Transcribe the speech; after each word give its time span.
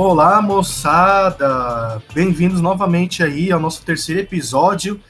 Olá, 0.00 0.40
moçada! 0.40 2.00
Bem-vindos 2.14 2.60
novamente 2.60 3.20
aí 3.24 3.50
ao 3.50 3.58
nosso 3.58 3.82
terceiro 3.82 4.20
episódio. 4.20 5.00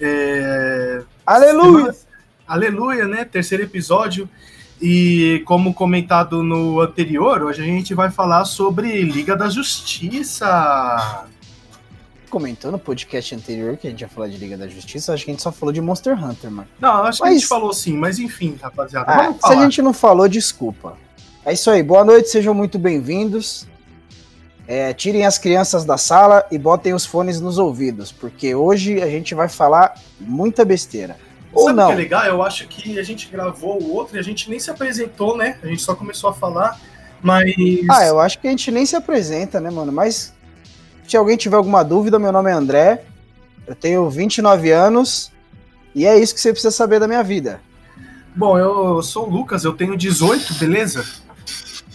É... 0.00 1.02
Aleluia! 1.26 1.94
Aleluia, 2.46 3.06
né? 3.06 3.26
Terceiro 3.26 3.64
episódio. 3.64 4.26
E 4.80 5.42
como 5.44 5.74
comentado 5.74 6.42
no 6.42 6.80
anterior, 6.80 7.42
hoje 7.42 7.60
a 7.60 7.64
gente 7.66 7.92
vai 7.92 8.10
falar 8.10 8.46
sobre 8.46 9.02
Liga 9.02 9.36
da 9.36 9.50
Justiça. 9.50 11.26
Comentou 12.30 12.72
no 12.72 12.78
podcast 12.78 13.34
anterior 13.34 13.76
que 13.76 13.86
a 13.86 13.90
gente 13.90 14.00
ia 14.00 14.08
falar 14.08 14.28
de 14.28 14.38
Liga 14.38 14.56
da 14.56 14.66
Justiça, 14.66 15.12
acho 15.12 15.26
que 15.26 15.30
a 15.30 15.34
gente 15.34 15.42
só 15.42 15.52
falou 15.52 15.74
de 15.74 15.82
Monster 15.82 16.14
Hunter, 16.14 16.50
mano. 16.50 16.68
Não, 16.80 17.04
acho 17.04 17.20
mas... 17.20 17.28
que 17.28 17.28
a 17.28 17.32
gente 17.38 17.46
falou 17.46 17.74
sim, 17.74 17.98
mas 17.98 18.18
enfim, 18.18 18.58
rapaziada. 18.58 19.12
Ah, 19.12 19.34
se 19.46 19.52
a 19.52 19.56
gente 19.56 19.82
não 19.82 19.92
falou, 19.92 20.26
desculpa. 20.26 20.96
É 21.44 21.52
isso 21.52 21.70
aí, 21.70 21.82
boa 21.82 22.02
noite, 22.02 22.30
sejam 22.30 22.54
muito 22.54 22.78
bem-vindos. 22.78 23.68
É, 24.70 24.92
tirem 24.92 25.24
as 25.24 25.38
crianças 25.38 25.82
da 25.86 25.96
sala 25.96 26.44
e 26.50 26.58
botem 26.58 26.92
os 26.92 27.06
fones 27.06 27.40
nos 27.40 27.56
ouvidos, 27.56 28.12
porque 28.12 28.54
hoje 28.54 29.00
a 29.00 29.06
gente 29.06 29.34
vai 29.34 29.48
falar 29.48 29.94
muita 30.20 30.62
besteira. 30.62 31.16
Ou 31.54 31.64
Sabe 31.64 31.76
não. 31.78 31.84
o 31.84 31.88
que 31.88 31.92
é 31.94 31.96
legal? 31.96 32.24
Eu 32.26 32.42
acho 32.42 32.68
que 32.68 32.98
a 32.98 33.02
gente 33.02 33.30
gravou 33.30 33.82
o 33.82 33.94
outro 33.94 34.16
e 34.16 34.20
a 34.20 34.22
gente 34.22 34.50
nem 34.50 34.60
se 34.60 34.70
apresentou, 34.70 35.38
né? 35.38 35.58
A 35.62 35.66
gente 35.66 35.80
só 35.80 35.94
começou 35.94 36.28
a 36.28 36.34
falar, 36.34 36.78
mas. 37.22 37.54
Ah, 37.90 38.04
eu 38.04 38.20
acho 38.20 38.38
que 38.38 38.46
a 38.46 38.50
gente 38.50 38.70
nem 38.70 38.84
se 38.84 38.94
apresenta, 38.94 39.58
né, 39.58 39.70
mano? 39.70 39.90
Mas 39.90 40.34
se 41.06 41.16
alguém 41.16 41.38
tiver 41.38 41.56
alguma 41.56 41.82
dúvida, 41.82 42.18
meu 42.18 42.30
nome 42.30 42.50
é 42.50 42.52
André, 42.52 43.04
eu 43.66 43.74
tenho 43.74 44.10
29 44.10 44.70
anos 44.70 45.32
e 45.94 46.06
é 46.06 46.18
isso 46.18 46.34
que 46.34 46.40
você 46.42 46.52
precisa 46.52 46.70
saber 46.70 47.00
da 47.00 47.08
minha 47.08 47.22
vida. 47.22 47.60
Bom, 48.36 48.58
eu 48.58 49.02
sou 49.02 49.26
o 49.26 49.30
Lucas, 49.30 49.64
eu 49.64 49.72
tenho 49.72 49.96
18, 49.96 50.54
beleza? 50.54 51.04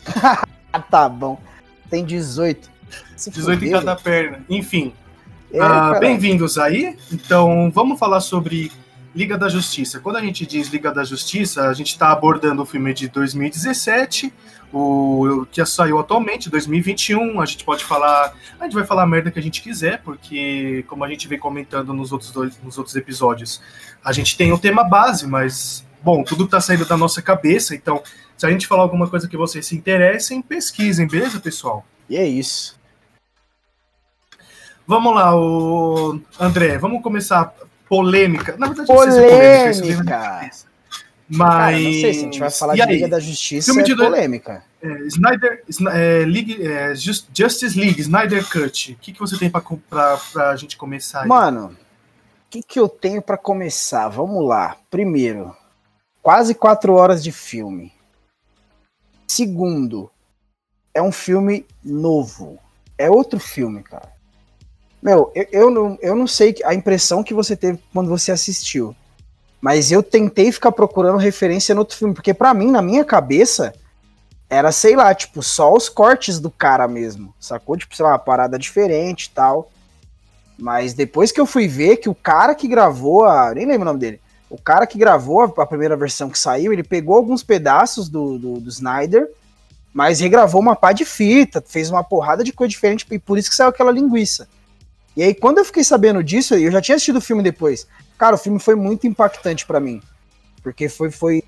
tá 0.90 1.08
bom. 1.08 1.40
Tem 1.94 2.04
18. 2.04 2.72
Se 3.16 3.30
18 3.30 3.66
em 3.66 3.72
cada 3.72 3.96
perna. 3.96 4.44
Enfim. 4.50 4.92
É, 5.52 5.64
uh, 5.64 6.00
Bem-vindos 6.00 6.58
aí. 6.58 6.98
Então, 7.12 7.70
vamos 7.70 8.00
falar 8.00 8.20
sobre 8.20 8.72
Liga 9.16 9.38
da 9.38 9.48
Justiça. 9.48 10.00
Quando 10.00 10.16
a 10.16 10.22
gente 10.22 10.44
diz 10.44 10.70
Liga 10.70 10.92
da 10.92 11.04
Justiça, 11.04 11.70
a 11.70 11.74
gente 11.74 11.90
está 11.90 12.12
abordando 12.12 12.64
o 12.64 12.66
filme 12.66 12.96
de 12.96 13.08
2017, 13.10 14.34
o 14.74 15.46
que 15.52 15.64
saiu 15.68 16.00
atualmente, 16.00 16.50
2021. 16.50 17.40
A 17.40 17.46
gente 17.46 17.64
pode 17.64 17.86
falar, 17.86 18.34
a 18.60 18.64
gente 18.64 18.74
vai 18.74 18.86
falar 18.86 19.04
a 19.04 19.08
merda 19.08 19.30
que 19.30 19.38
a 19.38 19.44
gente 19.44 19.62
quiser, 19.62 20.02
porque 20.02 20.84
como 20.88 21.04
a 21.04 21.08
gente 21.08 21.28
vem 21.28 21.38
comentando 21.38 21.94
nos 21.94 22.12
outros 22.12 22.32
dois, 22.32 22.60
nos 22.64 22.76
outros 22.76 22.96
episódios, 22.96 23.62
a 24.04 24.12
gente 24.12 24.36
tem 24.36 24.52
o 24.52 24.56
um 24.56 24.58
tema 24.58 24.84
base, 24.84 25.28
mas 25.28 25.86
bom, 26.04 26.24
tudo 26.24 26.44
está 26.44 26.60
saindo 26.60 26.86
da 26.86 26.98
nossa 26.98 27.22
cabeça. 27.22 27.74
Então, 27.74 28.04
se 28.38 28.46
a 28.46 28.50
gente 28.50 28.68
falar 28.68 28.84
alguma 28.84 29.10
coisa 29.10 29.28
que 29.28 29.38
vocês 29.38 29.66
se 29.66 29.76
interessem, 29.76 30.42
pesquisem, 30.42 31.08
beleza, 31.08 31.40
pessoal? 31.40 31.86
E 32.10 32.18
é 32.18 32.28
isso. 32.28 32.78
Vamos 34.86 35.16
lá, 35.16 35.34
o 35.36 36.20
André, 36.38 36.78
vamos 36.78 37.02
começar 37.02 37.54
polêmica. 37.88 38.58
Na 38.58 38.68
verdade, 38.68 38.88
polêmica. 38.88 39.22
Não 39.22 39.74
sei 39.74 39.74
se 39.74 39.82
é 39.82 39.96
polêmica. 39.96 40.52
Mas. 41.30 41.54
Cara, 41.56 41.72
não 41.72 41.92
sei 41.92 42.14
se 42.14 42.20
a 42.20 42.24
gente 42.24 42.40
vai 42.40 42.52
falar 42.52 42.76
de 42.76 42.86
Liga 42.86 43.08
da 43.08 43.20
Justiça 43.20 43.72
Filme 43.72 43.84
de 43.84 43.94
é 43.94 43.96
polêmica. 43.96 44.64
É, 44.82 44.88
Snyder, 45.08 45.64
é, 45.94 46.26
League, 46.26 46.68
é, 46.68 46.94
Just, 46.94 47.28
Justice 47.34 47.80
League, 47.80 48.02
Snyder 48.02 48.46
Cut. 48.50 48.92
O 48.92 48.96
que, 48.98 49.14
que 49.14 49.20
você 49.20 49.38
tem 49.38 49.50
pra, 49.50 49.62
pra 50.34 50.56
gente 50.58 50.76
começar 50.76 51.22
aí? 51.22 51.28
Mano, 51.28 51.68
o 51.68 52.50
que, 52.50 52.62
que 52.62 52.78
eu 52.78 52.90
tenho 52.90 53.22
para 53.22 53.38
começar? 53.38 54.10
Vamos 54.10 54.46
lá. 54.46 54.76
Primeiro, 54.92 55.56
quase 56.24 56.56
quatro 56.56 56.94
horas 56.94 57.22
de 57.22 57.34
filme. 57.34 57.92
Segundo, 59.28 60.10
é 60.94 61.02
um 61.02 61.12
filme 61.12 61.66
novo. 61.84 62.58
É 62.98 63.12
outro 63.12 63.40
filme, 63.40 63.84
cara. 63.84 64.14
Meu, 65.02 65.32
eu, 65.36 65.48
eu, 65.52 65.70
não, 65.70 65.98
eu 66.02 66.16
não 66.16 66.26
sei 66.26 66.56
a 66.64 66.74
impressão 66.74 67.24
que 67.24 67.34
você 67.34 67.58
teve 67.58 67.78
quando 67.92 68.08
você 68.08 68.32
assistiu. 68.32 68.96
Mas 69.60 69.92
eu 69.92 70.02
tentei 70.02 70.52
ficar 70.52 70.72
procurando 70.72 71.18
referência 71.18 71.76
no 71.76 71.82
outro 71.82 71.98
filme, 71.98 72.14
porque 72.14 72.34
para 72.34 72.54
mim, 72.54 72.72
na 72.72 72.82
minha 72.82 73.04
cabeça, 73.04 73.74
era, 74.50 74.72
sei 74.72 74.96
lá, 74.96 75.14
tipo, 75.14 75.42
só 75.42 75.74
os 75.74 75.90
cortes 75.90 76.40
do 76.40 76.50
cara 76.50 76.88
mesmo. 76.88 77.34
Sacou? 77.40 77.76
Tipo, 77.76 77.96
sei 77.96 78.06
lá, 78.06 78.12
uma 78.12 78.20
parada 78.20 78.58
diferente 78.58 79.26
e 79.26 79.30
tal. 79.32 79.70
Mas 80.58 80.94
depois 80.94 81.32
que 81.32 81.42
eu 81.42 81.46
fui 81.46 81.68
ver 81.68 81.98
que 81.98 82.08
o 82.08 82.16
cara 82.16 82.56
que 82.56 82.68
gravou 82.68 83.26
a. 83.26 83.54
Nem 83.54 83.66
lembro 83.66 83.82
o 83.82 83.86
nome 83.86 84.00
dele. 84.00 84.22
O 84.54 84.62
cara 84.62 84.86
que 84.86 84.98
gravou 84.98 85.42
a 85.42 85.66
primeira 85.66 85.98
versão 85.98 86.30
que 86.30 86.38
saiu, 86.38 86.72
ele 86.72 86.84
pegou 86.84 87.16
alguns 87.16 87.44
pedaços 87.44 88.08
do, 88.08 88.38
do, 88.38 88.60
do 88.60 88.70
Snyder 88.70 89.30
mas 89.94 90.20
regravou 90.20 90.60
uma 90.60 90.76
pá 90.76 90.92
de 90.92 91.06
fita, 91.06 91.64
fez 91.66 91.90
uma 91.92 92.04
porrada 92.04 92.44
de 92.44 92.52
coisa 92.52 92.70
diferente, 92.70 93.06
e 93.12 93.20
por 93.20 93.38
isso 93.38 93.50
que 93.50 93.56
saiu 93.56 93.70
aquela 93.70 93.92
linguiça. 93.92 94.48
E 95.16 95.22
aí, 95.22 95.36
quando 95.36 95.60
eu 95.60 95.66
fiquei 95.66 95.84
sabendo 95.84 96.24
disso, 96.24 96.56
eu 96.56 96.72
já 96.72 96.82
tinha 96.82 96.96
assistido 96.96 97.18
o 97.18 97.22
filme 97.22 97.44
depois. 97.44 97.88
Cara, 98.18 98.36
o 98.36 98.40
filme 98.40 98.60
foi 98.60 98.74
muito 98.74 99.06
impactante 99.06 99.64
para 99.68 99.80
mim. 99.80 100.02
Porque 100.64 100.90
foi, 100.90 101.12
foi. 101.12 101.44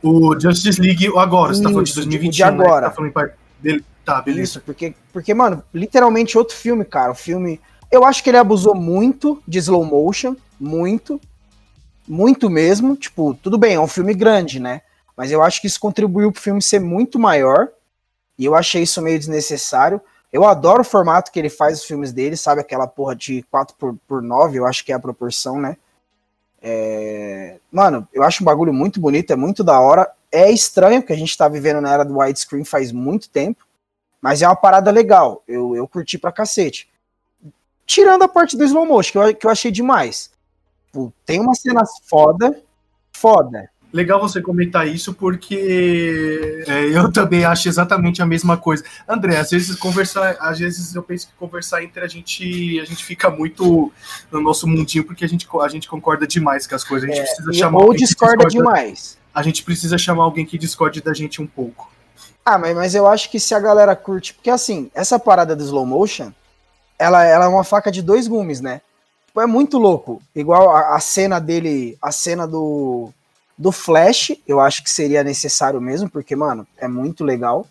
O 0.00 0.38
Justice 0.38 0.80
League 0.80 1.08
agora, 1.16 1.50
isso, 1.50 1.60
você 1.60 1.64
tá 1.64 1.70
falando 1.70 1.86
de 1.86 1.94
2021. 1.96 2.30
De 2.30 2.42
agora. 2.44 2.82
Né? 2.82 2.88
Tá, 2.88 2.94
falando 2.94 3.32
dele. 3.60 3.84
tá, 4.04 4.22
beleza. 4.22 4.42
Isso, 4.44 4.60
porque, 4.60 4.94
porque, 5.12 5.34
mano, 5.34 5.64
literalmente 5.74 6.38
outro 6.38 6.54
filme, 6.54 6.84
cara. 6.84 7.10
O 7.10 7.16
filme. 7.16 7.60
Eu 7.90 8.04
acho 8.04 8.22
que 8.22 8.30
ele 8.30 8.36
abusou 8.36 8.76
muito 8.76 9.42
de 9.48 9.58
slow 9.58 9.84
motion. 9.84 10.36
Muito. 10.60 11.20
Muito 12.08 12.48
mesmo. 12.48 12.96
Tipo, 12.96 13.34
tudo 13.34 13.58
bem, 13.58 13.74
é 13.74 13.80
um 13.80 13.86
filme 13.86 14.14
grande, 14.14 14.58
né? 14.58 14.80
Mas 15.16 15.30
eu 15.30 15.42
acho 15.42 15.60
que 15.60 15.66
isso 15.66 15.80
contribuiu 15.80 16.32
pro 16.32 16.40
filme 16.40 16.62
ser 16.62 16.80
muito 16.80 17.18
maior. 17.18 17.68
E 18.38 18.44
eu 18.44 18.54
achei 18.54 18.82
isso 18.82 19.02
meio 19.02 19.18
desnecessário. 19.18 20.00
Eu 20.32 20.44
adoro 20.44 20.82
o 20.82 20.84
formato 20.84 21.32
que 21.32 21.38
ele 21.38 21.50
faz 21.50 21.80
os 21.80 21.84
filmes 21.84 22.12
dele, 22.12 22.36
sabe? 22.36 22.60
Aquela 22.60 22.86
porra 22.86 23.16
de 23.16 23.42
4 23.50 23.74
por, 23.76 23.96
por 24.06 24.22
9 24.22 24.58
eu 24.58 24.66
acho 24.66 24.84
que 24.84 24.92
é 24.92 24.94
a 24.94 25.00
proporção, 25.00 25.60
né? 25.60 25.76
É... 26.62 27.58
Mano, 27.70 28.06
eu 28.12 28.22
acho 28.22 28.42
um 28.42 28.46
bagulho 28.46 28.72
muito 28.72 29.00
bonito, 29.00 29.32
é 29.32 29.36
muito 29.36 29.64
da 29.64 29.80
hora. 29.80 30.10
É 30.30 30.50
estranho, 30.50 31.00
porque 31.00 31.12
a 31.12 31.16
gente 31.16 31.36
tá 31.36 31.48
vivendo 31.48 31.80
na 31.80 31.92
era 31.92 32.04
do 32.04 32.18
widescreen 32.18 32.64
faz 32.64 32.92
muito 32.92 33.30
tempo, 33.30 33.64
mas 34.20 34.42
é 34.42 34.46
uma 34.46 34.56
parada 34.56 34.90
legal. 34.90 35.42
Eu, 35.48 35.74
eu 35.74 35.88
curti 35.88 36.18
pra 36.18 36.30
cacete. 36.30 36.88
Tirando 37.86 38.22
a 38.22 38.28
parte 38.28 38.56
do 38.56 38.64
slow 38.64 38.84
motion, 38.84 39.12
que 39.12 39.18
eu, 39.18 39.34
que 39.34 39.46
eu 39.46 39.50
achei 39.50 39.70
demais. 39.70 40.30
Tem 41.24 41.40
umas 41.40 41.60
cenas 41.60 41.90
foda, 42.08 42.62
foda. 43.12 43.70
Legal 43.90 44.20
você 44.20 44.42
comentar 44.42 44.86
isso, 44.86 45.14
porque 45.14 46.62
é, 46.66 46.84
eu 46.94 47.10
também 47.10 47.44
acho 47.44 47.68
exatamente 47.68 48.20
a 48.20 48.26
mesma 48.26 48.56
coisa. 48.56 48.84
André, 49.08 49.38
às 49.38 49.48
vezes 49.48 49.74
conversar, 49.76 50.36
às 50.40 50.58
vezes 50.58 50.94
eu 50.94 51.02
penso 51.02 51.28
que 51.28 51.32
conversar 51.34 51.82
entre 51.82 52.04
a 52.04 52.06
gente, 52.06 52.78
a 52.80 52.84
gente 52.84 53.02
fica 53.02 53.30
muito 53.30 53.90
no 54.30 54.42
nosso 54.42 54.66
mundinho, 54.66 55.04
porque 55.04 55.24
a 55.24 55.28
gente, 55.28 55.48
a 55.62 55.68
gente 55.68 55.88
concorda 55.88 56.26
demais 56.26 56.66
com 56.66 56.74
as 56.74 56.84
coisas. 56.84 57.08
A 57.08 57.12
gente 57.12 57.22
é, 57.22 57.24
precisa 57.24 57.52
chamar 57.54 57.78
ou 57.78 57.94
discorda, 57.94 58.44
discorda 58.44 58.72
demais. 58.72 59.16
A 59.34 59.42
gente 59.42 59.62
precisa 59.62 59.96
chamar 59.96 60.24
alguém 60.24 60.44
que 60.44 60.58
discorde 60.58 61.00
da 61.00 61.14
gente 61.14 61.40
um 61.40 61.46
pouco. 61.46 61.90
Ah, 62.44 62.58
mas, 62.58 62.76
mas 62.76 62.94
eu 62.94 63.06
acho 63.06 63.30
que 63.30 63.40
se 63.40 63.54
a 63.54 63.60
galera 63.60 63.96
curte, 63.96 64.34
porque 64.34 64.50
assim, 64.50 64.90
essa 64.94 65.18
parada 65.18 65.56
do 65.56 65.62
slow 65.62 65.86
motion, 65.86 66.30
ela, 66.98 67.24
ela 67.24 67.46
é 67.46 67.48
uma 67.48 67.64
faca 67.64 67.90
de 67.90 68.02
dois 68.02 68.28
gumes, 68.28 68.60
né? 68.60 68.82
É 69.36 69.46
muito 69.46 69.78
louco. 69.78 70.20
Igual 70.34 70.70
a, 70.70 70.96
a 70.96 71.00
cena 71.00 71.38
dele, 71.38 71.96
a 72.02 72.10
cena 72.10 72.46
do 72.46 73.12
do 73.58 73.72
Flash, 73.72 74.36
eu 74.46 74.60
acho 74.60 74.84
que 74.84 74.88
seria 74.88 75.24
necessário 75.24 75.80
mesmo, 75.80 76.08
porque, 76.08 76.36
mano, 76.36 76.64
é 76.76 76.86
muito 76.86 77.24
legal. 77.24 77.66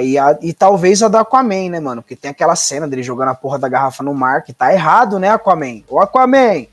E, 0.00 0.16
a, 0.16 0.38
e 0.40 0.52
talvez 0.52 1.02
a 1.02 1.08
do 1.08 1.18
Aquaman, 1.18 1.70
né, 1.70 1.80
mano? 1.80 2.02
Porque 2.02 2.14
tem 2.14 2.30
aquela 2.30 2.54
cena 2.54 2.86
dele 2.86 3.02
jogando 3.02 3.30
a 3.30 3.34
porra 3.34 3.58
da 3.58 3.68
garrafa 3.68 4.04
no 4.04 4.14
mar, 4.14 4.44
que 4.44 4.52
tá 4.52 4.72
errado, 4.72 5.18
né, 5.18 5.28
Aquaman? 5.28 5.82
O 5.88 5.98
Aquaman! 5.98 6.66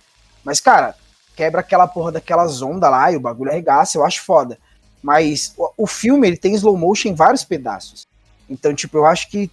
Mas, 0.44 0.60
cara, 0.60 0.96
quebra 1.36 1.62
aquela 1.62 1.88
porra 1.88 2.12
daquelas 2.12 2.62
ondas 2.62 2.90
lá 2.90 3.12
e 3.12 3.16
o 3.16 3.20
bagulho 3.20 3.50
arregaça, 3.50 3.98
eu 3.98 4.06
acho 4.06 4.24
foda. 4.24 4.60
Mas 5.02 5.54
o, 5.58 5.72
o 5.78 5.88
filme, 5.88 6.28
ele 6.28 6.38
tem 6.38 6.54
slow 6.54 6.78
motion 6.78 7.10
em 7.10 7.16
vários 7.16 7.44
pedaços. 7.44 8.06
Então, 8.48 8.75
tipo, 8.75 8.98
eu 8.98 9.08
acho 9.08 9.28
que 9.30 9.50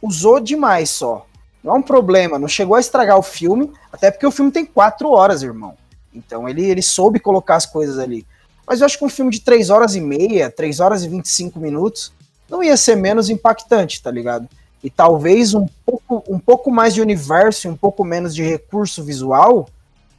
usou 0.00 0.40
demais 0.40 0.88
só. 0.88 1.26
Não 1.62 1.74
é 1.74 1.78
um 1.78 1.82
problema, 1.82 2.38
não 2.38 2.48
chegou 2.48 2.76
a 2.76 2.80
estragar 2.80 3.18
o 3.18 3.22
filme, 3.22 3.70
até 3.92 4.10
porque 4.10 4.26
o 4.26 4.30
filme 4.30 4.50
tem 4.50 4.64
quatro 4.64 5.10
horas, 5.10 5.42
irmão. 5.42 5.76
Então 6.12 6.48
ele, 6.48 6.64
ele 6.64 6.82
soube 6.82 7.20
colocar 7.20 7.56
as 7.56 7.66
coisas 7.66 7.98
ali. 7.98 8.26
Mas 8.66 8.80
eu 8.80 8.86
acho 8.86 8.98
que 8.98 9.04
um 9.04 9.08
filme 9.08 9.30
de 9.30 9.40
3 9.40 9.70
horas 9.70 9.94
e 9.94 10.00
meia, 10.00 10.50
3 10.50 10.80
horas 10.80 11.04
e 11.04 11.08
25 11.08 11.58
minutos, 11.58 12.12
não 12.48 12.62
ia 12.62 12.76
ser 12.76 12.96
menos 12.96 13.30
impactante, 13.30 14.02
tá 14.02 14.10
ligado? 14.10 14.48
E 14.82 14.90
talvez 14.90 15.54
um 15.54 15.66
pouco, 15.86 16.24
um 16.28 16.38
pouco 16.38 16.70
mais 16.70 16.94
de 16.94 17.00
universo 17.00 17.68
um 17.68 17.76
pouco 17.76 18.04
menos 18.04 18.34
de 18.34 18.42
recurso 18.42 19.02
visual 19.02 19.68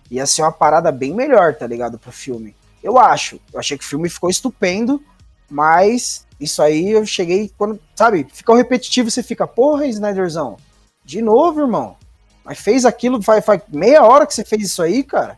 ia 0.09 0.25
ser 0.25 0.43
uma 0.43 0.51
parada 0.51 0.91
bem 0.91 1.13
melhor, 1.13 1.55
tá 1.55 1.65
ligado? 1.65 1.97
Pro 1.97 2.11
filme. 2.11 2.55
Eu 2.81 2.99
acho. 2.99 3.39
Eu 3.51 3.59
achei 3.59 3.77
que 3.77 3.83
o 3.83 3.87
filme 3.87 4.09
ficou 4.09 4.29
estupendo, 4.29 5.01
mas 5.49 6.25
isso 6.39 6.61
aí 6.61 6.91
eu 6.91 7.05
cheguei 7.05 7.51
quando, 7.57 7.79
sabe, 7.95 8.27
fica 8.31 8.55
repetitivo, 8.55 9.09
você 9.09 9.23
fica, 9.23 9.47
porra, 9.47 9.87
Snyderzão, 9.87 10.57
de 11.03 11.21
novo, 11.21 11.61
irmão. 11.61 11.95
Mas 12.43 12.59
fez 12.59 12.85
aquilo, 12.85 13.21
faz, 13.21 13.43
faz 13.43 13.61
meia 13.71 14.03
hora 14.03 14.25
que 14.27 14.33
você 14.33 14.43
fez 14.43 14.63
isso 14.63 14.81
aí, 14.81 15.03
cara. 15.03 15.37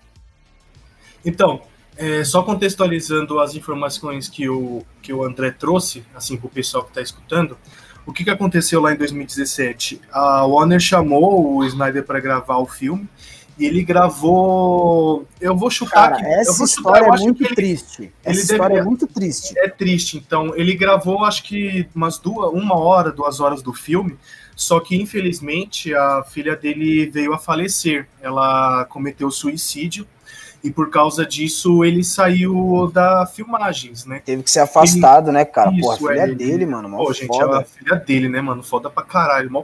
Então, 1.24 1.62
é, 1.98 2.24
só 2.24 2.44
contextualizando 2.44 3.40
as 3.40 3.56
informações 3.56 4.28
que 4.28 4.50
o, 4.50 4.84
que 5.02 5.14
o 5.14 5.24
André 5.24 5.52
trouxe, 5.52 6.04
assim, 6.16 6.38
para 6.38 6.48
o 6.48 6.50
pessoal 6.50 6.84
que 6.84 6.90
está 6.90 7.02
escutando, 7.02 7.58
o 8.06 8.14
que, 8.14 8.24
que 8.24 8.30
aconteceu 8.30 8.82
lá 8.82 8.94
em 8.94 8.98
2017? 8.98 10.02
A 10.12 10.46
Warner 10.46 10.80
chamou 10.80 11.56
o 11.56 11.64
Snyder 11.66 12.04
para 12.04 12.20
gravar 12.20 12.58
o 12.58 12.68
filme 12.68 13.10
e 13.58 13.66
ele 13.66 13.84
gravou. 13.84 15.26
Eu 15.42 15.56
vou 15.56 15.72
chutar 15.72 16.12
Cara, 16.12 16.28
essa 16.28 16.52
eu 16.52 16.56
vou 16.56 16.66
história 16.66 17.06
chutar, 17.06 17.20
é 17.20 17.24
muito 17.24 17.44
ele, 17.44 17.56
triste. 17.56 18.14
Essa 18.24 18.42
história 18.54 18.78
é 18.78 18.84
muito 18.84 19.08
triste. 19.08 19.58
É 19.58 19.68
triste. 19.68 20.18
Então, 20.18 20.56
ele 20.56 20.76
gravou, 20.76 21.26
acho 21.26 21.44
que 21.44 21.88
umas 21.96 22.20
duas, 22.20 22.52
uma 22.54 22.78
hora, 22.78 23.12
duas 23.12 23.40
horas 23.40 23.64
do 23.64 23.74
filme. 23.74 24.18
Só 24.56 24.80
que, 24.80 24.96
infelizmente, 24.96 25.94
a 25.94 26.24
filha 26.24 26.56
dele 26.56 27.08
veio 27.08 27.34
a 27.34 27.38
falecer. 27.38 28.08
Ela 28.22 28.86
cometeu 28.86 29.30
suicídio 29.30 30.08
e 30.66 30.72
por 30.72 30.90
causa 30.90 31.24
disso 31.24 31.86
ele 31.86 32.04
saiu 32.04 32.90
da 32.92 33.28
filmagens, 33.28 34.04
né? 34.06 34.20
Teve 34.26 34.42
que 34.42 34.50
ser 34.50 34.62
afastado, 34.62 35.28
ele... 35.28 35.38
né, 35.38 35.46
cara? 35.46 35.72
Isso, 35.72 35.82
Pô, 35.82 35.92
a 35.92 35.98
filha 35.98 36.22
é, 36.22 36.28
dele, 36.28 36.66
mano, 36.66 36.90
Pô, 36.90 37.14
gente, 37.14 37.38
é 37.38 37.44
a 37.44 37.64
filha 37.64 37.96
dele, 37.98 38.28
né, 38.28 38.42
mano? 38.42 38.64
Foda 38.64 38.90
pra 38.90 39.04
caralho, 39.04 39.52
mó... 39.52 39.64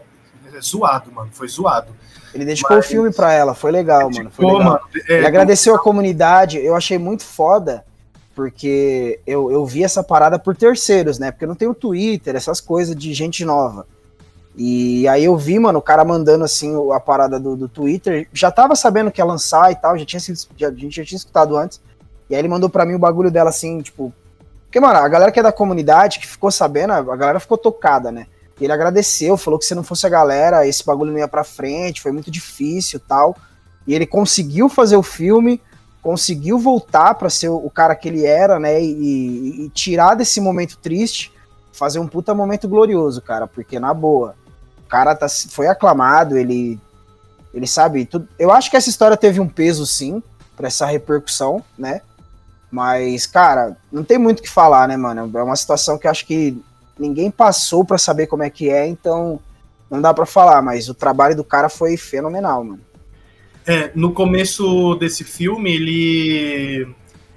é 0.54 0.62
zoado, 0.62 1.12
mano, 1.12 1.30
foi 1.32 1.48
zoado. 1.48 1.96
Ele 2.36 2.46
dedicou 2.46 2.78
Mas... 2.78 2.86
o 2.86 2.90
filme 2.90 3.12
pra 3.12 3.34
ela, 3.34 3.56
foi 3.56 3.72
legal, 3.72 4.10
dedicou, 4.10 4.24
mano. 4.24 4.32
Foi 4.32 4.46
legal. 4.46 4.64
Mano, 4.64 4.82
é, 5.10 5.18
ele 5.18 5.26
agradeceu 5.26 5.74
a 5.74 5.80
comunidade, 5.80 6.60
eu 6.60 6.76
achei 6.76 7.00
muito 7.00 7.24
foda, 7.24 7.84
porque 8.36 9.20
eu, 9.26 9.52
eu 9.52 9.66
vi 9.66 9.84
essa 9.84 10.04
parada 10.04 10.38
por 10.38 10.56
terceiros, 10.56 11.18
né? 11.18 11.32
Porque 11.32 11.46
eu 11.46 11.50
não 11.50 11.56
tenho 11.56 11.74
Twitter, 11.74 12.36
essas 12.36 12.62
coisas 12.62 12.96
de 12.96 13.12
gente 13.12 13.44
nova. 13.44 13.88
E 14.56 15.07
aí 15.07 15.24
eu 15.24 15.38
vi, 15.38 15.57
mano, 15.57 15.80
o 15.80 15.81
cara 15.81 16.03
mandando 16.03 16.44
assim 16.44 16.74
a 16.94 17.00
parada 17.00 17.39
do, 17.39 17.56
do 17.56 17.69
Twitter. 17.69 18.27
Já 18.33 18.51
tava 18.51 18.75
sabendo 18.75 19.12
que 19.12 19.21
ia 19.21 19.25
lançar 19.25 19.71
e 19.71 19.75
tal, 19.75 19.98
já 19.98 20.06
tinha 20.06 20.19
já, 20.57 20.68
a 20.68 20.71
gente 20.71 20.95
já 20.95 21.06
tinha 21.06 21.18
escutado 21.18 21.56
antes. 21.56 21.81
E 22.30 22.36
aí 22.36 22.42
ele 22.42 22.48
mandou 22.48 22.69
para 22.69 22.86
mim 22.86 22.95
o 22.95 23.00
bagulho 23.00 23.31
dela 23.31 23.50
assim, 23.50 23.81
tipo. 23.81 24.13
Porque, 24.65 24.80
mano, 24.80 25.00
a 25.00 25.07
galera 25.07 25.31
que 25.31 25.39
é 25.39 25.44
da 25.44 25.51
comunidade, 25.51 26.19
que 26.19 26.27
ficou 26.27 26.50
sabendo, 26.50 26.94
a 26.94 27.15
galera 27.15 27.39
ficou 27.42 27.57
tocada, 27.57 28.12
né? 28.12 28.27
E 28.59 28.63
ele 28.63 28.71
agradeceu, 28.71 29.36
falou 29.36 29.59
que 29.59 29.65
se 29.65 29.75
não 29.75 29.83
fosse 29.83 30.06
a 30.06 30.09
galera, 30.09 30.65
esse 30.68 30.86
bagulho 30.86 31.12
não 31.12 31.19
ia 31.19 31.27
pra 31.27 31.44
frente, 31.44 32.01
foi 32.01 32.12
muito 32.12 32.30
difícil 32.30 33.00
tal. 33.00 33.36
E 33.86 33.94
ele 33.94 34.06
conseguiu 34.06 34.69
fazer 34.69 34.95
o 34.95 35.03
filme, 35.03 35.59
conseguiu 36.01 36.59
voltar 36.59 37.15
para 37.15 37.30
ser 37.30 37.50
o 37.50 37.69
cara 37.69 37.95
que 37.95 38.07
ele 38.07 38.25
era, 38.25 38.59
né? 38.59 38.81
E, 38.81 39.65
e, 39.65 39.69
tirar 39.69 40.15
desse 40.15 40.39
momento 40.39 40.77
triste, 40.77 41.33
fazer 41.74 42.00
um 42.00 42.07
puta 42.07 42.33
momento 42.33 42.68
glorioso, 42.68 43.21
cara. 43.21 43.48
Porque, 43.48 43.80
na 43.80 43.94
boa, 43.94 44.36
cara 44.92 45.16
tá, 45.16 45.28
foi 45.30 45.68
aclamado, 45.68 46.38
ele, 46.38 46.78
ele 47.54 47.66
sabe 47.66 48.06
tudo. 48.06 48.28
Eu 48.38 48.52
acho 48.52 48.70
que 48.70 48.76
essa 48.76 48.90
história 48.90 49.16
teve 49.16 49.40
um 49.40 49.48
peso, 49.48 49.86
sim, 49.86 50.22
para 50.56 50.68
essa 50.68 50.86
repercussão, 50.86 51.64
né? 51.78 52.02
Mas, 52.70 53.26
cara, 53.26 53.78
não 53.92 54.04
tem 54.04 54.18
muito 54.18 54.40
o 54.40 54.44
que 54.44 54.50
falar, 54.50 54.88
né, 54.88 54.98
mano? 54.98 55.32
É 55.34 55.44
uma 55.44 55.56
situação 55.56 55.98
que 55.98 56.08
acho 56.08 56.26
que 56.26 56.62
ninguém 57.00 57.32
passou 57.32 57.86
para 57.86 57.98
saber 57.98 58.28
como 58.28 58.44
é 58.44 58.50
que 58.50 58.70
é, 58.70 58.86
então 58.86 59.40
não 59.90 60.02
dá 60.02 60.14
para 60.14 60.26
falar, 60.26 60.62
mas 60.62 60.90
o 60.90 60.94
trabalho 60.94 61.36
do 61.36 61.44
cara 61.44 61.70
foi 61.70 61.98
fenomenal, 61.98 62.64
mano. 62.64 62.82
É, 63.66 63.92
no 63.94 64.14
começo 64.14 64.96
desse 64.96 65.24
filme, 65.24 65.74
ele 65.74 66.96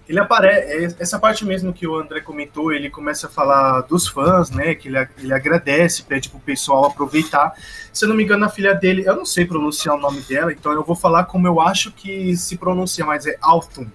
ele 0.09 0.19
aparece, 0.19 0.97
essa 0.99 1.19
parte 1.19 1.45
mesmo 1.45 1.73
que 1.73 1.87
o 1.87 1.97
André 1.97 2.21
comentou, 2.21 2.73
ele 2.73 2.91
começa 2.91 3.27
a 3.27 3.31
falar 3.31 3.81
dos 3.83 4.07
fãs, 4.07 4.51
né, 4.51 4.75
que 4.75 4.89
ele, 4.89 4.99
ele 5.19 5.33
agradece, 5.33 6.03
pede 6.03 6.29
pro 6.29 6.39
pessoal 6.39 6.85
aproveitar. 6.85 7.55
Se 7.93 8.05
eu 8.05 8.09
não 8.09 8.17
me 8.17 8.23
engano, 8.23 8.45
a 8.45 8.51
filha 8.51 8.75
dele, 8.75 9.05
eu 9.07 9.17
não 9.17 9.25
sei 9.25 9.47
pronunciar 9.47 9.97
o 9.97 10.01
nome 10.01 10.21
dela, 10.21 10.53
então 10.53 10.73
eu 10.73 10.85
vou 10.85 10.95
falar 10.95 11.25
como 11.25 11.47
eu 11.47 11.61
acho 11.61 11.91
que 11.91 12.37
se 12.37 12.57
pronuncia, 12.57 13.05
mas 13.05 13.27
é 13.27 13.37
Althum. 13.41 13.87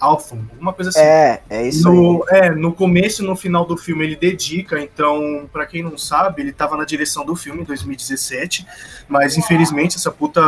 Althum, 0.00 0.46
uma 0.58 0.72
coisa 0.72 0.90
assim. 0.90 1.00
É, 1.00 1.42
é 1.50 1.68
isso 1.68 1.90
no, 1.90 2.24
aí. 2.30 2.38
É, 2.38 2.50
no 2.50 2.72
começo 2.72 3.22
e 3.22 3.26
no 3.26 3.34
final 3.34 3.66
do 3.66 3.76
filme 3.76 4.04
ele 4.04 4.16
dedica, 4.16 4.80
então, 4.80 5.50
para 5.52 5.66
quem 5.66 5.82
não 5.82 5.98
sabe, 5.98 6.40
ele 6.40 6.52
tava 6.52 6.76
na 6.76 6.84
direção 6.84 7.26
do 7.26 7.34
filme 7.34 7.62
em 7.62 7.64
2017, 7.64 8.64
mas 9.08 9.36
infelizmente 9.36 9.96
essa 9.96 10.10
puta, 10.10 10.40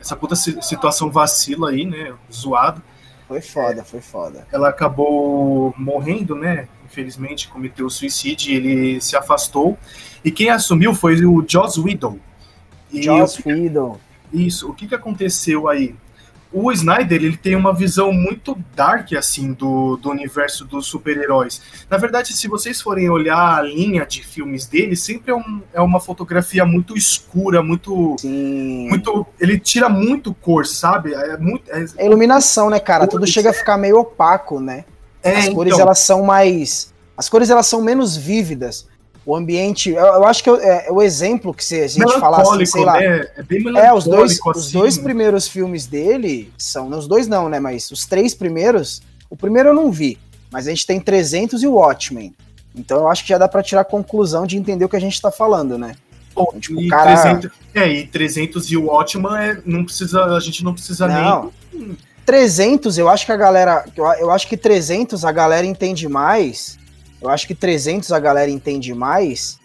essa 0.00 0.16
puta 0.16 0.34
situação 0.34 1.10
vacila 1.10 1.70
aí, 1.70 1.84
né, 1.84 2.14
zoado. 2.32 2.82
Foi 3.30 3.40
foda, 3.40 3.84
foi 3.84 4.00
foda. 4.00 4.44
Ela 4.50 4.70
acabou 4.70 5.72
morrendo, 5.78 6.34
né? 6.34 6.66
Infelizmente, 6.84 7.46
cometeu 7.46 7.88
suicídio, 7.88 8.52
ele 8.52 9.00
se 9.00 9.14
afastou. 9.14 9.78
E 10.24 10.32
quem 10.32 10.50
assumiu 10.50 10.92
foi 10.92 11.24
o 11.24 11.44
Joss 11.46 11.80
Whedon. 11.80 12.18
Joss 12.92 13.40
Whedon. 13.46 14.00
Isso. 14.32 14.68
O 14.68 14.74
que, 14.74 14.88
que 14.88 14.96
aconteceu 14.96 15.68
aí? 15.68 15.94
O 16.52 16.72
Snyder 16.72 17.22
ele 17.22 17.36
tem 17.36 17.54
uma 17.54 17.72
visão 17.72 18.12
muito 18.12 18.56
dark 18.74 19.12
assim 19.12 19.52
do, 19.52 19.96
do 19.96 20.10
universo 20.10 20.64
dos 20.64 20.86
super-heróis. 20.86 21.62
Na 21.88 21.96
verdade, 21.96 22.32
se 22.32 22.48
vocês 22.48 22.80
forem 22.80 23.08
olhar 23.08 23.58
a 23.58 23.62
linha 23.62 24.04
de 24.04 24.24
filmes 24.24 24.66
dele, 24.66 24.96
sempre 24.96 25.30
é, 25.30 25.34
um, 25.34 25.62
é 25.72 25.80
uma 25.80 26.00
fotografia 26.00 26.64
muito 26.64 26.96
escura, 26.96 27.62
muito, 27.62 28.16
Sim. 28.18 28.88
muito, 28.88 29.26
ele 29.38 29.58
tira 29.58 29.88
muito 29.88 30.34
cor, 30.34 30.66
sabe? 30.66 31.14
É 31.14 31.36
muito 31.36 31.70
é, 31.70 31.84
é 31.98 32.06
iluminação, 32.06 32.68
né, 32.68 32.80
cara? 32.80 33.06
Tudo 33.06 33.26
chega 33.26 33.50
a 33.50 33.54
ficar 33.54 33.78
meio 33.78 33.98
opaco, 33.98 34.58
né? 34.58 34.84
É, 35.22 35.36
as 35.36 35.48
cores 35.50 35.74
então, 35.74 35.84
elas 35.84 35.98
são 36.00 36.22
mais, 36.22 36.92
as 37.16 37.28
cores 37.28 37.50
elas 37.50 37.66
são 37.66 37.82
menos 37.82 38.16
vívidas 38.16 38.89
o 39.24 39.36
ambiente. 39.36 39.90
Eu, 39.90 40.04
eu 40.04 40.26
acho 40.26 40.42
que 40.42 40.50
é, 40.50 40.88
é, 40.88 40.92
o 40.92 41.02
exemplo 41.02 41.52
que 41.52 41.64
se 41.64 41.80
a 41.80 41.86
gente 41.86 42.18
falasse, 42.18 42.52
assim, 42.52 42.66
sei 42.66 42.84
lá. 42.84 42.98
Né? 42.98 43.28
É 43.36 43.42
bem 43.42 43.62
É, 43.76 43.92
os 43.92 44.04
dois, 44.04 44.32
assim. 44.32 44.50
os 44.58 44.72
dois 44.72 44.98
primeiros 44.98 45.46
filmes 45.48 45.86
dele 45.86 46.52
são. 46.56 46.88
Os 46.88 47.06
dois 47.06 47.28
não, 47.28 47.48
né? 47.48 47.60
Mas 47.60 47.90
os 47.90 48.06
três 48.06 48.34
primeiros. 48.34 49.02
O 49.28 49.36
primeiro 49.36 49.70
eu 49.70 49.74
não 49.74 49.90
vi. 49.90 50.18
Mas 50.50 50.66
a 50.66 50.70
gente 50.70 50.86
tem 50.86 50.98
300 51.00 51.62
e 51.62 51.66
o 51.66 51.74
Watchmen. 51.74 52.34
Então 52.74 52.98
eu 52.98 53.08
acho 53.08 53.22
que 53.22 53.28
já 53.28 53.38
dá 53.38 53.48
para 53.48 53.62
tirar 53.62 53.82
a 53.82 53.84
conclusão 53.84 54.46
de 54.46 54.56
entender 54.56 54.84
o 54.84 54.88
que 54.88 54.96
a 54.96 55.00
gente 55.00 55.20
tá 55.20 55.30
falando, 55.30 55.78
né? 55.78 55.94
Bom, 56.34 56.46
tipo, 56.58 56.80
e, 56.80 56.88
cara... 56.88 57.20
300, 57.20 57.50
é, 57.74 57.88
e 57.88 58.06
300 58.06 58.70
e 58.70 58.76
o 58.76 58.86
Watchman 58.86 59.36
é, 59.36 59.58
não 59.66 59.84
precisa, 59.84 60.24
a 60.24 60.40
gente 60.40 60.64
não 60.64 60.72
precisa 60.72 61.06
não. 61.06 61.52
nem 61.72 61.96
300, 62.24 62.96
eu 62.98 63.08
acho 63.08 63.26
que 63.26 63.32
a 63.32 63.36
galera, 63.36 63.84
eu, 63.96 64.04
eu 64.04 64.30
acho 64.30 64.46
que 64.46 64.56
300 64.56 65.24
a 65.24 65.32
galera 65.32 65.66
entende 65.66 66.08
mais 66.08 66.78
eu 67.20 67.28
acho 67.28 67.46
que 67.46 67.54
300 67.54 68.12
a 68.12 68.18
galera 68.18 68.50
entende 68.50 68.94
mais, 68.94 69.58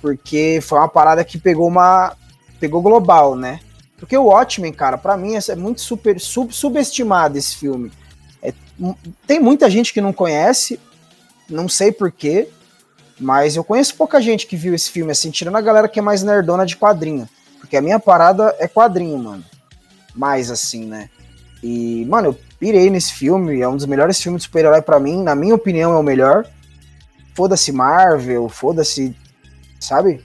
porque 0.00 0.60
foi 0.62 0.78
uma 0.78 0.88
parada 0.88 1.24
que 1.24 1.38
pegou 1.38 1.68
uma. 1.68 2.16
pegou 2.60 2.80
global, 2.80 3.34
né? 3.34 3.60
Porque 3.96 4.16
o 4.16 4.24
Watchmen, 4.24 4.72
cara, 4.72 4.98
para 4.98 5.16
mim 5.16 5.34
é 5.36 5.54
muito 5.54 5.80
super 5.80 6.20
sub, 6.20 6.52
subestimado 6.52 7.38
esse 7.38 7.56
filme. 7.56 7.92
É, 8.42 8.52
tem 9.26 9.38
muita 9.38 9.70
gente 9.70 9.92
que 9.92 10.00
não 10.00 10.12
conhece, 10.12 10.78
não 11.48 11.68
sei 11.68 11.92
porquê, 11.92 12.48
mas 13.18 13.54
eu 13.54 13.62
conheço 13.62 13.94
pouca 13.94 14.20
gente 14.20 14.46
que 14.46 14.56
viu 14.56 14.74
esse 14.74 14.90
filme, 14.90 15.12
assim, 15.12 15.30
tirando 15.30 15.56
a 15.56 15.60
galera 15.60 15.88
que 15.88 16.00
é 16.00 16.02
mais 16.02 16.22
nerdona 16.22 16.66
de 16.66 16.76
quadrinho. 16.76 17.28
Porque 17.60 17.76
a 17.76 17.82
minha 17.82 18.00
parada 18.00 18.54
é 18.58 18.66
quadrinho, 18.66 19.16
mano. 19.18 19.44
Mais 20.14 20.50
assim, 20.50 20.84
né? 20.84 21.08
E, 21.62 22.04
mano, 22.06 22.30
eu 22.30 22.38
pirei 22.58 22.90
nesse 22.90 23.12
filme, 23.12 23.60
é 23.60 23.68
um 23.68 23.76
dos 23.76 23.86
melhores 23.86 24.20
filmes 24.20 24.42
de 24.42 24.48
super-herói 24.48 24.82
pra 24.82 24.98
mim, 24.98 25.22
na 25.22 25.36
minha 25.36 25.54
opinião 25.54 25.92
é 25.92 25.96
o 25.96 26.02
melhor 26.02 26.44
foda-se 27.34 27.72
Marvel, 27.72 28.48
foda-se, 28.48 29.14
sabe? 29.80 30.22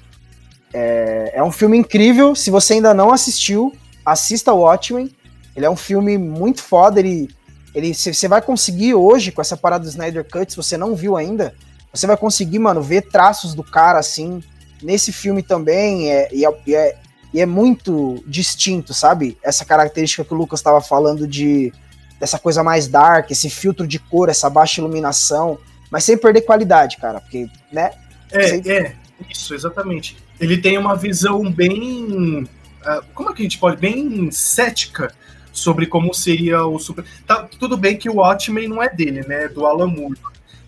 É, 0.73 1.31
é 1.35 1.43
um 1.43 1.51
filme 1.51 1.77
incrível. 1.77 2.35
Se 2.35 2.51
você 2.51 2.73
ainda 2.73 2.93
não 2.93 3.11
assistiu, 3.11 3.73
assista 4.05 4.53
Watchmen. 4.53 5.15
Ele 5.55 5.65
é 5.65 5.69
um 5.69 5.75
filme 5.75 6.17
muito 6.17 6.61
foda. 6.61 6.99
Ele, 6.99 7.29
ele, 7.73 7.93
você 7.93 8.27
vai 8.27 8.41
conseguir 8.41 8.93
hoje, 8.93 9.31
com 9.31 9.41
essa 9.41 9.57
parada 9.57 9.83
do 9.83 9.89
Snyder 9.89 10.25
Cut, 10.29 10.51
se 10.51 10.57
você 10.57 10.77
não 10.77 10.95
viu 10.95 11.17
ainda, 11.17 11.55
você 11.91 12.05
vai 12.05 12.17
conseguir, 12.17 12.59
mano, 12.59 12.81
ver 12.81 13.09
traços 13.09 13.53
do 13.53 13.63
cara 13.63 13.99
assim. 13.99 14.43
Nesse 14.81 15.11
filme 15.11 15.41
também, 15.41 16.11
é, 16.11 16.29
e, 16.31 16.45
é, 16.45 16.61
e, 16.67 16.75
é, 16.75 16.97
e 17.33 17.41
é 17.41 17.45
muito 17.45 18.23
distinto, 18.27 18.93
sabe? 18.93 19.37
Essa 19.41 19.65
característica 19.65 20.23
que 20.23 20.33
o 20.33 20.37
Lucas 20.37 20.59
estava 20.59 20.79
falando 20.81 21.27
de 21.27 21.73
dessa 22.19 22.39
coisa 22.39 22.63
mais 22.63 22.87
dark, 22.87 23.29
esse 23.29 23.47
filtro 23.47 23.85
de 23.85 23.99
cor, 23.99 24.27
essa 24.27 24.49
baixa 24.49 24.81
iluminação 24.81 25.59
mas 25.91 26.03
sem 26.03 26.17
perder 26.17 26.41
qualidade, 26.41 26.97
cara, 26.97 27.19
porque, 27.19 27.49
né? 27.71 27.91
É, 28.31 28.47
sem... 28.47 28.71
é, 28.71 28.95
isso, 29.29 29.53
exatamente. 29.53 30.17
Ele 30.39 30.57
tem 30.57 30.77
uma 30.77 30.95
visão 30.95 31.49
bem. 31.51 32.43
Uh, 32.43 33.03
como 33.13 33.29
é 33.29 33.33
que 33.33 33.41
a 33.41 33.43
gente 33.43 33.57
pode? 33.57 33.77
Bem 33.77 34.29
cética 34.31 35.13
sobre 35.51 35.87
como 35.87 36.13
seria 36.13 36.65
o 36.65 36.77
super. 36.79 37.03
Tá, 37.25 37.47
tudo 37.59 37.75
bem 37.75 37.97
que 37.97 38.09
o 38.09 38.17
Watchmen 38.17 38.67
não 38.67 38.81
é 38.81 38.89
dele, 38.89 39.25
né? 39.27 39.45
É 39.45 39.49
do 39.49 39.65
Alan 39.65 39.87
Moore. 39.87 40.19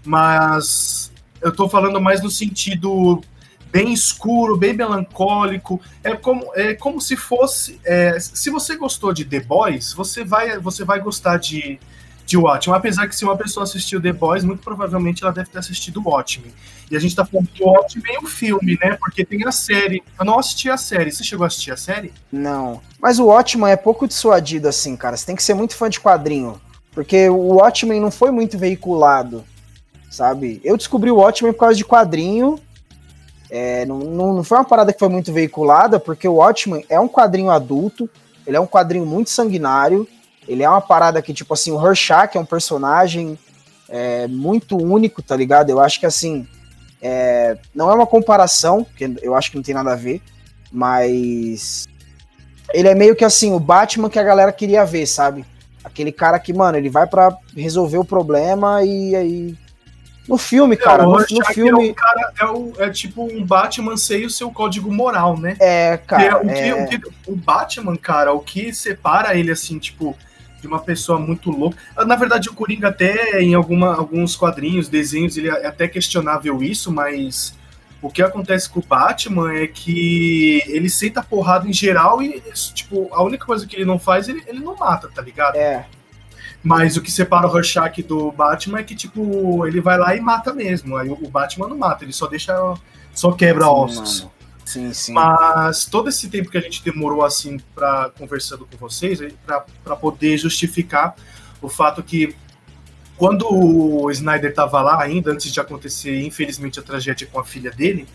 Mas 0.04 1.12
eu 1.42 1.52
tô 1.52 1.70
falando 1.70 2.02
mais 2.02 2.22
no 2.22 2.32
sentido 2.32 3.22
bem 3.72 3.94
escuro, 3.94 4.58
bem 4.58 4.74
melancólico. 4.74 5.80
É 6.04 6.16
como, 6.16 6.52
é 6.56 6.74
como 6.74 7.00
se 7.00 7.16
fosse. 7.16 7.80
É, 7.86 8.20
se 8.20 8.50
você 8.50 8.76
gostou 8.76 9.14
de 9.14 9.26
The 9.26 9.42
Boys, 9.42 9.94
você 9.94 10.24
vai, 10.24 10.58
você 10.60 10.84
vai 10.84 11.00
gostar 11.00 11.38
de 11.38 11.80
de 12.30 12.38
Watchmen. 12.38 12.78
Apesar 12.78 13.08
que 13.08 13.16
se 13.16 13.26
uma 13.26 13.36
pessoa 13.36 13.64
assistiu 13.64 14.00
The 14.00 14.14
Boys, 14.14 14.44
muito 14.44 14.62
provavelmente 14.62 15.24
ela 15.24 15.34
deve 15.34 15.50
ter 15.50 15.58
assistido 15.58 16.02
Watchmen. 16.06 16.54
E 16.90 16.96
a 16.96 17.00
gente 17.00 17.16
tá 17.16 17.26
falando 17.26 17.48
do 17.48 17.66
Watchmen 17.66 18.18
o 18.22 18.28
filme, 18.28 18.78
né? 18.82 18.96
Porque 19.00 19.26
tem 19.26 19.46
a 19.46 19.52
série. 19.52 20.04
Eu 20.18 20.26
não 20.26 20.38
assisti 20.38 20.70
a 20.70 20.78
série. 20.78 21.12
Você 21.12 21.24
chegou 21.24 21.44
a 21.44 21.48
assistir 21.48 21.72
a 21.72 21.78
série? 21.78 22.14
Não. 22.32 22.82
Mas 23.02 23.20
o 23.20 23.26
Watchmen 23.26 23.72
é 23.72 23.76
pouco 23.76 24.08
dissuadido 24.08 24.68
assim, 24.68 24.96
cara. 24.96 25.18
Você 25.18 25.26
tem 25.26 25.36
que 25.36 25.44
ser 25.44 25.56
muito 25.56 25.76
fã 25.76 25.90
de 25.90 26.00
quadrinho. 26.00 26.62
Porque 26.92 27.30
o 27.30 27.56
Watchmen 27.56 28.00
não 28.00 28.12
foi 28.12 28.30
muito 28.30 28.58
veiculado, 28.58 29.44
sabe? 30.10 30.62
Eu 30.64 30.78
descobri 30.78 31.10
o 31.10 31.18
Watchmen 31.18 31.54
por 31.54 31.60
causa 31.60 31.76
de 31.76 31.86
quadrinho. 31.86 32.60
É, 33.50 33.86
não, 33.86 34.00
não, 34.00 34.44
foi 34.44 34.58
uma 34.60 34.66
parada 34.66 34.94
que 34.94 35.00
foi 35.00 35.10
muito 35.10 35.34
veiculada, 35.34 36.00
porque 36.00 36.28
o 36.28 36.36
Watchmen 36.36 36.86
é 36.88 37.00
um 37.00 37.08
quadrinho 37.08 37.50
adulto, 37.50 38.08
ele 38.46 38.56
é 38.56 38.60
um 38.60 38.68
quadrinho 38.68 39.08
muito 39.08 39.32
sanguinário, 39.32 40.08
ele 40.50 40.64
é 40.64 40.70
uma 40.70 40.82
parada 40.82 41.22
que, 41.22 41.32
tipo 41.32 41.54
assim, 41.54 41.72
o 41.72 41.78
Rorschach 41.78 42.36
é 42.36 42.40
um 42.40 42.46
personagem 42.46 43.38
é, 43.88 44.28
muito 44.28 44.76
único, 44.76 45.22
tá 45.22 45.36
ligado? 45.36 45.70
Eu 45.70 45.80
acho 45.80 46.00
que, 46.00 46.08
assim, 46.08 46.48
é, 47.00 47.56
não 47.74 47.92
é 47.92 47.94
uma 47.94 48.08
comparação, 48.08 48.86
que 48.98 49.16
eu 49.22 49.36
acho 49.36 49.52
que 49.52 49.58
não 49.58 49.64
tem 49.64 49.76
nada 49.76 49.94
a 49.94 49.96
ver, 49.96 50.22
mas 50.72 51.88
ele 52.74 52.88
é 52.88 52.96
meio 52.96 53.16
que, 53.16 53.24
assim, 53.24 53.54
o 53.54 53.60
Batman 53.60 54.10
que 54.10 54.18
a 54.18 54.24
galera 54.24 54.52
queria 54.52 54.84
ver, 54.84 55.06
sabe? 55.06 55.46
Aquele 55.84 56.12
cara 56.12 56.40
que, 56.40 56.52
mano, 56.52 56.78
ele 56.78 56.90
vai 56.90 57.06
para 57.06 57.38
resolver 57.56 58.00
o 58.00 58.06
problema 58.06 58.84
e 58.84 59.16
aí 59.16 59.58
no 60.28 60.38
filme, 60.38 60.78
cara, 60.78 61.04
no, 61.04 61.14
no 61.14 61.46
filme. 61.46 61.88
É, 61.88 61.92
um 61.92 61.94
cara, 61.96 62.34
é, 62.40 62.46
o, 62.46 62.74
é, 62.78 62.90
tipo 62.92 63.24
um 63.24 63.44
Batman 63.44 63.98
sem 63.98 64.26
o 64.26 64.30
seu 64.30 64.52
código 64.52 64.92
moral, 64.94 65.36
né? 65.36 65.58
É, 65.60 65.98
cara. 65.98 66.24
É, 66.24 66.36
o, 66.36 66.42
que, 66.42 66.60
é... 66.60 66.74
O, 66.76 66.88
que, 66.88 67.02
o, 67.32 67.36
Batman, 67.36 67.96
cara, 67.96 68.32
o 68.32 68.40
que 68.40 68.72
separa 68.72 69.36
ele, 69.36 69.52
assim, 69.52 69.80
tipo, 69.80 70.16
de 70.62 70.68
uma 70.68 70.80
pessoa 70.80 71.20
muito 71.20 71.52
louca. 71.52 71.78
Na 72.06 72.16
verdade, 72.16 72.50
o 72.50 72.54
Coringa, 72.54 72.90
até 72.90 73.42
em 73.42 73.54
alguma, 73.54 73.96
alguns 73.96 74.36
quadrinhos, 74.36 74.90
desenhos, 74.90 75.38
ele 75.38 75.50
é 75.50 75.68
até 75.68 75.88
questionável 75.88 76.62
isso, 76.62 76.92
mas 76.92 77.58
o 78.02 78.10
que 78.10 78.22
acontece 78.22 78.70
com 78.70 78.80
o 78.80 78.84
Batman 78.84 79.54
é 79.54 79.68
que 79.68 80.64
ele 80.68 80.90
senta 80.90 81.22
porrada 81.22 81.68
em 81.68 81.74
geral 81.74 82.22
e, 82.22 82.42
tipo, 82.74 83.10
a 83.12 83.22
única 83.24 83.46
coisa 83.46 83.68
que 83.68 83.76
ele 83.76 83.86
não 83.86 84.00
faz, 84.00 84.30
ele, 84.30 84.44
ele 84.48 84.60
não 84.60 84.76
mata, 84.76 85.10
tá 85.14 85.22
ligado? 85.22 85.56
É. 85.56 85.86
Mas 86.64 86.98
o 86.98 87.02
que 87.02 87.12
separa 87.12 87.48
o 87.48 87.50
Rorschach 87.50 88.02
do 88.04 88.32
Batman 88.32 88.80
é 88.80 88.84
que, 88.84 88.96
tipo, 88.96 89.66
ele 89.66 89.80
vai 89.80 89.98
lá 89.98 90.16
e 90.16 90.20
mata 90.20 90.54
mesmo. 90.54 90.98
Aí 90.98 91.10
o 91.10 91.30
Batman 91.30 91.70
não 91.70 91.78
mata, 91.78 92.04
ele 92.04 92.12
só 92.12 92.28
deixa. 92.28 92.54
só 93.14 93.32
quebra 93.32 93.64
sim, 93.66 93.72
ossos. 93.72 94.22
Mano. 94.22 94.39
Sim, 94.70 94.94
sim. 94.94 95.14
Mas 95.14 95.86
todo 95.86 96.10
esse 96.10 96.30
tempo 96.30 96.52
que 96.52 96.58
a 96.58 96.62
gente 96.62 96.84
demorou 96.84 97.26
assim 97.26 97.58
para 97.74 98.12
conversando 98.16 98.68
com 98.68 98.78
vocês, 98.78 99.20
para 99.44 99.96
poder 99.96 100.38
justificar 100.38 101.16
o 101.60 101.68
fato 101.68 102.04
que 102.04 102.36
quando 103.18 103.52
o 103.52 104.12
Snyder 104.12 104.52
estava 104.52 104.80
lá 104.84 105.02
ainda, 105.02 105.32
antes 105.32 105.52
de 105.52 105.60
acontecer, 105.60 106.22
infelizmente, 106.22 106.80
a 106.80 106.84
tragédia 106.84 107.26
com 107.26 107.40
a 107.40 107.44
filha 107.44 107.72
dele, 107.72 108.08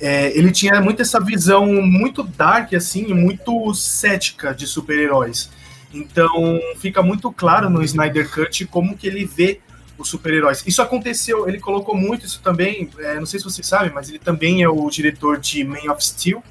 é, 0.00 0.38
ele 0.38 0.52
tinha 0.52 0.80
muito 0.80 1.02
essa 1.02 1.18
visão 1.18 1.66
muito 1.66 2.22
dark, 2.22 2.74
assim, 2.74 3.12
muito 3.12 3.74
cética 3.74 4.54
de 4.54 4.68
super-heróis. 4.68 5.50
Então 5.92 6.60
fica 6.76 7.02
muito 7.02 7.32
claro 7.32 7.68
no 7.68 7.82
Snyder 7.82 8.30
Cut 8.30 8.66
como 8.66 8.96
que 8.96 9.08
ele 9.08 9.24
vê 9.24 9.60
os 9.98 10.08
super-heróis. 10.08 10.62
Isso 10.66 10.80
aconteceu, 10.80 11.48
ele 11.48 11.58
colocou 11.58 11.94
muito 11.96 12.24
isso 12.24 12.40
também, 12.40 12.88
é, 12.98 13.14
não 13.16 13.26
sei 13.26 13.40
se 13.40 13.44
vocês 13.44 13.66
sabem, 13.66 13.92
mas 13.92 14.08
ele 14.08 14.18
também 14.18 14.62
é 14.62 14.68
o 14.68 14.88
diretor 14.88 15.38
de 15.38 15.64
Man 15.64 15.90
of 15.90 16.04
Steel, 16.04 16.42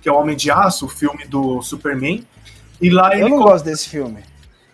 que 0.00 0.08
é 0.08 0.12
o 0.12 0.16
Homem 0.16 0.36
de 0.36 0.50
Aço, 0.50 0.86
o 0.86 0.88
filme 0.88 1.26
do 1.26 1.62
Superman. 1.62 2.26
E 2.80 2.90
lá 2.90 3.16
Eu 3.16 3.28
não 3.28 3.36
coloca... 3.36 3.52
gosto 3.52 3.64
desse 3.64 3.88
filme. 3.88 4.22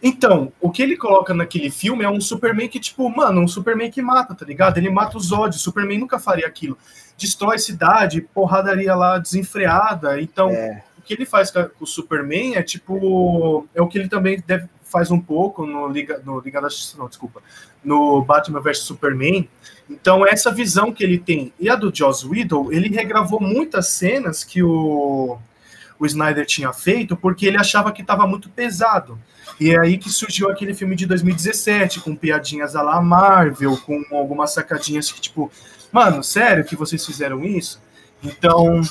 Então, 0.02 0.52
o 0.60 0.70
que 0.70 0.82
ele 0.82 0.96
coloca 0.96 1.34
naquele 1.34 1.70
filme 1.70 2.04
é 2.04 2.10
um 2.10 2.20
Superman 2.20 2.68
que, 2.68 2.78
tipo, 2.78 3.08
mano, 3.08 3.40
um 3.40 3.48
Superman 3.48 3.90
que 3.90 4.00
mata, 4.00 4.34
tá 4.34 4.46
ligado? 4.46 4.78
Ele 4.78 4.90
mata 4.90 5.16
os 5.18 5.32
ódios, 5.32 5.60
Superman 5.60 5.98
nunca 5.98 6.18
faria 6.18 6.46
aquilo. 6.46 6.78
Destrói 7.16 7.58
cidade, 7.58 8.20
porradaria 8.20 8.94
lá 8.94 9.18
desenfreada. 9.18 10.20
Então, 10.20 10.50
é 10.50 10.82
que 11.08 11.14
ele 11.14 11.24
faz 11.24 11.50
com 11.50 11.68
o 11.80 11.86
Superman 11.86 12.56
é 12.56 12.62
tipo. 12.62 13.66
É 13.74 13.80
o 13.80 13.88
que 13.88 13.96
ele 13.96 14.08
também 14.08 14.42
deve, 14.46 14.68
faz 14.90 15.10
um 15.10 15.20
pouco 15.20 15.66
no 15.66 15.88
Liga, 15.88 16.20
no 16.24 16.40
Liga 16.40 16.60
da 16.60 16.68
Justiça, 16.68 16.96
não, 16.98 17.08
desculpa. 17.08 17.42
No 17.84 18.22
Batman 18.22 18.60
vs 18.60 18.78
Superman. 18.80 19.48
Então, 19.88 20.26
essa 20.26 20.52
visão 20.52 20.92
que 20.92 21.04
ele 21.04 21.18
tem. 21.18 21.52
E 21.58 21.68
a 21.68 21.76
do 21.76 21.94
Joss 21.94 22.26
Whedon, 22.26 22.72
ele 22.72 22.88
regravou 22.88 23.40
muitas 23.40 23.88
cenas 23.90 24.44
que 24.44 24.62
o, 24.62 25.38
o 25.98 26.06
Snyder 26.06 26.46
tinha 26.46 26.72
feito, 26.72 27.16
porque 27.16 27.46
ele 27.46 27.56
achava 27.56 27.92
que 27.92 28.02
estava 28.02 28.26
muito 28.26 28.48
pesado. 28.48 29.18
E 29.60 29.70
é 29.70 29.78
aí 29.78 29.98
que 29.98 30.10
surgiu 30.10 30.50
aquele 30.50 30.74
filme 30.74 30.94
de 30.94 31.06
2017, 31.06 32.00
com 32.00 32.14
piadinhas 32.14 32.76
à 32.76 33.00
Marvel, 33.00 33.76
com 33.78 34.02
algumas 34.12 34.52
sacadinhas 34.52 35.10
que, 35.10 35.20
tipo, 35.20 35.50
mano, 35.90 36.22
sério 36.22 36.64
que 36.64 36.76
vocês 36.76 37.04
fizeram 37.04 37.44
isso? 37.44 37.80
Então, 38.22 38.82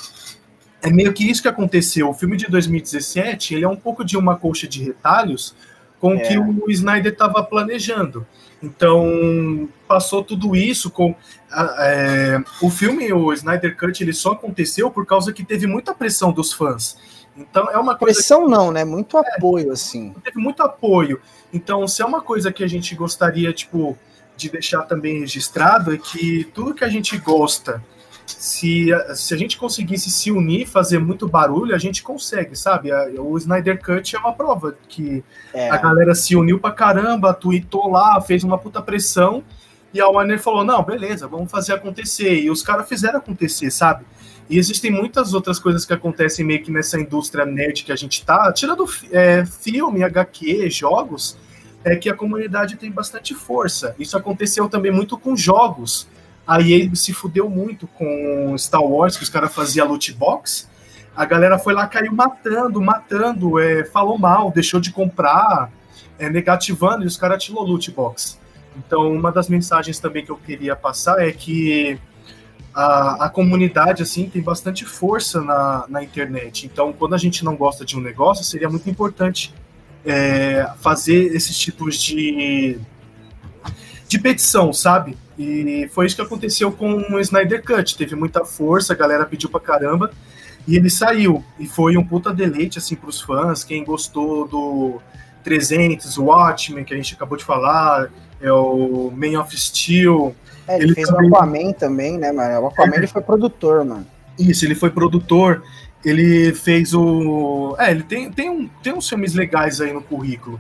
é 0.82 0.90
meio 0.90 1.14
que 1.14 1.30
isso 1.30 1.42
que 1.42 1.48
aconteceu. 1.48 2.10
O 2.10 2.14
filme 2.14 2.38
de 2.38 2.48
2017, 2.48 3.56
ele 3.56 3.66
é 3.66 3.70
um 3.70 3.76
pouco 3.76 4.04
de 4.04 4.18
uma 4.18 4.36
colcha 4.38 4.68
de 4.68 4.84
retalhos 4.84 5.56
com 6.00 6.16
o 6.16 6.18
é. 6.18 6.20
que 6.20 6.38
o 6.38 6.70
Snyder 6.70 7.12
estava 7.12 7.44
planejando. 7.44 8.26
Então, 8.62 9.70
passou 9.88 10.24
tudo 10.24 10.56
isso 10.56 10.90
com... 10.90 11.16
É, 11.80 12.42
o 12.62 12.70
filme, 12.70 13.12
o 13.14 13.32
Snyder 13.34 13.78
Cut, 13.78 14.04
ele 14.04 14.14
só 14.14 14.32
aconteceu 14.32 14.90
por 14.90 15.06
causa 15.06 15.32
que 15.32 15.46
teve 15.46 15.68
muita 15.68 15.94
pressão 15.94 16.32
dos 16.32 16.54
fãs. 16.54 16.98
Então, 17.36 17.70
é 17.70 17.78
uma 17.78 17.96
coisa... 17.96 18.16
Pressão 18.16 18.46
que, 18.46 18.52
não, 18.52 18.72
né? 18.72 18.84
Muito 18.84 19.18
é, 19.18 19.36
apoio, 19.36 19.72
assim. 19.72 20.14
Teve 20.24 20.40
muito 20.40 20.64
apoio. 20.64 21.22
Então, 21.54 21.88
se 21.88 22.02
é 22.02 22.06
uma 22.06 22.22
coisa 22.22 22.52
que 22.52 22.64
a 22.64 22.68
gente 22.68 22.96
gostaria, 22.96 23.54
tipo, 23.54 23.96
de 24.36 24.50
deixar 24.50 24.84
também 24.84 25.20
registrado, 25.20 25.94
é 25.94 25.98
que 25.98 26.46
tudo 26.54 26.74
que 26.74 26.84
a 26.84 26.90
gente 26.90 27.18
gosta 27.18 27.84
se, 28.28 28.88
se 29.16 29.34
a 29.34 29.38
gente 29.38 29.58
conseguisse 29.58 30.12
se 30.12 30.32
unir, 30.32 30.68
fazer 30.68 31.00
muito 31.00 31.28
barulho, 31.28 31.74
a 31.74 31.78
gente 31.78 32.04
consegue, 32.04 32.56
sabe? 32.56 32.92
O 33.18 33.38
Snyder 33.38 33.82
Cut 33.82 34.16
é 34.16 34.20
uma 34.20 34.34
prova 34.34 34.76
que 34.88 35.24
é. 35.54 35.70
a 35.70 35.78
galera 35.78 36.14
se 36.14 36.36
uniu 36.36 36.60
pra 36.60 36.72
caramba, 36.72 37.34
tweetou 37.34 37.90
lá, 37.90 38.20
fez 38.22 38.44
uma 38.44 38.58
puta 38.58 38.82
pressão, 38.82 39.44
e 39.94 40.02
a 40.02 40.08
Warner 40.08 40.40
falou: 40.40 40.64
não, 40.64 40.84
beleza, 40.84 41.28
vamos 41.28 41.50
fazer 41.50 41.74
acontecer. 41.74 42.42
E 42.42 42.50
os 42.50 42.62
caras 42.62 42.88
fizeram 42.88 43.20
acontecer, 43.20 43.72
sabe? 43.72 44.06
E 44.50 44.58
existem 44.58 44.92
muitas 44.92 45.34
outras 45.34 45.60
coisas 45.60 45.86
que 45.86 45.94
acontecem 45.94 46.46
meio 46.46 46.64
que 46.64 46.72
nessa 46.72 47.00
indústria 47.00 47.46
nerd 47.46 47.84
que 47.84 47.92
a 47.92 47.96
gente 47.96 48.24
tá, 48.26 48.52
tirando 48.54 48.86
é, 49.12 49.46
filme, 49.46 50.04
HQ, 50.04 50.70
jogos, 50.70 51.38
é 51.84 51.96
que 51.96 52.10
a 52.10 52.14
comunidade 52.14 52.78
tem 52.78 52.92
bastante 52.92 53.34
força. 53.34 53.96
Isso 54.00 54.18
aconteceu 54.18 54.70
também 54.70 54.92
muito 54.92 55.18
com 55.18 55.36
jogos. 55.36 56.08
A 56.48 56.62
EA 56.62 56.90
se 56.96 57.14
fudeu 57.14 57.50
muito 57.50 57.86
com 57.88 58.56
Star 58.58 58.82
Wars, 58.82 59.18
que 59.18 59.24
os 59.24 59.30
caras 59.30 59.54
faziam 59.54 59.88
loot 59.88 60.14
box. 60.14 60.70
A 61.16 61.26
galera 61.26 61.60
foi 61.60 61.74
lá, 61.74 61.86
caiu 61.88 62.14
matando, 62.14 62.82
matando, 62.82 63.60
é, 63.60 63.84
falou 63.84 64.18
mal, 64.18 64.50
deixou 64.52 64.80
de 64.80 64.92
comprar, 64.92 65.70
é, 66.18 66.30
negativando, 66.30 67.04
e 67.04 67.08
os 67.08 67.18
caras 67.18 67.44
tirou 67.44 67.64
loot 67.64 67.92
box. 67.92 68.40
Então, 68.78 69.12
uma 69.12 69.32
das 69.32 69.50
mensagens 69.50 70.00
também 70.00 70.24
que 70.24 70.32
eu 70.32 70.38
queria 70.38 70.76
passar 70.76 71.20
é 71.20 71.32
que 71.32 72.00
a, 72.74 73.26
a 73.26 73.30
comunidade 73.30 74.04
assim 74.04 74.30
tem 74.30 74.42
bastante 74.42 74.86
força 74.86 75.42
na, 75.42 75.86
na 75.90 76.04
internet. 76.04 76.68
Então, 76.68 76.94
quando 76.94 77.16
a 77.16 77.18
gente 77.18 77.44
não 77.44 77.56
gosta 77.56 77.84
de 77.84 77.98
um 77.98 78.02
negócio, 78.02 78.46
seria 78.46 78.70
muito 78.70 78.90
importante 78.90 79.54
é, 80.06 80.70
fazer 80.80 81.36
esses 81.36 81.58
tipos 81.58 81.98
de, 82.02 82.80
de 84.08 84.20
petição, 84.20 84.72
sabe? 84.72 85.18
E 85.38 85.90
foi 85.94 86.06
isso 86.06 86.16
que 86.16 86.22
aconteceu 86.22 86.72
com 86.72 86.96
o 86.96 87.20
Snyder 87.20 87.64
Cut. 87.64 87.98
Teve 87.98 88.16
muita 88.16 88.46
força, 88.46 88.94
a 88.94 88.96
galera 88.96 89.26
pediu 89.26 89.50
pra 89.50 89.60
caramba. 89.60 90.12
E 90.68 90.76
ele 90.76 90.90
saiu. 90.90 91.44
E 91.60 91.68
foi 91.68 91.96
um 91.98 92.04
puta 92.04 92.34
deleite, 92.34 92.78
assim, 92.78 92.96
pros 92.96 93.22
fãs. 93.22 93.64
Quem 93.64 93.84
gostou 93.84 94.48
do 94.48 95.02
300, 95.44 96.18
o 96.18 96.26
Watchmen, 96.26 96.84
que 96.84 96.94
a 96.94 96.98
gente 96.98 97.14
acabou 97.14 97.38
de 97.38 97.44
falar, 97.44 98.10
é 98.42 98.52
o 98.52 99.12
Man 99.16 99.40
of 99.40 99.56
Steel. 99.58 100.36
É, 100.68 100.76
ele, 100.76 100.86
ele 100.86 100.96
fez 100.96 101.08
também... 101.08 101.30
o 101.30 101.36
Aquaman 101.36 101.74
também, 101.74 102.18
né, 102.18 102.32
mano? 102.32 102.62
O 102.62 102.68
Aquaman 102.68 102.96
é. 102.96 102.98
ele 102.98 103.08
foi 103.08 103.22
produtor, 103.22 103.86
mano. 103.86 104.06
Isso, 104.38 104.66
ele 104.66 104.76
foi 104.76 104.90
produtor. 104.90 105.64
Ele 106.04 106.54
fez 106.54 106.94
o. 106.94 107.76
É, 107.80 107.92
ele 107.92 108.04
tem, 108.04 108.32
tem, 108.32 108.50
um, 108.50 108.68
tem 108.82 108.94
uns 108.94 109.08
filmes 109.08 109.34
legais 109.34 109.82
aí 109.82 109.94
no 109.94 110.02
currículo. 110.02 110.60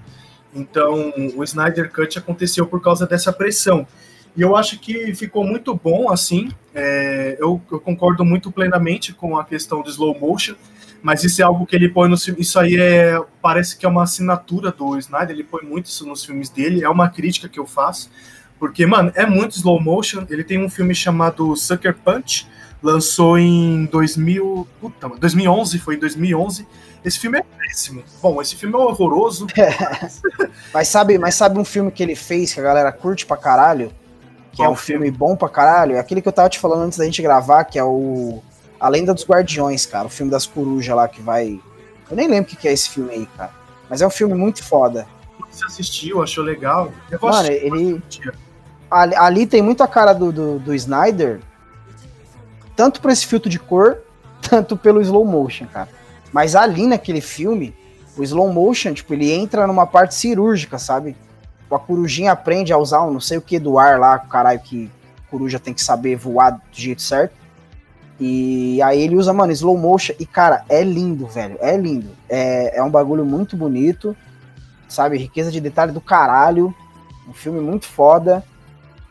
Então, 0.57 1.13
o 1.35 1.43
Snyder 1.43 1.91
Cut 1.91 2.17
aconteceu 2.17 2.65
por 2.65 2.81
causa 2.81 3.05
dessa 3.05 3.31
pressão. 3.31 3.87
E 4.35 4.41
eu 4.41 4.55
acho 4.55 4.79
que 4.79 5.15
ficou 5.15 5.43
muito 5.43 5.73
bom, 5.73 6.11
assim. 6.11 6.51
É, 6.73 7.37
eu, 7.39 7.61
eu, 7.71 7.79
concordo 7.79 8.23
muito 8.23 8.51
plenamente 8.51 9.13
com 9.13 9.37
a 9.37 9.43
questão 9.43 9.81
do 9.81 9.89
slow 9.89 10.17
motion, 10.19 10.55
mas 11.01 11.23
isso 11.23 11.41
é 11.41 11.45
algo 11.45 11.65
que 11.65 11.75
ele 11.75 11.89
põe 11.89 12.07
no 12.07 12.15
Isso 12.15 12.59
aí 12.59 12.77
é, 12.77 13.19
parece 13.41 13.77
que 13.77 13.85
é 13.85 13.89
uma 13.89 14.03
assinatura 14.03 14.71
do 14.71 14.97
Snyder, 14.97 15.31
ele 15.31 15.43
põe 15.43 15.63
muito 15.63 15.87
isso 15.87 16.05
nos 16.05 16.23
filmes 16.23 16.49
dele, 16.49 16.83
é 16.83 16.89
uma 16.89 17.09
crítica 17.09 17.49
que 17.49 17.59
eu 17.59 17.65
faço. 17.65 18.11
Porque, 18.59 18.85
mano, 18.85 19.11
é 19.15 19.25
muito 19.25 19.55
slow 19.55 19.79
motion. 19.79 20.25
Ele 20.29 20.43
tem 20.43 20.63
um 20.63 20.69
filme 20.69 20.93
chamado 20.93 21.55
Sucker 21.55 21.95
Punch, 21.95 22.47
lançou 22.81 23.37
em 23.37 23.85
2000, 23.85 24.67
puta, 24.79 25.09
2011, 25.09 25.79
foi 25.79 25.95
em 25.95 25.99
2011. 25.99 26.67
Esse 27.03 27.19
filme 27.19 27.39
é 27.39 27.43
péssimo. 27.43 28.03
Bom, 28.21 28.41
esse 28.41 28.55
filme 28.55 28.75
é 28.75 28.77
horroroso. 28.77 29.47
mas, 30.73 30.87
sabe, 30.87 31.17
mas 31.17 31.35
sabe 31.35 31.59
um 31.59 31.65
filme 31.65 31.91
que 31.91 32.03
ele 32.03 32.15
fez 32.15 32.53
que 32.53 32.59
a 32.59 32.63
galera 32.63 32.91
curte 32.91 33.25
pra 33.25 33.37
caralho? 33.37 33.91
que 34.57 34.63
é 34.63 34.67
um 34.67 34.75
filme 34.75 35.11
bom 35.11 35.35
pra 35.35 35.47
caralho, 35.47 35.95
é 35.95 35.99
aquele 35.99 36.19
que 36.19 36.27
eu 36.27 36.33
tava 36.33 36.49
te 36.49 36.57
falando 36.57 36.81
antes 36.81 36.97
da 36.97 37.05
gente 37.05 37.21
gravar, 37.21 37.63
que 37.63 37.77
é 37.77 37.83
o 37.83 38.41
A 38.79 38.89
Lenda 38.89 39.13
dos 39.13 39.23
Guardiões, 39.23 39.85
cara, 39.85 40.07
o 40.07 40.09
filme 40.09 40.31
das 40.31 40.47
corujas 40.47 40.95
lá 40.95 41.07
que 41.07 41.21
vai. 41.21 41.61
Eu 42.09 42.17
nem 42.17 42.27
lembro 42.27 42.51
o 42.51 42.55
que 42.55 42.67
é 42.67 42.73
esse 42.73 42.89
filme 42.89 43.11
aí, 43.11 43.25
cara. 43.37 43.51
Mas 43.87 44.01
é 44.01 44.07
um 44.07 44.09
filme 44.09 44.33
muito 44.33 44.63
foda. 44.63 45.07
Você 45.51 45.63
assistiu, 45.63 46.23
achou 46.23 46.43
legal? 46.43 46.91
Eu 47.11 47.19
Mano, 47.21 47.35
assistir, 47.35 47.65
ele. 47.65 48.01
Ali, 48.89 49.15
ali, 49.15 49.45
tem 49.45 49.61
muito 49.61 49.83
a 49.83 49.87
cara 49.87 50.11
do, 50.11 50.31
do, 50.31 50.59
do 50.59 50.73
Snyder. 50.73 51.39
Tanto 52.77 53.01
por 53.01 53.11
esse 53.11 53.25
filtro 53.25 53.49
de 53.49 53.59
cor, 53.59 53.97
tanto 54.39 54.77
pelo 54.77 55.01
slow 55.01 55.25
motion, 55.25 55.65
cara. 55.65 55.89
Mas 56.31 56.55
ali 56.55 56.87
naquele 56.87 57.19
filme, 57.19 57.75
o 58.15 58.23
slow 58.23 58.53
motion, 58.53 58.93
tipo, 58.93 59.13
ele 59.13 59.31
entra 59.31 59.67
numa 59.67 59.87
parte 59.87 60.13
cirúrgica, 60.15 60.77
sabe? 60.77 61.17
Tipo, 61.63 61.75
a 61.75 61.79
corujinha 61.79 62.31
aprende 62.31 62.71
a 62.71 62.77
usar 62.77 63.03
um 63.03 63.11
não 63.11 63.19
sei 63.19 63.37
o 63.37 63.41
que 63.41 63.59
do 63.59 63.79
ar 63.79 63.99
lá, 63.99 64.19
caralho 64.19 64.59
que 64.59 64.89
coruja 65.29 65.59
tem 65.59 65.73
que 65.73 65.83
saber 65.83 66.15
voar 66.15 66.51
do 66.51 66.61
jeito 66.71 67.01
certo. 67.01 67.35
E 68.19 68.81
aí 68.81 69.01
ele 69.01 69.15
usa, 69.15 69.33
mano, 69.33 69.51
slow 69.51 69.77
motion. 69.77 70.13
E, 70.19 70.25
cara, 70.25 70.63
é 70.69 70.83
lindo, 70.83 71.27
velho. 71.27 71.57
É 71.59 71.77
lindo. 71.77 72.09
É, 72.29 72.77
é 72.79 72.83
um 72.83 72.89
bagulho 72.89 73.25
muito 73.25 73.55
bonito. 73.55 74.15
Sabe? 74.87 75.17
Riqueza 75.17 75.51
de 75.51 75.61
detalhe 75.61 75.91
do 75.91 76.01
caralho. 76.01 76.73
Um 77.27 77.33
filme 77.33 77.59
muito 77.59 77.85
foda. 77.85 78.43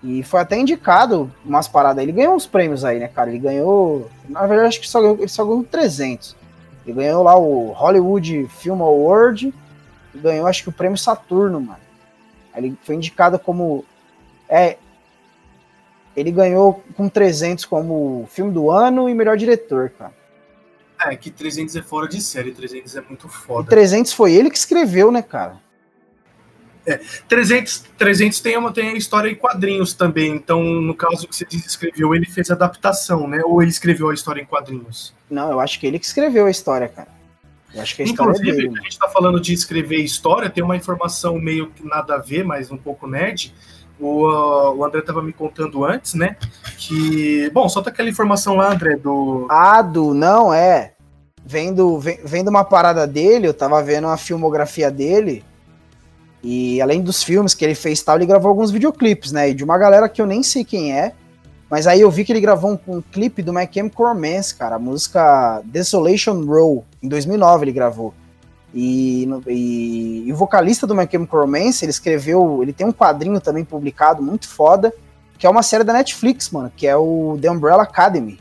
E 0.06 0.22
foi 0.22 0.38
até 0.38 0.56
indicado 0.56 1.32
umas 1.44 1.66
paradas. 1.66 2.00
Ele 2.00 2.12
ganhou 2.12 2.36
uns 2.36 2.46
prêmios 2.46 2.84
aí, 2.84 3.00
né, 3.00 3.08
cara? 3.08 3.28
Ele 3.28 3.40
ganhou. 3.40 4.08
Na 4.28 4.46
verdade, 4.46 4.68
acho 4.68 4.80
que 4.80 4.88
só 4.88 5.00
ganhou, 5.00 5.16
ele 5.18 5.26
só 5.26 5.44
ganhou 5.44 5.64
300. 5.64 6.36
Ele 6.86 6.94
ganhou 6.94 7.24
lá 7.24 7.36
o 7.36 7.72
Hollywood 7.72 8.46
Film 8.60 8.82
Award. 8.82 9.52
Ganhou, 10.14 10.46
acho 10.46 10.62
que 10.62 10.68
o 10.68 10.72
prêmio 10.72 10.96
Saturno, 10.96 11.60
mano. 11.60 11.80
Ele 12.54 12.78
foi 12.84 12.94
indicado 12.94 13.36
como. 13.36 13.84
É, 14.48 14.76
ele 16.16 16.30
ganhou 16.30 16.84
com 16.96 17.08
300 17.08 17.64
como 17.64 18.28
filme 18.30 18.52
do 18.52 18.70
ano 18.70 19.08
e 19.08 19.14
melhor 19.14 19.36
diretor, 19.36 19.90
cara. 19.90 20.14
É, 21.00 21.16
que 21.16 21.32
300 21.32 21.74
é 21.74 21.82
fora 21.82 22.06
de 22.06 22.22
série, 22.22 22.52
300 22.52 22.94
é 22.96 23.00
muito 23.00 23.28
foda. 23.28 23.66
E 23.66 23.70
300 23.70 24.12
foi 24.12 24.32
ele 24.34 24.50
que 24.50 24.56
escreveu, 24.56 25.10
né, 25.10 25.20
cara? 25.20 25.60
É, 26.86 27.00
300, 27.28 27.84
300 27.98 28.40
tem, 28.40 28.56
uma, 28.56 28.72
tem 28.72 28.90
a 28.90 28.94
história 28.94 29.28
em 29.28 29.34
quadrinhos 29.34 29.92
também, 29.92 30.32
então 30.34 30.62
no 30.62 30.94
caso 30.94 31.26
que 31.26 31.34
você 31.34 31.46
escreveu, 31.50 32.14
ele 32.14 32.26
fez 32.26 32.50
adaptação, 32.50 33.26
né? 33.26 33.42
Ou 33.44 33.60
ele 33.60 33.70
escreveu 33.70 34.10
a 34.10 34.14
história 34.14 34.40
em 34.40 34.46
quadrinhos? 34.46 35.12
Não, 35.28 35.50
eu 35.50 35.58
acho 35.58 35.80
que 35.80 35.86
ele 35.86 35.98
que 35.98 36.06
escreveu 36.06 36.46
a 36.46 36.50
história, 36.50 36.88
cara. 36.88 37.08
Eu 37.74 37.82
acho 37.82 37.96
que 37.96 38.02
a 38.02 38.06
Inclusive, 38.06 38.48
história 38.48 38.50
é 38.50 38.68
dele, 38.68 38.78
a 38.78 38.82
gente 38.82 38.98
tá 38.98 39.08
falando 39.08 39.40
de 39.40 39.52
escrever 39.52 39.96
história, 39.96 40.48
tem 40.48 40.62
uma 40.62 40.76
informação 40.76 41.38
meio 41.38 41.70
que 41.70 41.84
nada 41.84 42.14
a 42.14 42.18
ver, 42.18 42.44
mas 42.44 42.70
um 42.70 42.76
pouco 42.76 43.06
nerd, 43.06 43.52
o, 43.98 44.28
uh, 44.28 44.76
o 44.76 44.84
André 44.84 45.00
estava 45.00 45.22
me 45.22 45.32
contando 45.32 45.84
antes, 45.84 46.14
né? 46.14 46.36
Que. 46.76 47.50
Bom, 47.50 47.68
solta 47.68 47.90
aquela 47.90 48.08
informação 48.08 48.56
lá, 48.56 48.72
André, 48.72 48.96
do. 48.96 49.46
Ah, 49.50 49.82
do. 49.82 50.14
Não, 50.14 50.52
é. 50.52 50.92
Vendo, 51.44 51.98
vendo 51.98 52.48
uma 52.48 52.64
parada 52.64 53.06
dele, 53.06 53.46
eu 53.46 53.54
tava 53.54 53.82
vendo 53.82 54.08
a 54.08 54.16
filmografia 54.16 54.90
dele. 54.90 55.44
E 56.42 56.80
além 56.80 57.02
dos 57.02 57.22
filmes 57.22 57.54
que 57.54 57.64
ele 57.64 57.74
fez 57.74 58.02
tal, 58.02 58.16
ele 58.16 58.26
gravou 58.26 58.48
alguns 58.48 58.70
videoclipes, 58.70 59.32
né? 59.32 59.52
De 59.52 59.64
uma 59.64 59.78
galera 59.78 60.08
que 60.08 60.20
eu 60.20 60.26
nem 60.26 60.42
sei 60.42 60.64
quem 60.64 60.92
é. 60.92 61.12
Mas 61.68 61.86
aí 61.86 62.00
eu 62.00 62.10
vi 62.10 62.24
que 62.24 62.32
ele 62.32 62.40
gravou 62.40 62.72
um, 62.72 62.96
um 62.96 63.02
clipe 63.02 63.42
do 63.42 63.52
My 63.52 63.68
Chemical 63.70 64.06
Romance, 64.06 64.54
cara. 64.54 64.76
A 64.76 64.78
música 64.78 65.60
Desolation 65.64 66.44
Row. 66.44 66.84
Em 67.02 67.08
2009 67.08 67.64
ele 67.64 67.72
gravou. 67.72 68.14
E, 68.74 69.26
e, 69.46 70.24
e, 70.26 70.32
o 70.32 70.36
vocalista 70.36 70.86
do 70.86 70.94
My 70.94 71.08
Chemical 71.10 71.40
Romance, 71.40 71.82
ele 71.82 71.90
escreveu, 71.90 72.62
ele 72.62 72.74
tem 72.74 72.86
um 72.86 72.92
quadrinho 72.92 73.40
também 73.40 73.64
publicado, 73.64 74.22
muito 74.22 74.46
foda, 74.46 74.92
que 75.38 75.46
é 75.46 75.50
uma 75.50 75.62
série 75.62 75.82
da 75.82 75.94
Netflix, 75.94 76.50
mano, 76.50 76.70
que 76.76 76.86
é 76.86 76.94
o 76.94 77.38
The 77.40 77.50
Umbrella 77.50 77.84
Academy, 77.84 78.38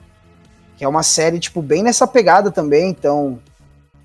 que 0.75 0.83
é 0.83 0.87
uma 0.87 1.03
série, 1.03 1.39
tipo, 1.39 1.61
bem 1.61 1.83
nessa 1.83 2.05
pegada 2.05 2.51
também, 2.51 2.89
então 2.89 3.39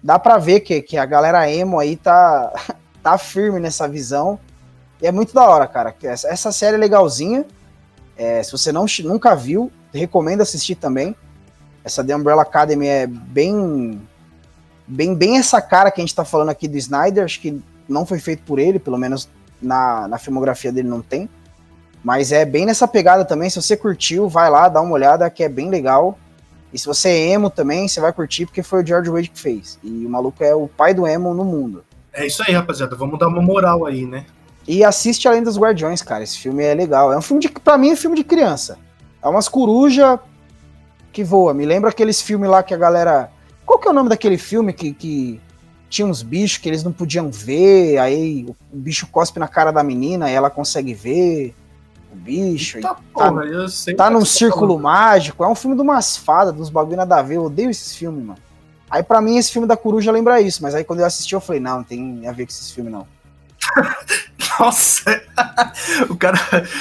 dá 0.00 0.20
pra 0.20 0.38
ver 0.38 0.60
que, 0.60 0.80
que 0.82 0.96
a 0.96 1.04
galera 1.04 1.50
emo 1.50 1.80
aí 1.80 1.96
tá, 1.96 2.52
tá 3.02 3.18
firme 3.18 3.60
nessa 3.60 3.88
visão, 3.88 4.38
e 5.00 5.06
é 5.06 5.12
muito 5.12 5.32
da 5.32 5.48
hora, 5.48 5.66
cara, 5.66 5.94
essa, 6.02 6.52
série 6.52 6.76
é 6.76 6.78
legalzinha, 6.78 7.44
é, 8.16 8.42
se 8.42 8.52
você 8.52 8.70
não, 8.70 8.86
nunca 9.04 9.34
viu, 9.34 9.70
recomendo 9.92 10.42
assistir 10.42 10.74
também, 10.74 11.16
essa 11.82 12.04
The 12.04 12.14
Umbrella 12.14 12.42
Academy 12.42 12.86
é 12.86 13.06
bem 13.06 14.00
bem, 14.90 15.14
bem 15.14 15.38
essa 15.38 15.60
cara 15.60 15.90
que 15.90 16.00
a 16.00 16.04
gente 16.04 16.14
tá 16.14 16.24
falando 16.24 16.50
aqui 16.50 16.66
do 16.66 16.76
Snyder, 16.76 17.24
acho 17.24 17.40
que 17.40 17.62
não 17.88 18.04
foi 18.04 18.18
feito 18.18 18.42
por 18.42 18.58
ele, 18.58 18.78
pelo 18.78 18.98
menos 18.98 19.28
na, 19.62 20.08
na 20.08 20.18
filmografia 20.18 20.72
dele 20.72 20.88
não 20.88 21.00
tem. 21.00 21.28
Mas 22.02 22.32
é 22.32 22.44
bem 22.44 22.64
nessa 22.64 22.88
pegada 22.88 23.24
também. 23.24 23.50
Se 23.50 23.60
você 23.60 23.76
curtiu, 23.76 24.28
vai 24.28 24.50
lá, 24.50 24.68
dá 24.68 24.80
uma 24.80 24.92
olhada, 24.92 25.28
que 25.28 25.44
é 25.44 25.48
bem 25.48 25.68
legal. 25.68 26.18
E 26.72 26.78
se 26.78 26.86
você 26.86 27.08
é 27.08 27.28
emo 27.32 27.50
também, 27.50 27.86
você 27.86 28.00
vai 28.00 28.12
curtir, 28.12 28.46
porque 28.46 28.62
foi 28.62 28.82
o 28.82 28.86
George 28.86 29.10
Wade 29.10 29.28
que 29.28 29.38
fez. 29.38 29.78
E 29.82 30.06
o 30.06 30.08
maluco 30.08 30.42
é 30.42 30.54
o 30.54 30.66
pai 30.66 30.94
do 30.94 31.06
emo 31.06 31.34
no 31.34 31.44
mundo. 31.44 31.84
É 32.12 32.26
isso 32.26 32.42
aí, 32.46 32.54
rapaziada. 32.54 32.96
Vamos 32.96 33.18
dar 33.18 33.28
uma 33.28 33.42
moral 33.42 33.86
aí, 33.86 34.06
né? 34.06 34.26
E 34.66 34.84
assiste 34.84 35.26
Além 35.26 35.42
dos 35.42 35.58
Guardiões, 35.58 36.02
cara. 36.02 36.22
Esse 36.22 36.38
filme 36.38 36.64
é 36.64 36.74
legal. 36.74 37.12
É 37.12 37.18
um 37.18 37.22
filme 37.22 37.40
de. 37.40 37.48
Pra 37.48 37.78
mim, 37.78 37.90
é 37.90 37.92
um 37.92 37.96
filme 37.96 38.16
de 38.16 38.24
criança. 38.24 38.78
É 39.22 39.28
umas 39.28 39.48
coruja 39.48 40.18
que 41.12 41.24
voa. 41.24 41.52
Me 41.54 41.64
lembra 41.64 41.90
aqueles 41.90 42.20
filmes 42.20 42.48
lá 42.48 42.62
que 42.62 42.74
a 42.74 42.76
galera 42.76 43.30
qual 43.70 43.78
que 43.78 43.86
é 43.86 43.90
o 43.92 43.94
nome 43.94 44.08
daquele 44.08 44.36
filme 44.36 44.72
que, 44.72 44.92
que 44.92 45.40
tinha 45.88 46.04
uns 46.04 46.24
bichos 46.24 46.58
que 46.58 46.68
eles 46.68 46.82
não 46.82 46.90
podiam 46.90 47.30
ver, 47.30 47.98
aí 47.98 48.44
o 48.44 48.76
bicho 48.76 49.06
cospe 49.06 49.38
na 49.38 49.46
cara 49.46 49.70
da 49.70 49.80
menina 49.80 50.28
e 50.28 50.34
ela 50.34 50.50
consegue 50.50 50.92
ver 50.92 51.54
o 52.12 52.16
bicho. 52.16 52.78
Eita, 52.78 52.88
tá, 52.88 53.00
porra, 53.14 53.44
tá 53.96 54.10
num 54.10 54.18
tá 54.18 54.24
círculo 54.24 54.74
falando. 54.74 54.82
mágico. 54.82 55.44
É 55.44 55.46
um 55.46 55.54
filme 55.54 55.76
de 55.76 55.82
umas 55.82 56.16
fadas, 56.16 56.52
dos 56.52 56.68
bagulho 56.68 56.96
nada 56.96 57.18
a 57.18 57.22
ver. 57.22 57.36
Eu 57.36 57.44
odeio 57.44 57.70
esses 57.70 57.94
filmes, 57.94 58.24
mano. 58.24 58.40
Aí 58.90 59.02
para 59.02 59.20
mim 59.20 59.36
esse 59.36 59.52
filme 59.52 59.68
da 59.68 59.76
coruja 59.76 60.10
lembra 60.10 60.40
isso, 60.40 60.62
mas 60.62 60.74
aí 60.74 60.82
quando 60.84 61.00
eu 61.00 61.06
assisti 61.06 61.34
eu 61.34 61.40
falei, 61.40 61.60
não, 61.60 61.78
não 61.78 61.84
tem 61.84 62.26
a 62.26 62.32
ver 62.32 62.44
com 62.44 62.50
esses 62.50 62.70
filmes 62.70 62.92
não. 62.92 63.06
Nossa, 64.58 65.22
o 66.10 66.16
cara, 66.16 66.38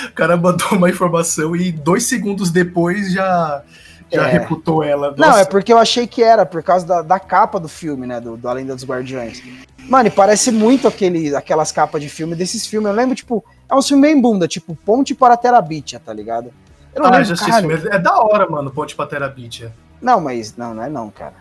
o 0.07 0.13
cara 0.13 0.35
mandou 0.35 0.69
uma 0.71 0.89
informação 0.89 1.55
e 1.55 1.71
dois 1.71 2.05
segundos 2.05 2.49
depois 2.49 3.13
já 3.13 3.63
já 4.11 4.27
é. 4.27 4.31
reputou 4.31 4.83
ela. 4.83 5.11
Nossa. 5.11 5.21
Não, 5.21 5.37
é 5.37 5.45
porque 5.45 5.71
eu 5.71 5.77
achei 5.77 6.07
que 6.07 6.23
era, 6.23 6.45
por 6.45 6.63
causa 6.63 6.85
da, 6.85 7.01
da 7.01 7.19
capa 7.19 7.59
do 7.59 7.69
filme, 7.69 8.07
né? 8.07 8.19
Do, 8.19 8.35
do 8.35 8.49
Além 8.49 8.65
dos 8.65 8.83
Guardiões. 8.83 9.43
Mano, 9.87 10.07
e 10.07 10.11
parece 10.11 10.51
muito 10.51 10.87
aquele, 10.87 11.35
aquelas 11.35 11.71
capas 11.71 12.01
de 12.01 12.09
filme 12.09 12.35
desses 12.35 12.65
filmes. 12.65 12.89
Eu 12.89 12.95
lembro, 12.95 13.15
tipo, 13.15 13.43
é 13.69 13.75
um 13.75 13.81
filme 13.81 14.01
bem 14.01 14.19
bunda, 14.19 14.47
tipo, 14.47 14.75
Ponte 14.75 15.13
para 15.13 15.37
Terabitia, 15.37 15.99
tá 15.99 16.11
ligado? 16.11 16.51
Eu 16.93 17.03
não 17.03 17.09
ah, 17.09 17.17
lembro, 17.17 17.35
já 17.35 17.95
É 17.95 17.99
da 17.99 18.19
hora, 18.19 18.49
mano, 18.49 18.71
Ponte 18.71 18.95
para 18.95 19.05
Terabitia. 19.05 19.71
Não, 20.01 20.19
mas 20.19 20.55
não, 20.55 20.73
não 20.73 20.83
é 20.83 20.89
não, 20.89 21.09
cara. 21.09 21.33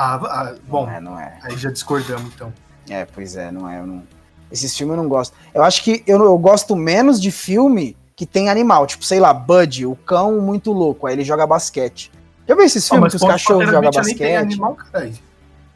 Ah, 0.00 0.14
ah 0.14 0.54
bom. 0.66 0.86
Não 0.86 0.92
é, 0.92 1.00
não 1.00 1.20
é. 1.20 1.38
Aí 1.42 1.56
já 1.58 1.70
discordamos, 1.70 2.32
então. 2.34 2.52
É, 2.88 3.04
pois 3.04 3.36
é, 3.36 3.50
não 3.50 3.68
é. 3.68 3.80
Eu 3.80 3.86
não... 3.86 4.02
Esses 4.50 4.76
filmes 4.76 4.96
eu 4.96 5.02
não 5.02 5.08
gosto. 5.08 5.36
Eu 5.52 5.62
acho 5.62 5.84
que 5.84 6.02
eu, 6.06 6.22
eu 6.24 6.38
gosto 6.38 6.74
menos 6.74 7.20
de 7.20 7.30
filme 7.30 7.96
que 8.16 8.24
tem 8.24 8.48
animal, 8.48 8.86
tipo, 8.86 9.04
sei 9.04 9.20
lá, 9.20 9.32
Bud, 9.32 9.86
o 9.86 9.94
cão 9.94 10.40
muito 10.40 10.72
louco, 10.72 11.06
aí 11.06 11.14
ele 11.14 11.24
joga 11.24 11.46
basquete. 11.46 12.10
Já 12.48 12.54
viu 12.54 12.64
esses 12.64 12.88
filmes 12.88 13.14
oh, 13.14 13.18
que 13.18 13.24
os 13.24 13.30
cachorros 13.30 13.70
jogam 13.70 13.90
basquete? 13.90 14.34
Animal, 14.34 14.76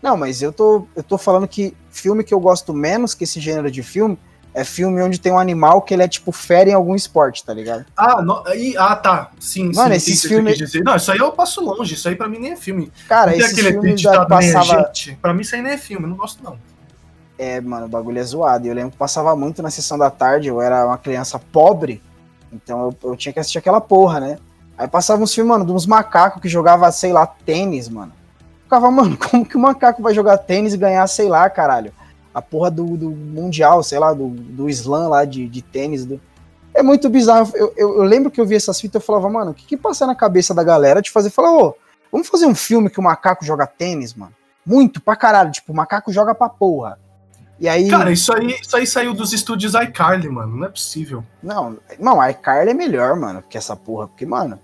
não, 0.03 0.19
mas 0.19 0.43
eu 0.43 0.53
tô, 0.53 0.87
eu 0.95 1.03
tô 1.03 1.17
falando 1.17 1.49
que 1.49 1.75
filme 1.89 2.23
que 2.23 2.35
eu 2.35 2.41
gosto 2.41 2.75
menos 2.75 3.15
que 3.15 3.25
esse 3.25 3.41
gênero 3.41 3.71
de 3.71 3.83
filme 3.83 4.19
é 4.55 4.63
filme 4.63 5.03
onde 5.03 5.19
tem 5.19 5.33
um 5.33 5.39
animal 5.39 5.83
que 5.83 5.93
ele 5.93 6.05
é 6.05 6.09
tipo 6.09 6.31
fera 6.31 6.71
em 6.71 6.73
algum 6.73 6.95
esporte, 6.95 7.45
tá 7.45 7.53
ligado? 7.53 7.85
Ah, 7.97 8.23
no, 8.23 8.47
aí, 8.47 8.77
ah 8.79 8.95
tá. 8.95 9.33
Sim, 9.41 9.73
Mano, 9.75 9.91
sim. 9.91 9.97
Esses 9.97 10.23
filmes... 10.23 10.59
Não, 10.85 10.95
isso 10.95 11.11
aí 11.11 11.19
eu 11.19 11.33
passo 11.33 11.61
longe, 11.61 11.95
isso 11.95 12.09
aí 12.09 12.15
pra 12.15 12.29
mim 12.29 12.39
nem 12.39 12.53
é 12.53 12.57
filme. 12.57 12.93
Cara, 13.09 13.37
esse 13.37 13.63
filme 13.63 14.01
da 14.01 14.25
passava... 14.25 14.85
Gente, 14.87 15.19
pra 15.21 15.35
mim 15.35 15.41
isso 15.41 15.57
aí 15.57 15.61
nem 15.61 15.73
é 15.73 15.77
filme, 15.77 16.07
eu 16.07 16.11
não 16.11 16.17
gosto 16.17 16.43
não. 16.43 16.57
É, 17.37 17.61
mano, 17.61 17.87
o 17.87 17.89
bagulho 17.89 18.19
é 18.19 18.23
zoado. 18.23 18.67
Eu 18.67 18.75
lembro 18.75 18.93
que 18.93 18.97
passava 18.97 19.35
muito 19.35 19.61
na 19.61 19.71
sessão 19.71 19.99
da 19.99 20.09
tarde, 20.09 20.47
eu 20.47 20.61
era 20.61 20.87
uma 20.87 20.97
criança 20.97 21.37
pobre, 21.37 22.01
então 22.53 22.95
eu, 23.03 23.11
eu 23.11 23.17
tinha 23.17 23.33
que 23.33 23.41
assistir 23.41 23.59
aquela 23.59 23.81
porra, 23.81 24.21
né? 24.21 24.39
Aí 24.79 24.87
passava 24.87 25.21
uns 25.21 25.35
filmes, 25.35 25.51
mano, 25.51 25.67
de 25.67 25.73
uns 25.73 25.85
macacos 25.85 26.41
que 26.41 26.49
jogava, 26.49 26.91
sei 26.93 27.13
lá, 27.13 27.27
tênis, 27.27 27.89
mano. 27.89 28.13
Ficava, 28.63 28.89
mano, 28.89 29.17
como 29.31 29.45
que 29.45 29.57
o 29.57 29.61
macaco 29.61 30.01
vai 30.01 30.15
jogar 30.15 30.39
tênis 30.39 30.75
e 30.75 30.79
ganhar, 30.79 31.05
sei 31.09 31.29
lá, 31.29 31.51
caralho, 31.51 31.93
a 32.35 32.43
porra 32.43 32.71
do, 32.71 32.97
do 32.97 33.11
Mundial, 33.11 33.83
sei 33.85 33.99
lá, 33.99 34.13
do, 34.13 34.29
do 34.29 34.69
slam 34.69 35.09
lá 35.09 35.25
de, 35.25 35.49
de 35.49 35.63
tênis. 35.63 36.05
Do... 36.05 36.21
É 36.75 36.83
muito 36.83 37.09
bizarro. 37.09 37.51
Eu, 37.55 37.73
eu, 37.77 37.97
eu, 37.99 38.03
lembro 38.03 38.31
que 38.31 38.41
eu 38.41 38.47
vi 38.47 38.57
essas 38.57 38.81
fitas 38.81 39.01
e 39.01 39.03
eu 39.03 39.07
falava, 39.07 39.31
mano, 39.31 39.53
o 39.53 39.55
que 39.55 39.65
que 39.65 39.77
passa 39.77 40.05
na 40.05 40.15
cabeça 40.15 40.53
da 40.53 40.65
galera 40.65 41.01
de 41.01 41.13
fazer? 41.13 41.31
Falar, 41.31 41.57
ô, 41.57 41.77
vamos 42.11 42.27
fazer 42.27 42.47
um 42.47 42.55
filme 42.55 42.91
que 42.91 42.99
o 42.99 43.03
macaco 43.03 43.45
joga 43.45 43.67
tênis, 43.67 44.13
mano? 44.15 44.35
Muito, 44.67 45.01
pra 45.01 45.15
caralho. 45.15 45.53
Tipo, 45.53 45.73
o 45.73 45.77
macaco 45.77 46.13
joga 46.13 46.35
pra 46.35 46.49
porra. 46.49 46.99
E 47.61 47.69
aí. 47.69 47.89
Cara, 47.89 48.11
isso 48.11 48.35
aí, 48.35 48.59
isso 48.61 48.77
aí 48.77 48.87
saiu 48.87 49.15
dos 49.15 49.33
estúdios 49.33 49.75
iCarly, 49.75 50.29
mano. 50.29 50.57
Não 50.57 50.67
é 50.67 50.69
possível. 50.69 51.23
Não, 51.41 51.79
não, 52.01 52.29
iCarly 52.29 52.71
é 52.71 52.75
melhor, 52.75 53.15
mano, 53.15 53.45
que 53.49 53.57
essa 53.57 53.77
porra. 53.77 54.09
Porque, 54.09 54.27
mano, 54.27 54.59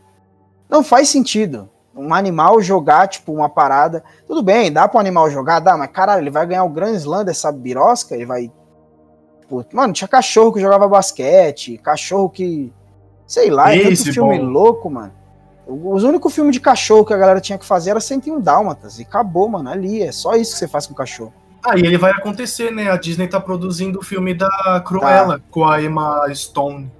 não 0.69 0.83
faz 0.83 1.09
sentido. 1.09 1.71
Um 1.95 2.15
animal 2.15 2.61
jogar, 2.63 3.09
tipo, 3.09 3.33
uma 3.33 3.49
parada. 3.49 4.03
Tudo 4.27 4.43
bem, 4.43 4.73
dá 4.73 4.87
para 4.87 4.99
um 4.99 5.01
animal 5.01 5.31
jogar, 5.31 5.61
dá, 5.61 5.77
mas 5.77 5.91
caralho, 5.91 6.23
ele 6.23 6.31
vai 6.31 6.47
ganhar 6.47 6.65
o 6.65 6.69
Grand 6.69 6.95
Slam 6.95 7.25
dessa 7.25 7.51
birosca, 7.51 8.15
ele 8.15 8.27
vai. 8.27 8.51
Tipo, 9.41 9.65
mano, 9.73 9.93
tinha 9.93 10.07
cachorro 10.07 10.53
que 10.53 10.61
jogava 10.61 10.89
basquete, 10.89 11.79
cachorro 11.79 12.31
que. 12.31 12.73
Sei 13.27 13.51
lá, 13.51 13.75
é 13.75 13.83
tanto 13.83 14.13
filme 14.13 14.39
bom. 14.39 14.45
louco, 14.45 14.91
mano. 14.91 15.13
Os 15.67 16.03
únicos 16.03 16.35
filmes 16.35 16.53
de 16.53 16.61
cachorro 16.61 17.05
que 17.05 17.15
a 17.15 17.17
galera 17.17 17.41
tinha 17.41 17.57
que 17.57 17.65
fazer 17.65 17.91
era 17.91 18.01
101 18.01 18.41
Dálmatas. 18.41 18.99
E 18.99 19.03
acabou, 19.03 19.49
mano. 19.49 19.71
Ali. 19.71 20.03
É 20.03 20.11
só 20.11 20.35
isso 20.35 20.53
que 20.53 20.59
você 20.59 20.67
faz 20.67 20.87
com 20.87 20.95
o 20.95 20.97
cachorro. 20.97 21.33
Ah, 21.65 21.77
e 21.77 21.83
ele 21.83 21.99
vai 21.99 22.11
acontecer, 22.11 22.73
né? 22.73 22.91
A 22.91 22.97
Disney 22.97 23.29
tá 23.29 23.39
produzindo 23.39 23.99
o 23.99 24.03
filme 24.03 24.35
da 24.35 24.83
Cruella 24.85 25.39
tá. 25.39 25.45
com 25.51 25.65
a 25.65 25.81
Emma 25.81 26.27
Stone. 26.35 26.91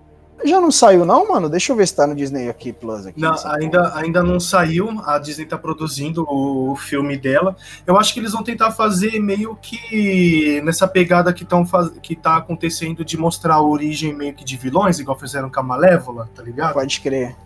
Já 0.45 0.61
não 0.61 0.71
saiu, 0.71 1.05
não, 1.05 1.29
mano? 1.29 1.49
Deixa 1.49 1.73
eu 1.73 1.77
ver 1.77 1.87
se 1.87 1.95
tá 1.95 2.07
no 2.07 2.15
Disney 2.15 2.49
aqui 2.49 2.73
Plus. 2.73 3.07
Aqui, 3.07 3.21
não, 3.21 3.35
ainda, 3.47 3.97
ainda 3.97 4.23
não 4.23 4.41
saiu. 4.41 5.01
A 5.05 5.19
Disney 5.19 5.47
tá 5.47 5.59
produzindo 5.59 6.25
o, 6.29 6.77
filme 6.77 7.17
dela. 7.17 7.57
Eu 7.87 7.99
acho 7.99 8.15
que 8.15 8.21
eles 8.21 8.33
vão 8.33 8.43
tentar 8.43 8.71
fazer 8.71 9.19
meio 9.21 9.57
que 9.61 10.61
nessa 10.63 10.89
pegada 10.89 11.33
que, 11.33 11.45
tão, 11.45 11.65
que 12.03 12.17
tá 12.17 12.37
acontecendo 12.37 13.05
de 13.05 13.17
mostrar 13.17 13.55
a 13.55 13.63
origem 13.63 14.15
meio 14.15 14.35
que 14.35 14.45
de 14.45 14.57
vilões, 14.57 14.99
igual 14.99 15.19
fizeram 15.19 15.51
com 15.51 15.61
a 15.61 15.63
Malévola, 15.63 16.29
tá 16.35 16.43
ligado? 16.43 16.75
Pode 16.75 17.01
crer 17.01 17.37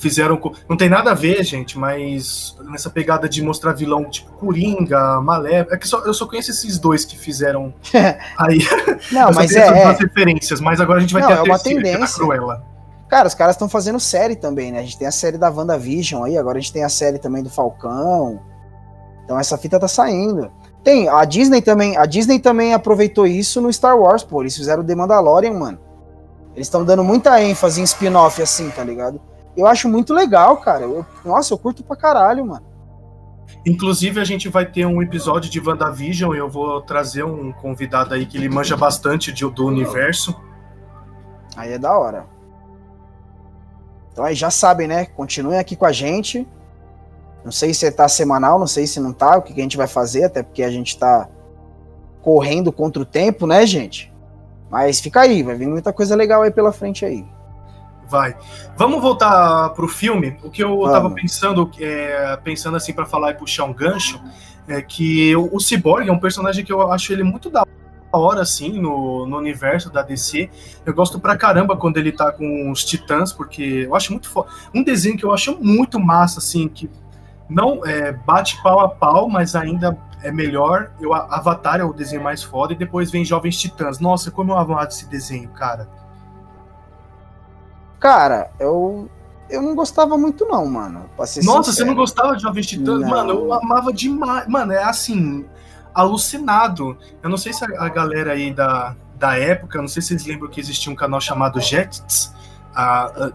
fizeram. 0.00 0.40
Não 0.68 0.76
tem 0.76 0.88
nada 0.88 1.10
a 1.10 1.14
ver, 1.14 1.44
gente, 1.44 1.78
mas 1.78 2.56
nessa 2.64 2.88
pegada 2.90 3.28
de 3.28 3.42
mostrar 3.42 3.72
vilão 3.72 4.08
tipo 4.08 4.32
Coringa, 4.32 5.20
Malé. 5.20 5.66
É 5.70 5.76
que 5.76 5.86
só, 5.86 5.98
eu 6.00 6.14
só 6.14 6.26
conheço 6.26 6.50
esses 6.50 6.78
dois 6.78 7.04
que 7.04 7.16
fizeram 7.16 7.72
aí. 8.38 8.58
Não, 9.12 9.30
mas 9.32 9.54
é. 9.54 9.66
é. 9.66 9.92
referências, 9.92 10.60
mas 10.60 10.80
agora 10.80 10.98
a 10.98 11.00
gente 11.00 11.12
vai 11.12 11.22
não, 11.22 11.28
ter 11.28 11.34
a 11.34 11.38
é 11.38 11.42
uma 11.42 11.58
terceira, 11.58 11.82
tendência. 11.82 12.16
Cruella. 12.16 12.64
Cara, 13.08 13.26
os 13.26 13.34
caras 13.34 13.56
estão 13.56 13.68
fazendo 13.68 13.98
série 13.98 14.36
também, 14.36 14.72
né? 14.72 14.78
A 14.78 14.82
gente 14.82 14.96
tem 14.96 15.06
a 15.06 15.12
série 15.12 15.36
da 15.36 15.50
WandaVision 15.50 16.24
aí, 16.24 16.38
agora 16.38 16.58
a 16.58 16.60
gente 16.60 16.72
tem 16.72 16.84
a 16.84 16.88
série 16.88 17.18
também 17.18 17.42
do 17.42 17.50
Falcão. 17.50 18.40
Então 19.24 19.38
essa 19.38 19.58
fita 19.58 19.78
tá 19.78 19.88
saindo. 19.88 20.50
Tem, 20.82 21.08
a 21.08 21.24
Disney 21.24 21.60
também, 21.60 21.96
a 21.96 22.06
Disney 22.06 22.38
também 22.38 22.72
aproveitou 22.72 23.26
isso 23.26 23.60
no 23.60 23.72
Star 23.72 23.98
Wars, 23.98 24.22
pô. 24.22 24.40
Eles 24.40 24.56
fizeram 24.56 24.82
o 24.82 24.86
The 24.86 24.94
Mandalorian, 24.94 25.52
mano. 25.52 25.78
Eles 26.54 26.66
estão 26.66 26.84
dando 26.84 27.04
muita 27.04 27.40
ênfase 27.42 27.80
em 27.80 27.84
spin-off 27.84 28.40
assim, 28.40 28.70
tá 28.70 28.82
ligado? 28.82 29.20
Eu 29.56 29.66
acho 29.66 29.88
muito 29.88 30.14
legal, 30.14 30.56
cara. 30.58 30.84
Eu, 30.84 31.04
nossa, 31.24 31.52
eu 31.52 31.58
curto 31.58 31.82
pra 31.82 31.96
caralho, 31.96 32.46
mano. 32.46 32.70
Inclusive, 33.66 34.20
a 34.20 34.24
gente 34.24 34.48
vai 34.48 34.64
ter 34.64 34.86
um 34.86 35.02
episódio 35.02 35.50
de 35.50 35.60
WandaVision 35.60 36.34
e 36.34 36.38
eu 36.38 36.48
vou 36.48 36.80
trazer 36.80 37.24
um 37.24 37.52
convidado 37.52 38.14
aí 38.14 38.24
que 38.24 38.38
ele 38.38 38.48
manja 38.48 38.76
bastante 38.76 39.32
de, 39.32 39.48
do 39.50 39.66
universo. 39.66 40.34
Aí 41.56 41.72
é 41.72 41.78
da 41.78 41.96
hora. 41.98 42.26
Então 44.12 44.24
aí 44.24 44.34
já 44.34 44.50
sabem, 44.50 44.88
né? 44.88 45.04
Continuem 45.04 45.58
aqui 45.58 45.76
com 45.76 45.84
a 45.84 45.92
gente. 45.92 46.46
Não 47.44 47.52
sei 47.52 47.74
se 47.74 47.90
tá 47.90 48.08
semanal, 48.08 48.58
não 48.58 48.66
sei 48.66 48.86
se 48.86 49.00
não 49.00 49.12
tá, 49.12 49.38
o 49.38 49.42
que 49.42 49.52
a 49.52 49.62
gente 49.62 49.76
vai 49.76 49.86
fazer, 49.86 50.24
até 50.24 50.42
porque 50.42 50.62
a 50.62 50.70
gente 50.70 50.98
tá 50.98 51.28
correndo 52.22 52.70
contra 52.70 53.02
o 53.02 53.06
tempo, 53.06 53.46
né, 53.46 53.66
gente? 53.66 54.12
Mas 54.70 55.00
fica 55.00 55.22
aí, 55.22 55.42
vai 55.42 55.54
vir 55.54 55.66
muita 55.66 55.92
coisa 55.92 56.14
legal 56.14 56.42
aí 56.42 56.50
pela 56.50 56.70
frente 56.70 57.04
aí. 57.04 57.26
Vai. 58.10 58.36
Vamos 58.76 59.00
voltar 59.00 59.70
pro 59.70 59.86
filme. 59.86 60.36
O 60.42 60.50
que 60.50 60.62
eu 60.62 60.76
Vamos. 60.76 60.92
tava 60.92 61.10
pensando, 61.10 61.70
é, 61.78 62.36
pensando 62.42 62.76
assim 62.76 62.92
para 62.92 63.06
falar 63.06 63.30
e 63.30 63.34
puxar 63.34 63.64
um 63.64 63.72
gancho, 63.72 64.20
é 64.66 64.82
que 64.82 65.34
o, 65.36 65.48
o 65.54 65.60
Cyborg 65.60 66.08
é 66.08 66.12
um 66.12 66.18
personagem 66.18 66.64
que 66.64 66.72
eu 66.72 66.90
acho 66.90 67.12
ele 67.12 67.22
muito 67.22 67.48
da 67.48 67.64
hora, 68.12 68.42
assim, 68.42 68.80
no, 68.80 69.26
no 69.26 69.36
universo 69.36 69.90
da 69.90 70.02
DC. 70.02 70.50
Eu 70.84 70.92
gosto 70.92 71.20
pra 71.20 71.36
caramba 71.36 71.76
quando 71.76 71.98
ele 71.98 72.10
tá 72.10 72.32
com 72.32 72.70
os 72.70 72.84
Titãs, 72.84 73.32
porque 73.32 73.86
eu 73.86 73.94
acho 73.94 74.10
muito 74.10 74.28
foda. 74.28 74.48
Um 74.74 74.82
desenho 74.82 75.16
que 75.16 75.24
eu 75.24 75.32
acho 75.32 75.56
muito 75.60 76.00
massa, 76.00 76.40
assim, 76.40 76.68
que 76.68 76.90
não 77.48 77.84
é, 77.86 78.12
bate 78.12 78.60
pau 78.62 78.80
a 78.80 78.88
pau, 78.88 79.28
mas 79.28 79.54
ainda 79.54 79.96
é 80.22 80.32
melhor. 80.32 80.90
Eu, 81.00 81.14
Avatar 81.14 81.80
é 81.80 81.84
o 81.84 81.92
desenho 81.92 82.22
mais 82.22 82.42
foda, 82.42 82.72
e 82.72 82.76
depois 82.76 83.10
vem 83.10 83.24
Jovens 83.24 83.60
Titãs. 83.60 84.00
Nossa, 84.00 84.32
como 84.32 84.52
eu 84.52 84.58
amava 84.58 84.88
esse 84.88 85.08
desenho, 85.08 85.48
cara. 85.50 85.99
Cara, 88.00 88.50
eu 88.58 89.08
eu 89.50 89.60
não 89.60 89.74
gostava 89.74 90.16
muito, 90.16 90.46
não, 90.46 90.64
mano. 90.64 91.10
Nossa, 91.18 91.32
sincero. 91.32 91.62
você 91.62 91.84
não 91.84 91.94
gostava 91.94 92.36
de 92.36 92.42
Jovens 92.42 92.66
Titãs? 92.66 93.00
Mano, 93.00 93.30
eu 93.30 93.52
amava 93.52 93.92
demais. 93.92 94.46
Mano, 94.46 94.72
é 94.72 94.82
assim, 94.82 95.44
alucinado. 95.92 96.96
Eu 97.22 97.28
não 97.28 97.36
sei 97.36 97.52
se 97.52 97.64
a, 97.64 97.88
galera 97.88 98.32
aí 98.32 98.52
da, 98.52 98.94
da 99.16 99.36
época, 99.36 99.80
não 99.80 99.88
sei 99.88 100.00
se 100.00 100.08
vocês 100.08 100.24
lembram 100.24 100.48
que 100.48 100.60
existia 100.60 100.90
um 100.92 100.94
canal 100.94 101.20
chamado 101.20 101.60
Jets. 101.60 102.32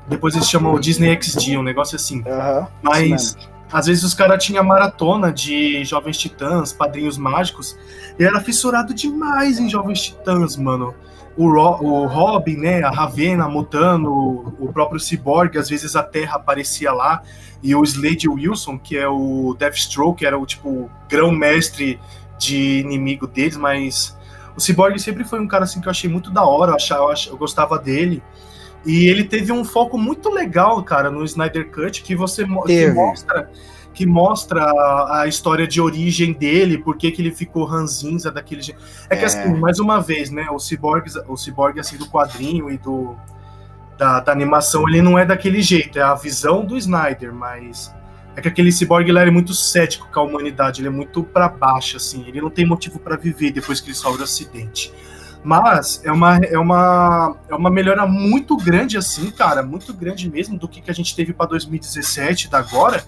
Depois 0.07 0.35
eles 0.35 0.49
chamam 0.49 0.73
o 0.73 0.79
Disney 0.79 1.19
XD, 1.21 1.57
um 1.57 1.63
negócio 1.63 1.97
assim. 1.97 2.19
Uhum, 2.19 2.67
Mas 2.81 3.37
às 3.71 3.87
vezes 3.87 4.03
os 4.03 4.13
caras 4.13 4.41
tinham 4.41 4.63
maratona 4.63 5.33
de 5.33 5.83
Jovens 5.83 6.17
Titãs, 6.17 6.71
Padrinhos 6.71 7.17
Mágicos, 7.17 7.77
e 8.17 8.23
era 8.23 8.39
fissurado 8.39 8.93
demais 8.93 9.59
em 9.59 9.69
Jovens 9.69 10.01
Titãs, 10.01 10.55
mano 10.55 10.95
o, 11.37 11.49
Ro, 11.49 11.83
o 11.83 12.05
Robin, 12.07 12.57
né, 12.57 12.83
a 12.83 12.89
Ravena, 12.89 13.47
Mutano, 13.47 14.55
o 14.59 14.71
próprio 14.71 14.99
Cyborg, 14.99 15.57
às 15.57 15.69
vezes 15.69 15.95
a 15.95 16.03
Terra 16.03 16.35
aparecia 16.35 16.91
lá, 16.91 17.21
e 17.61 17.75
o 17.75 17.83
Slade 17.83 18.27
Wilson, 18.29 18.77
que 18.77 18.97
é 18.97 19.07
o 19.07 19.55
Deathstroke, 19.57 20.19
que 20.19 20.25
era 20.25 20.37
o 20.37 20.45
tipo 20.45 20.89
grão-mestre 21.09 21.99
de 22.37 22.79
inimigo 22.79 23.27
deles, 23.27 23.57
mas 23.57 24.15
o 24.55 24.61
Cyborg 24.61 24.97
sempre 24.99 25.23
foi 25.23 25.39
um 25.39 25.47
cara 25.47 25.63
assim 25.65 25.81
que 25.81 25.87
eu 25.87 25.91
achei 25.91 26.09
muito 26.09 26.31
da 26.31 26.45
hora, 26.45 26.71
eu, 26.71 26.75
achava, 26.75 27.13
eu 27.27 27.37
gostava 27.37 27.77
dele. 27.77 28.23
E 28.85 29.07
ele 29.07 29.23
teve 29.23 29.51
um 29.51 29.65
foco 29.65 29.97
muito 29.97 30.29
legal, 30.29 30.81
cara, 30.83 31.09
no 31.09 31.23
Snyder 31.25 31.71
Cut, 31.71 32.03
que 32.03 32.15
você 32.15 32.45
que 32.45 32.91
mostra 32.91 33.49
que 33.95 34.05
mostra 34.05 34.61
a 35.09 35.25
história 35.25 35.65
de 35.65 35.79
origem 35.79 36.33
dele, 36.33 36.77
por 36.77 36.97
que, 36.97 37.09
que 37.09 37.21
ele 37.21 37.31
ficou 37.31 37.63
ranzinza 37.63 38.29
daquele 38.29 38.61
jeito. 38.61 38.83
É 39.09 39.15
que 39.15 39.23
é. 39.23 39.25
assim, 39.25 39.55
mais 39.55 39.79
uma 39.79 40.01
vez, 40.01 40.29
né, 40.29 40.47
o 40.51 40.59
Cyborg, 40.59 41.09
o 41.27 41.37
Cyborg 41.37 41.79
assim 41.79 41.97
do 41.97 42.05
quadrinho 42.07 42.69
e 42.69 42.77
do 42.77 43.15
da, 43.97 44.19
da, 44.19 44.33
animação, 44.33 44.87
ele 44.89 45.01
não 45.01 45.17
é 45.17 45.25
daquele 45.25 45.61
jeito, 45.61 45.97
é 45.97 46.01
a 46.01 46.13
visão 46.13 46.65
do 46.65 46.77
Snyder, 46.77 47.33
mas 47.33 47.95
é 48.35 48.41
que 48.41 48.49
aquele 48.49 48.69
Cyborg 48.69 49.07
ele 49.09 49.17
é 49.17 49.31
muito 49.31 49.53
cético 49.53 50.09
com 50.11 50.19
a 50.19 50.23
humanidade, 50.23 50.81
ele 50.81 50.89
é 50.89 50.91
muito 50.91 51.23
para 51.23 51.47
baixo 51.47 51.95
assim, 51.95 52.25
ele 52.27 52.41
não 52.41 52.49
tem 52.49 52.65
motivo 52.65 52.99
para 52.99 53.15
viver 53.15 53.51
depois 53.51 53.79
que 53.79 53.87
ele 53.87 53.95
sofre 53.95 54.19
o 54.19 54.23
acidente. 54.25 54.91
Mas 55.41 56.01
é 56.03 56.11
uma, 56.11 56.37
é, 56.37 56.57
uma, 56.57 57.37
é 57.47 57.55
uma 57.55 57.69
melhora 57.69 58.05
muito 58.05 58.57
grande, 58.57 58.97
assim, 58.97 59.31
cara, 59.31 59.63
muito 59.63 59.93
grande 59.93 60.29
mesmo 60.29 60.57
do 60.57 60.67
que, 60.67 60.81
que 60.81 60.91
a 60.91 60.93
gente 60.93 61.15
teve 61.15 61.31
para 61.31 61.45
2017 61.45 62.49
da 62.49 62.57
agora 62.57 63.05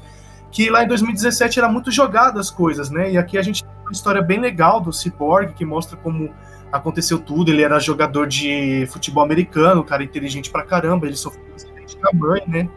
que 0.51 0.69
lá 0.69 0.83
em 0.83 0.87
2017 0.87 1.59
era 1.59 1.69
muito 1.69 1.91
jogado 1.91 2.39
as 2.39 2.49
coisas, 2.49 2.89
né? 2.89 3.11
E 3.11 3.17
aqui 3.17 3.37
a 3.37 3.41
gente 3.41 3.63
tem 3.63 3.73
uma 3.81 3.91
história 3.91 4.21
bem 4.21 4.39
legal 4.39 4.79
do 4.79 4.91
Cyborg, 4.91 5.53
que 5.53 5.65
mostra 5.65 5.97
como 5.97 6.31
aconteceu 6.71 7.19
tudo. 7.19 7.51
Ele 7.51 7.61
era 7.61 7.79
jogador 7.79 8.27
de 8.27 8.87
futebol 8.89 9.23
americano, 9.23 9.83
cara 9.83 10.03
inteligente 10.03 10.49
pra 10.49 10.63
caramba, 10.63 11.05
ele 11.05 11.15
sofreu 11.15 11.45
um 11.51 11.55
acidente 11.55 11.97
da 11.99 12.09
mãe, 12.13 12.43
né? 12.47 12.69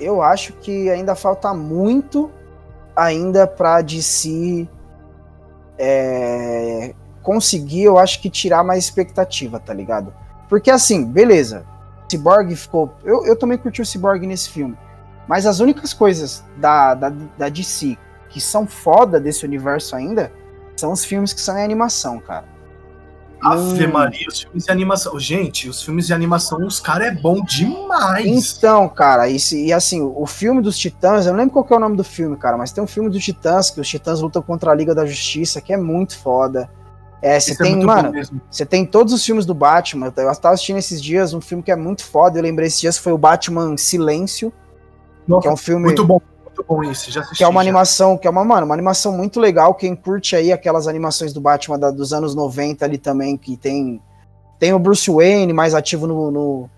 Eu 0.00 0.22
acho 0.22 0.52
que 0.54 0.90
ainda 0.90 1.14
falta 1.14 1.54
muito 1.54 2.30
ainda 2.96 3.46
pra 3.46 3.80
DC 3.80 4.68
é, 5.78 6.94
conseguir, 7.22 7.84
eu 7.84 7.98
acho 7.98 8.20
que 8.20 8.28
tirar 8.28 8.62
mais 8.62 8.84
expectativa, 8.84 9.58
tá 9.58 9.72
ligado? 9.72 10.12
Porque 10.48 10.70
assim, 10.70 11.04
beleza, 11.04 11.64
Cyborg 12.10 12.54
ficou. 12.54 12.94
Eu, 13.04 13.24
eu 13.24 13.36
também 13.36 13.56
curti 13.56 13.80
o 13.80 13.86
Cyborg 13.86 14.26
nesse 14.26 14.50
filme. 14.50 14.76
Mas 15.28 15.46
as 15.46 15.60
únicas 15.60 15.92
coisas 15.92 16.44
da, 16.56 16.94
da, 16.94 17.12
da 17.38 17.48
DC 17.48 17.96
que 18.28 18.40
são 18.40 18.66
foda 18.66 19.20
desse 19.20 19.44
universo 19.44 19.94
ainda 19.94 20.32
são 20.76 20.90
os 20.90 21.04
filmes 21.04 21.32
que 21.32 21.40
são 21.40 21.56
em 21.56 21.62
animação, 21.62 22.18
cara. 22.18 22.50
Ave 23.42 23.86
hum. 23.86 23.92
Maria, 23.92 24.28
os 24.28 24.40
filmes 24.40 24.64
de 24.64 24.70
animação. 24.70 25.18
Gente, 25.18 25.68
os 25.68 25.82
filmes 25.82 26.06
de 26.06 26.14
animação, 26.14 26.64
os 26.64 26.78
caras 26.78 27.08
é 27.08 27.10
bom 27.10 27.42
demais. 27.42 28.56
Então, 28.56 28.88
cara, 28.88 29.28
e, 29.28 29.36
e, 29.52 29.72
assim, 29.72 30.00
o 30.00 30.24
filme 30.26 30.62
dos 30.62 30.78
Titãs, 30.78 31.26
eu 31.26 31.32
não 31.32 31.40
lembro 31.40 31.52
qual 31.52 31.66
é 31.68 31.74
o 31.74 31.80
nome 31.80 31.96
do 31.96 32.04
filme, 32.04 32.36
cara, 32.36 32.56
mas 32.56 32.70
tem 32.70 32.82
um 32.82 32.86
filme 32.86 33.10
dos 33.10 33.22
Titãs, 33.22 33.70
que 33.70 33.80
os 33.80 33.88
Titãs 33.88 34.20
lutam 34.20 34.40
contra 34.40 34.70
a 34.70 34.74
Liga 34.74 34.94
da 34.94 35.04
Justiça, 35.04 35.60
que 35.60 35.72
é 35.72 35.76
muito 35.76 36.16
foda. 36.18 36.70
É, 37.20 37.38
você 37.38 37.52
é 37.52 37.56
tem, 37.56 37.82
é 37.82 37.84
mano, 37.84 38.12
você 38.50 38.64
tem 38.64 38.86
todos 38.86 39.12
os 39.12 39.24
filmes 39.24 39.44
do 39.44 39.54
Batman. 39.54 40.06
Eu 40.06 40.12
tava 40.12 40.54
assistindo 40.54 40.78
esses 40.78 41.02
dias 41.02 41.34
um 41.34 41.40
filme 41.40 41.62
que 41.62 41.70
é 41.70 41.76
muito 41.76 42.04
foda. 42.04 42.38
Eu 42.38 42.42
lembrei 42.42 42.68
esses 42.68 42.80
dias 42.80 42.96
foi 42.98 43.12
o 43.12 43.18
Batman 43.18 43.76
Silêncio, 43.76 44.52
nossa, 45.26 45.42
que 45.42 45.48
é 45.48 45.52
um 45.52 45.56
filme 45.56 45.84
muito 45.84 46.04
bom, 46.04 46.20
muito 46.44 46.64
bom 46.66 46.82
isso. 46.84 47.10
Já 47.10 47.20
assisti, 47.20 47.38
que 47.38 47.44
é 47.44 47.48
uma 47.48 47.62
já. 47.62 47.68
animação, 47.68 48.18
que 48.18 48.26
é 48.26 48.30
uma, 48.30 48.44
mano, 48.44 48.66
uma 48.66 48.74
animação 48.74 49.16
muito 49.16 49.40
legal. 49.40 49.74
Quem 49.74 49.94
curte 49.94 50.36
aí 50.36 50.52
aquelas 50.52 50.86
animações 50.86 51.32
do 51.32 51.40
Batman 51.40 51.78
da, 51.78 51.90
dos 51.90 52.12
anos 52.12 52.34
90 52.34 52.84
ali 52.84 52.98
também, 52.98 53.36
que 53.36 53.56
tem 53.56 54.00
tem 54.62 54.72
o 54.72 54.78
Bruce 54.78 55.10
Wayne 55.10 55.52
mais 55.52 55.74
ativo 55.74 56.06
no, 56.06 56.30
no, 56.30 56.70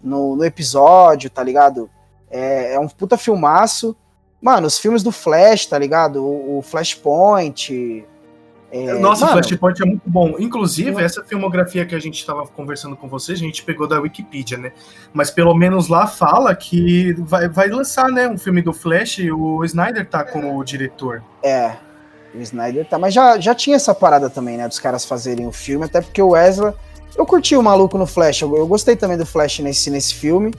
no, 0.00 0.36
no 0.36 0.44
episódio, 0.44 1.28
tá 1.28 1.42
ligado? 1.42 1.90
É, 2.30 2.74
é, 2.74 2.78
um 2.78 2.86
puta 2.86 3.16
filmaço. 3.16 3.96
Mano, 4.40 4.68
os 4.68 4.78
filmes 4.78 5.02
do 5.02 5.10
Flash, 5.10 5.66
tá 5.66 5.76
ligado? 5.76 6.24
O, 6.24 6.58
o 6.58 6.62
Flashpoint, 6.62 8.04
é, 8.84 8.98
Nossa, 8.98 9.26
mano, 9.26 9.38
Flashpoint 9.38 9.82
é 9.82 9.86
muito 9.86 10.02
bom. 10.06 10.34
Inclusive, 10.38 11.02
essa 11.02 11.22
filmografia 11.22 11.86
que 11.86 11.94
a 11.94 11.98
gente 11.98 12.18
estava 12.18 12.46
conversando 12.46 12.96
com 12.96 13.08
vocês, 13.08 13.38
a 13.38 13.42
gente 13.42 13.62
pegou 13.62 13.86
da 13.86 14.00
Wikipedia, 14.00 14.58
né? 14.58 14.72
Mas 15.12 15.30
pelo 15.30 15.54
menos 15.54 15.88
lá 15.88 16.06
fala 16.06 16.54
que 16.54 17.12
vai, 17.18 17.48
vai 17.48 17.68
lançar, 17.68 18.08
né, 18.08 18.28
um 18.28 18.36
filme 18.36 18.60
do 18.60 18.72
Flash 18.72 19.18
e 19.18 19.30
o 19.30 19.64
Snyder 19.64 20.06
tá 20.06 20.24
como 20.24 20.62
diretor. 20.64 21.22
É, 21.42 21.76
o 22.34 22.40
Snyder 22.40 22.86
tá. 22.86 22.98
Mas 22.98 23.14
já, 23.14 23.38
já 23.38 23.54
tinha 23.54 23.76
essa 23.76 23.94
parada 23.94 24.28
também, 24.28 24.56
né, 24.56 24.68
dos 24.68 24.78
caras 24.78 25.04
fazerem 25.04 25.46
o 25.46 25.52
filme, 25.52 25.84
até 25.84 26.00
porque 26.00 26.20
o 26.20 26.30
Wesley. 26.30 26.72
Eu 27.16 27.24
curti 27.24 27.56
o 27.56 27.62
maluco 27.62 27.96
no 27.96 28.06
Flash, 28.06 28.42
eu, 28.42 28.56
eu 28.56 28.66
gostei 28.66 28.94
também 28.94 29.16
do 29.16 29.24
Flash 29.24 29.60
nesse, 29.60 29.88
nesse 29.88 30.12
filme. 30.14 30.52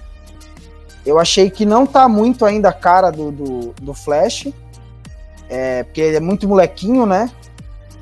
Eu 1.06 1.20
achei 1.20 1.50
que 1.50 1.66
não 1.66 1.86
tá 1.86 2.10
muito 2.10 2.44
ainda 2.46 2.70
a 2.70 2.74
cara 2.74 3.12
do, 3.12 3.32
do, 3.32 3.74
do 3.82 3.94
Flash. 3.94 4.48
É, 5.50 5.84
porque 5.84 6.02
ele 6.02 6.18
é 6.18 6.20
muito 6.20 6.48
molequinho, 6.48 7.06
né? 7.06 7.30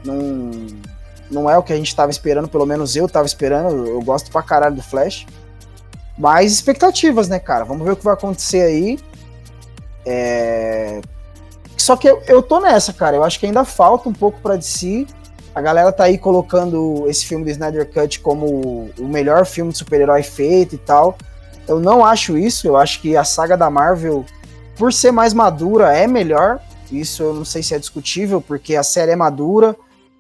Não, 0.05 0.51
não 1.29 1.49
é 1.49 1.57
o 1.57 1.63
que 1.63 1.73
a 1.73 1.75
gente 1.75 1.87
estava 1.87 2.11
esperando, 2.11 2.47
pelo 2.47 2.65
menos 2.65 2.95
eu 2.95 3.05
estava 3.05 3.25
esperando. 3.25 3.85
Eu, 3.87 4.01
gosto 4.01 4.31
pra 4.31 4.43
caralho 4.43 4.75
do 4.75 4.83
Flash. 4.83 5.25
mais 6.17 6.51
expectativas, 6.51 7.27
né, 7.27 7.39
cara? 7.39 7.65
Vamos 7.65 7.83
ver 7.83 7.93
o 7.93 7.95
que 7.95 8.03
vai 8.03 8.13
acontecer 8.13 8.61
aí. 8.61 8.99
É... 10.05 11.01
Só 11.77 11.95
que 11.95 12.07
eu, 12.07 12.21
eu 12.27 12.41
tô 12.41 12.59
nessa, 12.59 12.93
cara. 12.93 13.15
Eu 13.15 13.23
acho 13.23 13.39
que 13.39 13.45
ainda 13.45 13.65
falta 13.65 14.07
um 14.07 14.13
pouco 14.13 14.39
para 14.39 14.55
DC. 14.55 15.07
A 15.53 15.61
galera 15.61 15.91
tá 15.91 16.03
aí 16.03 16.17
colocando 16.17 17.05
esse 17.07 17.25
filme 17.25 17.43
do 17.43 17.49
Snyder 17.49 17.89
Cut 17.91 18.19
como 18.19 18.91
o 18.99 19.07
melhor 19.07 19.45
filme 19.45 19.71
de 19.71 19.77
super-herói 19.77 20.21
feito 20.21 20.75
e 20.75 20.77
tal. 20.77 21.17
Eu 21.67 21.79
não 21.79 22.03
acho 22.03 22.37
isso. 22.37 22.67
Eu 22.67 22.77
acho 22.77 23.01
que 23.01 23.17
a 23.17 23.23
saga 23.23 23.57
da 23.57 23.69
Marvel, 23.69 24.25
por 24.77 24.93
ser 24.93 25.11
mais 25.11 25.33
madura, 25.33 25.95
é 25.95 26.07
melhor. 26.07 26.59
Isso 26.91 27.23
eu 27.23 27.33
não 27.33 27.45
sei 27.45 27.63
se 27.63 27.73
é 27.73 27.79
discutível, 27.79 28.41
porque 28.41 28.75
a 28.75 28.83
série 28.83 29.11
é 29.11 29.15
madura. 29.15 29.75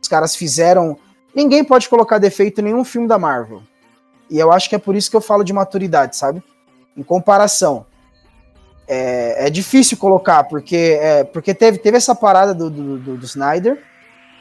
Os 0.05 0.07
caras 0.07 0.35
fizeram. 0.35 0.95
Ninguém 1.33 1.63
pode 1.63 1.89
colocar 1.89 2.19
defeito 2.19 2.61
em 2.61 2.65
nenhum 2.65 2.83
filme 2.83 3.07
da 3.07 3.17
Marvel. 3.17 3.63
E 4.29 4.37
eu 4.37 4.51
acho 4.51 4.69
que 4.69 4.75
é 4.75 4.77
por 4.77 4.95
isso 4.95 5.09
que 5.09 5.17
eu 5.17 5.21
falo 5.21 5.43
de 5.43 5.51
maturidade, 5.51 6.15
sabe? 6.15 6.43
Em 6.95 7.01
comparação. 7.01 7.87
É, 8.87 9.47
é 9.47 9.49
difícil 9.49 9.97
colocar, 9.97 10.43
porque, 10.43 10.99
é, 11.01 11.23
porque 11.23 11.55
teve, 11.55 11.79
teve 11.79 11.97
essa 11.97 12.13
parada 12.13 12.53
do, 12.53 12.69
do, 12.69 12.99
do, 12.99 13.17
do 13.17 13.25
Snyder, 13.25 13.81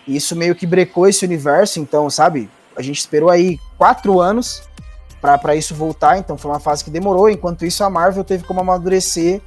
e 0.07 0.17
isso 0.17 0.37
meio 0.37 0.55
que 0.55 0.67
brecou 0.67 1.09
esse 1.09 1.25
universo, 1.25 1.81
então, 1.81 2.11
sabe? 2.11 2.51
A 2.77 2.83
gente 2.83 2.99
esperou 2.99 3.31
aí 3.31 3.59
quatro 3.79 4.21
anos 4.21 4.63
para 5.19 5.57
isso 5.57 5.75
voltar, 5.75 6.19
então 6.19 6.37
foi 6.37 6.51
uma 6.51 6.61
fase 6.61 6.85
que 6.85 6.91
demorou. 6.91 7.31
Enquanto 7.31 7.65
isso, 7.65 7.83
a 7.83 7.89
Marvel 7.89 8.23
teve 8.23 8.45
como 8.45 8.61
amadurecer 8.61 9.41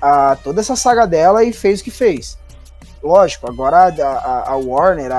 a, 0.00 0.36
toda 0.42 0.62
essa 0.62 0.74
saga 0.74 1.06
dela 1.06 1.44
e 1.44 1.52
fez 1.52 1.80
o 1.80 1.84
que 1.84 1.90
fez. 1.90 2.38
Lógico, 3.04 3.46
agora 3.46 3.76
a, 3.76 4.02
a, 4.02 4.52
a 4.52 4.56
Warner, 4.56 5.10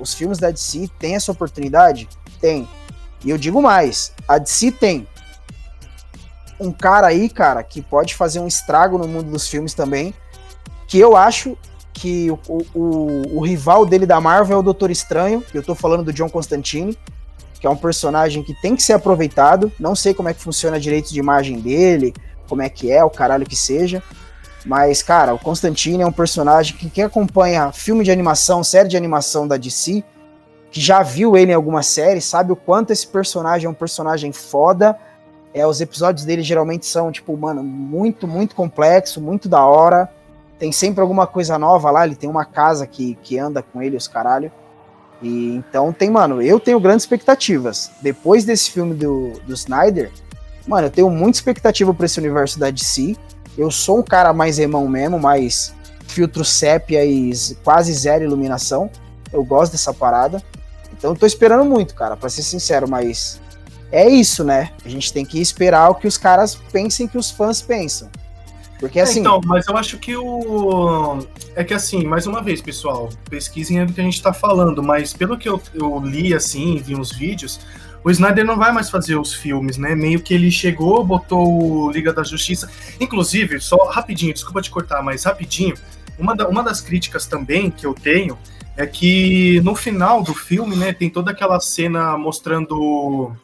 os 0.00 0.12
filmes 0.12 0.38
da 0.38 0.50
DC 0.50 0.90
têm 0.98 1.14
essa 1.14 1.30
oportunidade? 1.30 2.08
Tem. 2.40 2.68
E 3.24 3.30
eu 3.30 3.38
digo 3.38 3.62
mais, 3.62 4.12
a 4.26 4.38
DC 4.38 4.72
tem 4.72 5.06
um 6.58 6.72
cara 6.72 7.06
aí, 7.06 7.28
cara, 7.28 7.62
que 7.62 7.80
pode 7.80 8.16
fazer 8.16 8.40
um 8.40 8.48
estrago 8.48 8.98
no 8.98 9.06
mundo 9.06 9.30
dos 9.30 9.46
filmes 9.46 9.72
também, 9.72 10.12
que 10.88 10.98
eu 10.98 11.16
acho 11.16 11.56
que 11.92 12.28
o, 12.28 12.38
o, 12.74 13.38
o 13.38 13.40
rival 13.40 13.86
dele 13.86 14.04
da 14.04 14.20
Marvel 14.20 14.56
é 14.56 14.60
o 14.60 14.62
Doutor 14.62 14.90
Estranho, 14.90 15.40
que 15.40 15.56
eu 15.56 15.62
tô 15.62 15.76
falando 15.76 16.02
do 16.02 16.12
John 16.12 16.28
Constantine, 16.28 16.98
que 17.60 17.68
é 17.68 17.70
um 17.70 17.76
personagem 17.76 18.42
que 18.42 18.54
tem 18.60 18.74
que 18.74 18.82
ser 18.82 18.94
aproveitado, 18.94 19.70
não 19.78 19.94
sei 19.94 20.12
como 20.12 20.28
é 20.28 20.34
que 20.34 20.42
funciona 20.42 20.76
a 20.76 20.80
direito 20.80 21.12
de 21.12 21.20
imagem 21.20 21.60
dele, 21.60 22.12
como 22.48 22.62
é 22.62 22.68
que 22.68 22.90
é, 22.90 23.04
o 23.04 23.10
caralho 23.10 23.46
que 23.46 23.56
seja, 23.56 24.02
mas, 24.64 25.02
cara, 25.02 25.34
o 25.34 25.38
Constantine 25.38 26.02
é 26.02 26.06
um 26.06 26.12
personagem 26.12 26.76
que 26.76 26.90
quem 26.90 27.04
acompanha 27.04 27.72
filme 27.72 28.04
de 28.04 28.10
animação, 28.10 28.64
série 28.64 28.88
de 28.88 28.96
animação 28.96 29.46
da 29.46 29.56
DC, 29.56 30.02
que 30.70 30.80
já 30.80 31.02
viu 31.02 31.36
ele 31.36 31.52
em 31.52 31.54
alguma 31.54 31.82
série, 31.82 32.20
sabe 32.20 32.52
o 32.52 32.56
quanto 32.56 32.92
esse 32.92 33.06
personagem 33.06 33.66
é 33.66 33.70
um 33.70 33.74
personagem 33.74 34.32
foda. 34.32 34.98
É, 35.54 35.66
os 35.66 35.80
episódios 35.80 36.24
dele 36.24 36.42
geralmente 36.42 36.86
são, 36.86 37.10
tipo, 37.10 37.36
mano, 37.36 37.62
muito, 37.62 38.26
muito 38.28 38.54
complexo, 38.54 39.20
muito 39.20 39.48
da 39.48 39.64
hora. 39.64 40.08
Tem 40.58 40.72
sempre 40.72 41.00
alguma 41.00 41.26
coisa 41.26 41.58
nova 41.58 41.90
lá, 41.90 42.04
ele 42.04 42.16
tem 42.16 42.28
uma 42.28 42.44
casa 42.44 42.86
que, 42.86 43.16
que 43.22 43.38
anda 43.38 43.62
com 43.62 43.80
ele, 43.80 43.96
os 43.96 44.08
caralho. 44.08 44.52
E 45.22 45.54
então 45.54 45.92
tem, 45.92 46.10
mano, 46.10 46.42
eu 46.42 46.60
tenho 46.60 46.80
grandes 46.80 47.04
expectativas. 47.04 47.90
Depois 48.02 48.44
desse 48.44 48.70
filme 48.70 48.94
do, 48.94 49.32
do 49.46 49.54
Snyder, 49.54 50.10
mano, 50.66 50.88
eu 50.88 50.90
tenho 50.90 51.10
muita 51.10 51.38
expectativa 51.38 51.94
pra 51.94 52.06
esse 52.06 52.18
universo 52.18 52.58
da 52.58 52.70
DC. 52.70 53.16
Eu 53.58 53.70
sou 53.72 53.98
um 53.98 54.02
cara 54.02 54.32
mais 54.32 54.58
irmão 54.58 54.88
mesmo, 54.88 55.18
mais 55.18 55.74
filtro 56.06 56.44
sépia 56.44 57.04
e 57.04 57.32
quase 57.64 57.92
zero 57.92 58.24
iluminação. 58.24 58.88
Eu 59.32 59.44
gosto 59.44 59.72
dessa 59.72 59.92
parada. 59.92 60.40
Então 60.96 61.10
eu 61.10 61.16
tô 61.16 61.26
esperando 61.26 61.64
muito, 61.64 61.94
cara, 61.94 62.16
para 62.16 62.28
ser 62.28 62.42
sincero, 62.42 62.88
mas 62.88 63.40
é 63.90 64.08
isso, 64.08 64.44
né? 64.44 64.70
A 64.84 64.88
gente 64.88 65.12
tem 65.12 65.24
que 65.24 65.40
esperar 65.40 65.90
o 65.90 65.96
que 65.96 66.06
os 66.06 66.16
caras 66.16 66.54
pensem 66.54 67.08
que 67.08 67.18
os 67.18 67.30
fãs 67.30 67.60
pensam. 67.60 68.08
Porque 68.78 69.00
é, 69.00 69.02
assim. 69.02 69.18
É, 69.18 69.20
então, 69.22 69.40
mas 69.44 69.66
eu 69.66 69.76
acho 69.76 69.98
que 69.98 70.16
o. 70.16 71.18
É 71.56 71.64
que 71.64 71.74
assim, 71.74 72.04
mais 72.04 72.26
uma 72.26 72.42
vez, 72.42 72.60
pessoal, 72.60 73.08
pesquisem 73.28 73.84
do 73.84 73.92
que 73.92 74.00
a 74.00 74.04
gente 74.04 74.22
tá 74.22 74.32
falando, 74.32 74.82
mas 74.82 75.12
pelo 75.12 75.36
que 75.36 75.48
eu, 75.48 75.60
eu 75.74 75.98
li, 76.00 76.32
assim, 76.32 76.76
vi 76.76 76.94
uns 76.94 77.10
vídeos, 77.10 77.60
o 78.04 78.10
Snyder 78.10 78.44
não 78.44 78.56
vai 78.56 78.72
mais 78.72 78.88
fazer 78.90 79.16
os 79.16 79.34
filmes, 79.34 79.76
né? 79.76 79.94
Meio 79.94 80.20
que 80.20 80.32
ele 80.32 80.50
chegou, 80.50 81.04
botou 81.04 81.86
o 81.86 81.90
Liga 81.90 82.12
da 82.12 82.22
Justiça. 82.22 82.70
Inclusive, 83.00 83.60
só 83.60 83.76
rapidinho, 83.88 84.32
desculpa 84.32 84.62
te 84.62 84.70
cortar, 84.70 85.02
mas 85.02 85.24
rapidinho, 85.24 85.74
uma, 86.18 86.34
da, 86.34 86.48
uma 86.48 86.62
das 86.62 86.80
críticas 86.80 87.26
também 87.26 87.70
que 87.70 87.86
eu 87.86 87.94
tenho 87.94 88.38
é 88.76 88.86
que 88.86 89.60
no 89.62 89.74
final 89.74 90.22
do 90.22 90.32
filme, 90.32 90.76
né, 90.76 90.92
tem 90.92 91.10
toda 91.10 91.32
aquela 91.32 91.58
cena 91.58 92.16
mostrando 92.16 93.34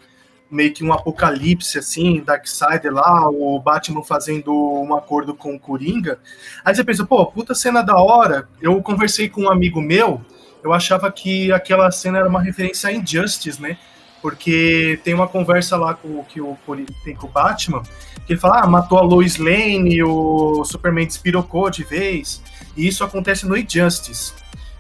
meio 0.49 0.73
que 0.73 0.85
um 0.85 0.93
apocalipse, 0.93 1.77
assim, 1.79 2.23
Darkseid 2.25 2.89
lá, 2.89 3.29
o 3.29 3.59
Batman 3.59 4.05
fazendo 4.05 4.53
um 4.53 4.95
acordo 4.95 5.35
com 5.35 5.55
o 5.55 5.59
Coringa. 5.59 6.19
Aí 6.65 6.73
você 6.75 6.85
pensa, 6.85 7.05
pô, 7.05 7.27
puta 7.27 7.55
cena 7.55 7.83
da 7.83 7.97
hora. 7.97 8.49
Eu 8.63 8.81
conversei 8.81 9.29
com 9.29 9.43
um 9.43 9.51
amigo 9.51 9.81
meu, 9.81 10.21
eu 10.63 10.73
achava 10.73 11.11
que 11.11 11.53
aquela 11.53 11.91
cena 11.91 12.19
era 12.19 12.29
uma 12.29 12.41
referência 12.41 12.89
a 12.89 12.93
Injustice, 12.93 13.61
né? 13.61 13.77
Porque 14.25 14.99
tem 15.05 15.13
uma 15.13 15.29
conversa 15.29 15.77
lá 15.77 15.93
com, 15.93 16.25
que 16.25 16.41
o, 16.41 16.57
tem 17.05 17.15
com 17.15 17.27
o 17.27 17.31
Batman, 17.31 17.83
que 18.27 18.33
ele 18.33 18.41
fala, 18.41 18.61
ah, 18.61 18.67
matou 18.67 18.97
a 18.97 19.03
Lois 19.03 19.37
Lane, 19.37 20.03
o 20.03 20.65
Superman 20.65 21.07
despirocou 21.07 21.69
de 21.69 21.85
vez, 21.85 22.41
e 22.75 22.89
isso 22.89 23.05
acontece 23.05 23.47
no 23.47 23.55
Injustice. 23.55 24.33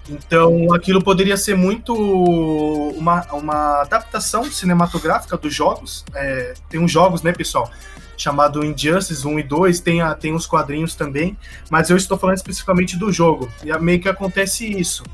Então, 0.08 0.72
aquilo 0.72 1.04
poderia 1.04 1.36
ser 1.36 1.54
muito 1.54 1.94
uma, 1.94 3.20
uma 3.34 3.82
adaptação 3.82 4.44
cinematográfica 4.44 5.36
dos 5.36 5.54
jogos. 5.54 6.06
É, 6.14 6.54
tem 6.70 6.80
uns 6.80 6.90
jogos, 6.90 7.20
né, 7.20 7.30
pessoal? 7.30 7.70
Chamado 8.16 8.64
Injustice 8.64 9.28
1 9.28 9.40
e 9.40 9.42
2, 9.42 9.80
tem, 9.80 10.00
a, 10.00 10.14
tem 10.14 10.32
os 10.32 10.46
quadrinhos 10.46 10.94
também, 10.94 11.36
mas 11.68 11.90
eu 11.90 11.98
estou 11.98 12.16
falando 12.16 12.38
especificamente 12.38 12.96
do 12.96 13.12
jogo. 13.12 13.52
E 13.62 13.78
meio 13.78 14.00
que 14.00 14.08
acontece 14.08 14.66
isso. 14.66 15.04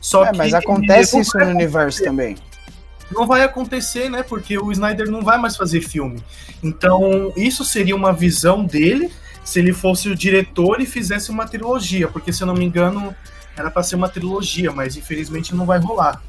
Só 0.00 0.24
é, 0.24 0.32
que 0.32 0.38
mas 0.38 0.52
acontece 0.54 1.20
isso 1.20 1.38
no 1.38 1.46
universo 1.46 2.02
também. 2.02 2.34
Não 3.10 3.26
vai 3.26 3.42
acontecer, 3.42 4.10
né? 4.10 4.22
Porque 4.22 4.58
o 4.58 4.72
Snyder 4.72 5.10
não 5.10 5.22
vai 5.22 5.38
mais 5.38 5.56
fazer 5.56 5.80
filme. 5.80 6.22
Então, 6.62 7.32
isso 7.36 7.64
seria 7.64 7.94
uma 7.94 8.12
visão 8.12 8.64
dele 8.64 9.10
se 9.44 9.60
ele 9.60 9.72
fosse 9.72 10.08
o 10.08 10.16
diretor 10.16 10.80
e 10.80 10.86
fizesse 10.86 11.30
uma 11.30 11.46
trilogia, 11.46 12.08
porque 12.08 12.32
se 12.32 12.42
eu 12.42 12.48
não 12.48 12.54
me 12.54 12.64
engano, 12.64 13.14
era 13.56 13.70
para 13.70 13.84
ser 13.84 13.94
uma 13.94 14.08
trilogia, 14.08 14.72
mas 14.72 14.96
infelizmente 14.96 15.54
não 15.54 15.64
vai 15.64 15.78
rolar. 15.78 16.20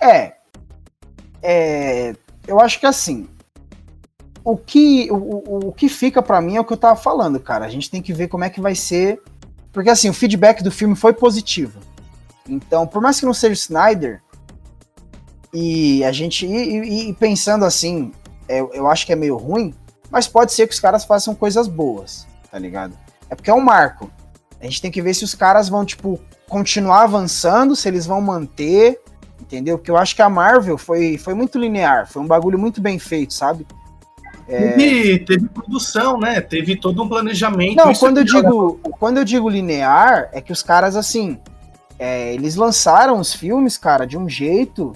É. 0.00 0.32
é 1.42 2.14
eu 2.46 2.58
acho 2.58 2.80
que 2.80 2.86
assim. 2.86 3.28
O 4.42 4.56
que, 4.56 5.08
o, 5.10 5.68
o 5.68 5.72
que 5.72 5.88
fica 5.88 6.22
para 6.22 6.40
mim 6.40 6.56
é 6.56 6.60
o 6.60 6.64
que 6.64 6.72
eu 6.72 6.76
tava 6.76 6.96
falando, 6.96 7.38
cara. 7.40 7.64
A 7.64 7.70
gente 7.70 7.90
tem 7.90 8.02
que 8.02 8.12
ver 8.12 8.28
como 8.28 8.44
é 8.44 8.50
que 8.50 8.60
vai 8.60 8.74
ser. 8.74 9.20
Porque 9.72 9.90
assim, 9.90 10.08
o 10.08 10.14
feedback 10.14 10.62
do 10.62 10.70
filme 10.70 10.94
foi 10.94 11.12
positivo. 11.12 11.80
Então, 12.48 12.86
por 12.86 13.00
mais 13.00 13.18
que 13.18 13.26
não 13.26 13.32
seja 13.32 13.54
Snyder, 13.54 14.22
e 15.54 16.04
a 16.04 16.10
gente. 16.10 16.44
E, 16.44 17.08
e 17.08 17.12
pensando 17.14 17.64
assim, 17.64 18.10
é, 18.48 18.60
eu 18.60 18.88
acho 18.88 19.06
que 19.06 19.12
é 19.12 19.16
meio 19.16 19.36
ruim, 19.36 19.72
mas 20.10 20.26
pode 20.26 20.52
ser 20.52 20.66
que 20.66 20.74
os 20.74 20.80
caras 20.80 21.04
façam 21.04 21.34
coisas 21.34 21.68
boas, 21.68 22.26
tá 22.50 22.58
ligado? 22.58 22.92
É 23.30 23.36
porque 23.36 23.50
é 23.50 23.54
um 23.54 23.60
marco. 23.60 24.10
A 24.60 24.64
gente 24.64 24.82
tem 24.82 24.90
que 24.90 25.00
ver 25.00 25.14
se 25.14 25.22
os 25.22 25.34
caras 25.34 25.68
vão, 25.68 25.84
tipo, 25.84 26.18
continuar 26.48 27.02
avançando, 27.02 27.76
se 27.76 27.86
eles 27.86 28.04
vão 28.04 28.20
manter, 28.20 29.00
entendeu? 29.40 29.78
Porque 29.78 29.90
eu 29.90 29.96
acho 29.96 30.16
que 30.16 30.22
a 30.22 30.28
Marvel 30.28 30.76
foi, 30.76 31.18
foi 31.18 31.34
muito 31.34 31.58
linear, 31.58 32.08
foi 32.10 32.22
um 32.22 32.26
bagulho 32.26 32.58
muito 32.58 32.80
bem 32.80 32.98
feito, 32.98 33.32
sabe? 33.32 33.66
É... 34.48 34.72
Teve, 34.72 35.18
teve 35.20 35.48
produção, 35.48 36.18
né? 36.18 36.40
Teve 36.40 36.76
todo 36.76 37.02
um 37.02 37.08
planejamento. 37.08 37.76
Não, 37.76 37.94
quando 37.94 38.18
eu, 38.18 38.24
digo, 38.24 38.80
quando 38.98 39.18
eu 39.18 39.24
digo 39.24 39.48
linear, 39.48 40.28
é 40.32 40.40
que 40.40 40.52
os 40.52 40.62
caras, 40.62 40.96
assim, 40.96 41.38
é, 41.98 42.34
eles 42.34 42.56
lançaram 42.56 43.18
os 43.18 43.32
filmes, 43.32 43.78
cara, 43.78 44.06
de 44.06 44.18
um 44.18 44.28
jeito 44.28 44.92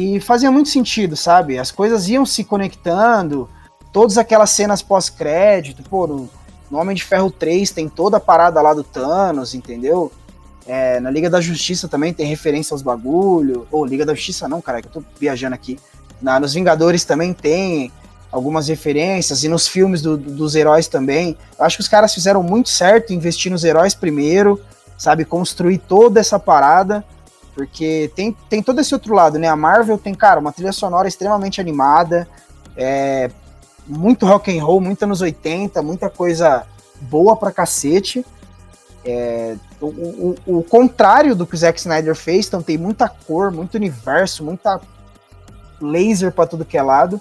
que 0.00 0.18
fazia 0.18 0.50
muito 0.50 0.70
sentido, 0.70 1.14
sabe? 1.14 1.58
As 1.58 1.70
coisas 1.70 2.08
iam 2.08 2.24
se 2.24 2.42
conectando, 2.42 3.46
todas 3.92 4.16
aquelas 4.16 4.48
cenas 4.48 4.80
pós-crédito, 4.80 5.82
pô, 5.82 6.06
no, 6.06 6.30
no 6.70 6.78
Homem 6.78 6.96
de 6.96 7.04
Ferro 7.04 7.30
3 7.30 7.70
tem 7.70 7.86
toda 7.86 8.16
a 8.16 8.20
parada 8.20 8.62
lá 8.62 8.72
do 8.72 8.82
Thanos, 8.82 9.54
entendeu? 9.54 10.10
É, 10.66 11.00
na 11.00 11.10
Liga 11.10 11.28
da 11.28 11.38
Justiça 11.38 11.86
também 11.86 12.14
tem 12.14 12.26
referência 12.26 12.72
aos 12.72 12.80
bagulho. 12.80 13.66
Ou 13.70 13.82
oh, 13.82 13.84
Liga 13.84 14.06
da 14.06 14.14
Justiça 14.14 14.48
não, 14.48 14.62
cara, 14.62 14.80
que 14.80 14.88
eu 14.88 14.92
tô 14.92 15.02
viajando 15.18 15.54
aqui. 15.54 15.78
Na, 16.22 16.40
nos 16.40 16.54
Vingadores 16.54 17.04
também 17.04 17.34
tem 17.34 17.92
algumas 18.32 18.68
referências, 18.68 19.44
e 19.44 19.48
nos 19.48 19.68
filmes 19.68 20.00
do, 20.00 20.16
do, 20.16 20.30
dos 20.30 20.54
heróis 20.54 20.86
também. 20.86 21.36
Eu 21.58 21.64
acho 21.66 21.76
que 21.76 21.82
os 21.82 21.88
caras 21.88 22.14
fizeram 22.14 22.42
muito 22.42 22.70
certo 22.70 23.12
investir 23.12 23.52
nos 23.52 23.64
heróis 23.64 23.94
primeiro, 23.94 24.58
sabe? 24.96 25.26
Construir 25.26 25.76
toda 25.76 26.20
essa 26.20 26.38
parada. 26.38 27.04
Porque 27.54 28.10
tem, 28.14 28.36
tem 28.48 28.62
todo 28.62 28.80
esse 28.80 28.94
outro 28.94 29.14
lado, 29.14 29.38
né? 29.38 29.48
A 29.48 29.56
Marvel 29.56 29.98
tem, 29.98 30.14
cara, 30.14 30.40
uma 30.40 30.52
trilha 30.52 30.72
sonora 30.72 31.08
extremamente 31.08 31.60
animada. 31.60 32.28
É, 32.76 33.30
muito 33.86 34.24
rock 34.24 34.56
and 34.56 34.62
roll, 34.62 34.80
muito 34.80 35.02
anos 35.02 35.20
80, 35.20 35.82
muita 35.82 36.08
coisa 36.08 36.66
boa 37.00 37.36
pra 37.36 37.50
cacete. 37.52 38.24
É, 39.04 39.56
o, 39.80 39.86
o, 39.86 40.58
o, 40.58 40.62
contrário 40.62 41.34
do 41.34 41.46
que 41.46 41.54
o 41.54 41.58
Zack 41.58 41.78
Snyder 41.80 42.14
fez, 42.14 42.46
então 42.46 42.62
tem 42.62 42.76
muita 42.76 43.08
cor, 43.08 43.50
muito 43.50 43.74
universo, 43.74 44.44
muita 44.44 44.80
laser 45.80 46.30
para 46.30 46.46
tudo 46.46 46.64
que 46.64 46.76
é 46.76 46.82
lado. 46.82 47.20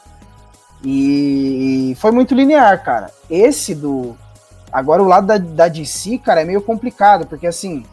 E 0.84 1.96
foi 2.00 2.12
muito 2.12 2.36
linear, 2.36 2.84
cara. 2.84 3.12
Esse 3.30 3.74
do. 3.76 4.16
Agora, 4.72 5.02
o 5.02 5.08
lado 5.08 5.28
da, 5.28 5.38
da 5.38 5.68
DC, 5.68 6.20
cara, 6.20 6.42
é 6.42 6.46
meio 6.46 6.62
complicado, 6.62 7.26
porque 7.26 7.48
assim. 7.48 7.86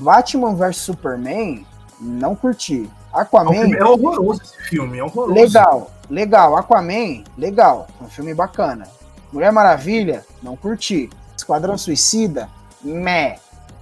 Batman 0.00 0.54
vs 0.54 0.76
Superman, 0.76 1.66
não 2.00 2.34
curti. 2.34 2.88
Aquaman. 3.12 3.74
É 3.74 3.84
horroroso 3.84 4.42
esse 4.42 4.62
filme, 4.68 4.98
é 4.98 5.04
horroroso. 5.04 5.34
Legal, 5.34 5.90
legal. 6.10 6.56
Aquaman, 6.56 7.24
legal. 7.36 7.88
Um 8.00 8.08
filme 8.08 8.34
bacana. 8.34 8.86
Mulher 9.32 9.50
Maravilha, 9.52 10.24
não 10.42 10.56
curti. 10.56 11.10
Esquadrão 11.36 11.78
Suicida, 11.78 12.48
meh. 12.82 13.38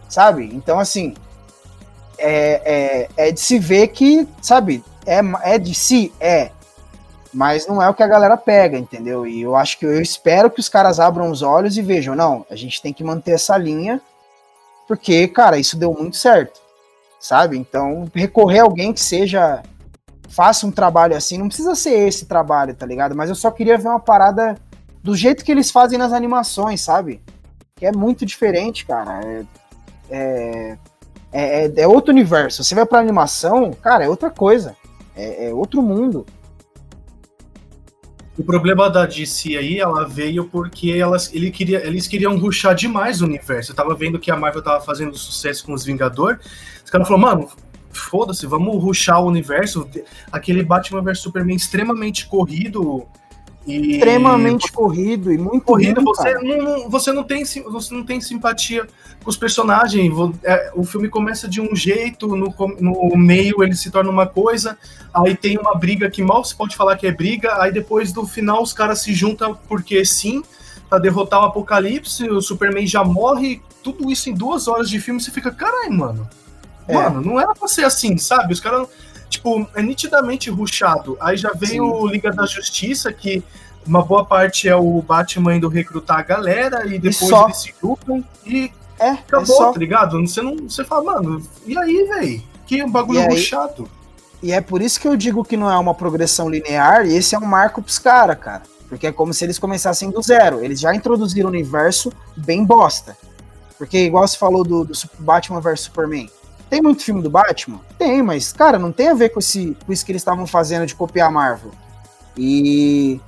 Sabe? 0.09 0.51
Então, 0.55 0.79
assim. 0.79 1.15
É, 2.17 3.09
é, 3.17 3.29
é 3.29 3.33
de 3.33 3.41
se 3.41 3.59
ver 3.59 3.89
que, 3.89 4.29
sabe? 4.41 4.85
É, 5.05 5.21
é 5.43 5.59
de 5.59 5.75
si? 5.75 6.13
É 6.21 6.53
mas 7.35 7.67
não 7.67 7.83
é 7.83 7.89
o 7.89 7.95
que 7.95 8.03
a 8.03 8.07
galera 8.07 8.37
pega, 8.37 8.79
entendeu? 8.79 9.27
E 9.27 9.43
eu 9.43 9.57
acho 9.57 9.77
que 9.79 9.85
eu 9.85 10.01
espero 10.01 10.49
que 10.49 10.61
os 10.61 10.69
caras 10.69 11.01
abram 11.01 11.31
os 11.31 11.43
olhos 11.43 11.77
e 11.77 11.83
vejam, 11.83 12.15
não, 12.15 12.47
a 12.49 12.55
gente 12.55 12.81
tem 12.81 12.93
que 12.93 13.03
manter 13.03 13.33
essa 13.33 13.59
linha, 13.59 14.01
porque, 14.87 15.29
cara, 15.29 15.59
isso 15.59 15.77
deu 15.77 15.93
muito 15.93 16.17
certo, 16.17 16.61
sabe? 17.19 17.57
Então, 17.57 18.11
recorrer 18.15 18.61
a 18.61 18.65
alguém 18.65 18.93
que 18.93 19.01
seja 19.01 19.63
faça 20.29 20.67
um 20.67 20.71
trabalho 20.71 21.17
assim, 21.17 21.39
não 21.39 21.47
precisa 21.47 21.77
ser 21.77 22.09
esse 22.09 22.27
trabalho, 22.27 22.75
tá 22.75 22.85
ligado? 22.85 23.15
Mas 23.15 23.29
eu 23.29 23.37
só 23.37 23.53
queria 23.53 23.79
ver 23.79 23.89
uma 23.89 24.01
parada 24.01 24.57
do 25.03 25.15
jeito 25.15 25.45
que 25.45 25.53
eles 25.53 25.71
fazem 25.71 25.97
nas 25.97 26.13
animações, 26.13 26.81
sabe? 26.81 27.23
Que 27.77 27.87
é 27.87 27.93
muito 27.93 28.27
diferente, 28.27 28.85
cara. 28.85 29.21
É, 30.11 30.77
é, 31.33 31.67
é, 31.67 31.73
é 31.77 31.87
outro 31.87 32.13
universo. 32.13 32.65
Você 32.65 32.75
vai 32.75 32.85
pra 32.85 32.99
animação, 32.99 33.73
cara, 33.73 34.05
é 34.05 34.09
outra 34.09 34.29
coisa. 34.29 34.77
É, 35.17 35.49
é 35.49 35.55
outro 35.55 35.81
mundo. 35.81 36.27
O 38.37 38.43
problema 38.43 38.91
da 38.91 39.07
DC 39.07 39.57
aí, 39.57 39.79
ela 39.79 40.05
veio 40.09 40.47
porque 40.47 40.91
elas, 40.91 41.33
ele 41.33 41.53
queria, 41.53 41.87
eles 41.87 42.09
queriam 42.09 42.37
ruxar 42.37 42.75
demais 42.75 43.23
o 43.23 43.27
universo. 43.27 43.71
Eu 43.71 43.77
tava 43.77 43.95
vendo 43.95 44.19
que 44.19 44.31
a 44.31 44.37
Marvel 44.37 44.63
tava 44.63 44.85
fazendo 44.85 45.17
sucesso 45.17 45.65
com 45.65 45.73
os 45.73 45.85
Vingadores. 45.85 46.45
Os 46.85 46.91
caras 46.91 47.07
falaram, 47.07 47.39
mano, 47.39 47.53
foda-se, 47.93 48.45
vamos 48.47 48.83
ruxar 48.83 49.23
o 49.23 49.29
universo. 49.29 49.89
Aquele 50.33 50.65
Batman 50.65 51.03
vs 51.03 51.21
Superman 51.21 51.55
extremamente 51.55 52.27
corrido 52.27 53.07
e 53.67 53.97
extremamente 53.97 54.71
corrido 54.71 55.33
e 55.33 55.39
muito 55.39 55.65
corrido. 55.65 56.01
Lindo, 56.01 56.05
você, 56.05 56.35
não, 56.35 56.91
você, 56.91 57.13
não 57.13 57.25
tem, 57.25 57.45
você 57.45 57.95
não 57.95 58.05
tem 58.05 58.21
simpatia 58.21 58.87
com 59.23 59.31
os 59.31 59.37
personagens. 59.37 60.13
É, 60.43 60.71
o 60.75 60.85
filme 60.85 61.09
começa 61.09 61.49
de 61.49 61.61
um 61.61 61.75
jeito, 61.75 62.29
no, 62.29 62.55
no 62.81 63.17
meio 63.17 63.63
ele 63.63 63.75
se 63.75 63.91
torna 63.91 64.11
uma 64.11 64.27
coisa, 64.27 64.79
aí 65.13 65.35
tem 65.35 65.59
uma 65.59 65.75
briga 65.75 66.11
que 66.11 66.23
mal 66.23 66.45
se 66.45 66.55
pode 66.55 66.77
falar 66.77 66.97
que 66.97 67.07
é 67.07 67.13
briga, 67.13 67.61
aí 67.61 67.73
depois 67.73 68.13
do 68.13 68.27
final 68.27 68.63
os 68.63 68.73
caras 68.73 69.01
se 69.01 69.15
juntam 69.15 69.59
porque 69.69 70.05
sim, 70.05 70.43
para 70.89 70.99
derrotar 70.99 71.41
o 71.41 71.45
Apocalipse, 71.45 72.29
o 72.29 72.43
Superman 72.43 72.87
já 72.87 73.03
morre, 73.03 73.63
tudo 73.83 74.11
isso 74.11 74.29
em 74.29 74.35
duas 74.35 74.69
horas 74.69 74.91
de 74.91 75.01
filme, 75.01 75.21
você 75.21 75.31
fica, 75.31 75.51
caralho, 75.51 75.93
mano. 75.93 76.29
É. 76.87 76.93
Mano, 76.93 77.23
não 77.23 77.41
era 77.41 77.55
pra 77.55 77.67
ser 77.67 77.85
assim, 77.85 78.19
sabe? 78.19 78.53
Os 78.53 78.61
caras 78.61 78.87
tipo, 79.45 79.69
é 79.75 79.83
nitidamente 79.83 80.51
ruchado. 80.51 81.17
Aí 81.21 81.37
já 81.37 81.53
veio 81.55 81.85
o 81.85 82.07
Liga 82.07 82.33
da 82.33 82.47
Justiça, 82.47 83.13
que 83.13 83.45
uma 83.87 84.03
boa 84.03 84.25
parte 84.25 84.69
é 84.69 84.75
o 84.75 85.03
Batman 85.03 85.57
indo 85.57 85.69
recrutar 85.69 86.19
a 86.19 86.23
galera 86.23 86.87
e 86.87 86.99
depois 86.99 87.31
e 87.31 87.45
eles 87.45 87.57
se 87.59 87.75
grupam 87.81 88.25
e 88.47 88.73
é, 88.99 89.11
acabou, 89.11 89.69
é 89.69 89.73
tá 89.73 89.79
ligado? 89.79 90.27
Você 90.27 90.41
não. 90.41 90.57
Você 90.57 90.85
fala, 90.85 91.21
mano, 91.21 91.43
e 91.67 91.77
aí, 91.77 92.05
velho? 92.09 92.43
Que 92.67 92.83
um 92.83 92.91
bagulho 92.91 93.21
e 93.21 93.27
ruchado. 93.27 93.89
E 94.43 94.53
é 94.53 94.61
por 94.61 94.81
isso 94.81 94.99
que 94.99 95.07
eu 95.07 95.17
digo 95.17 95.45
que 95.45 95.57
não 95.57 95.71
é 95.71 95.77
uma 95.77 95.95
progressão 95.95 96.49
linear, 96.49 97.07
e 97.07 97.15
esse 97.15 97.35
é 97.35 97.39
um 97.39 97.47
marco 97.47 97.83
pros 97.83 97.99
caras, 97.99 98.39
cara. 98.39 98.63
Porque 98.89 99.07
é 99.07 99.13
como 99.13 99.33
se 99.33 99.45
eles 99.45 99.59
começassem 99.59 100.11
do 100.11 100.23
zero. 100.23 100.63
Eles 100.63 100.79
já 100.79 100.95
introduziram 100.95 101.49
o 101.49 101.53
universo 101.53 102.13
bem 102.37 102.65
bosta. 102.65 103.17
Porque, 103.77 103.99
igual 103.99 104.27
você 104.27 104.37
falou 104.37 104.63
do, 104.63 104.85
do 104.85 104.93
Batman 105.19 105.61
vs 105.61 105.81
Superman, 105.81 106.31
tem 106.75 106.83
muito 106.83 107.05
filme 107.05 107.23
do 107.23 107.31
Batman? 107.31 107.81
Tem, 107.97 108.21
mas, 108.21 108.53
cara, 108.53 108.81
não 108.81 108.91
tem 108.91 109.07
a 109.07 109.15
ver 109.15 109.29
com, 109.29 109.39
esse, 109.39 109.77
com 109.87 109.93
isso 109.93 110.05
que 110.05 110.11
eles 110.11 110.23
estavam 110.23 110.45
fazendo 110.45 110.85
de 110.85 110.93
copiar 110.93 111.29
a 111.29 111.31
Marvel. 111.31 111.71
E 112.37 113.21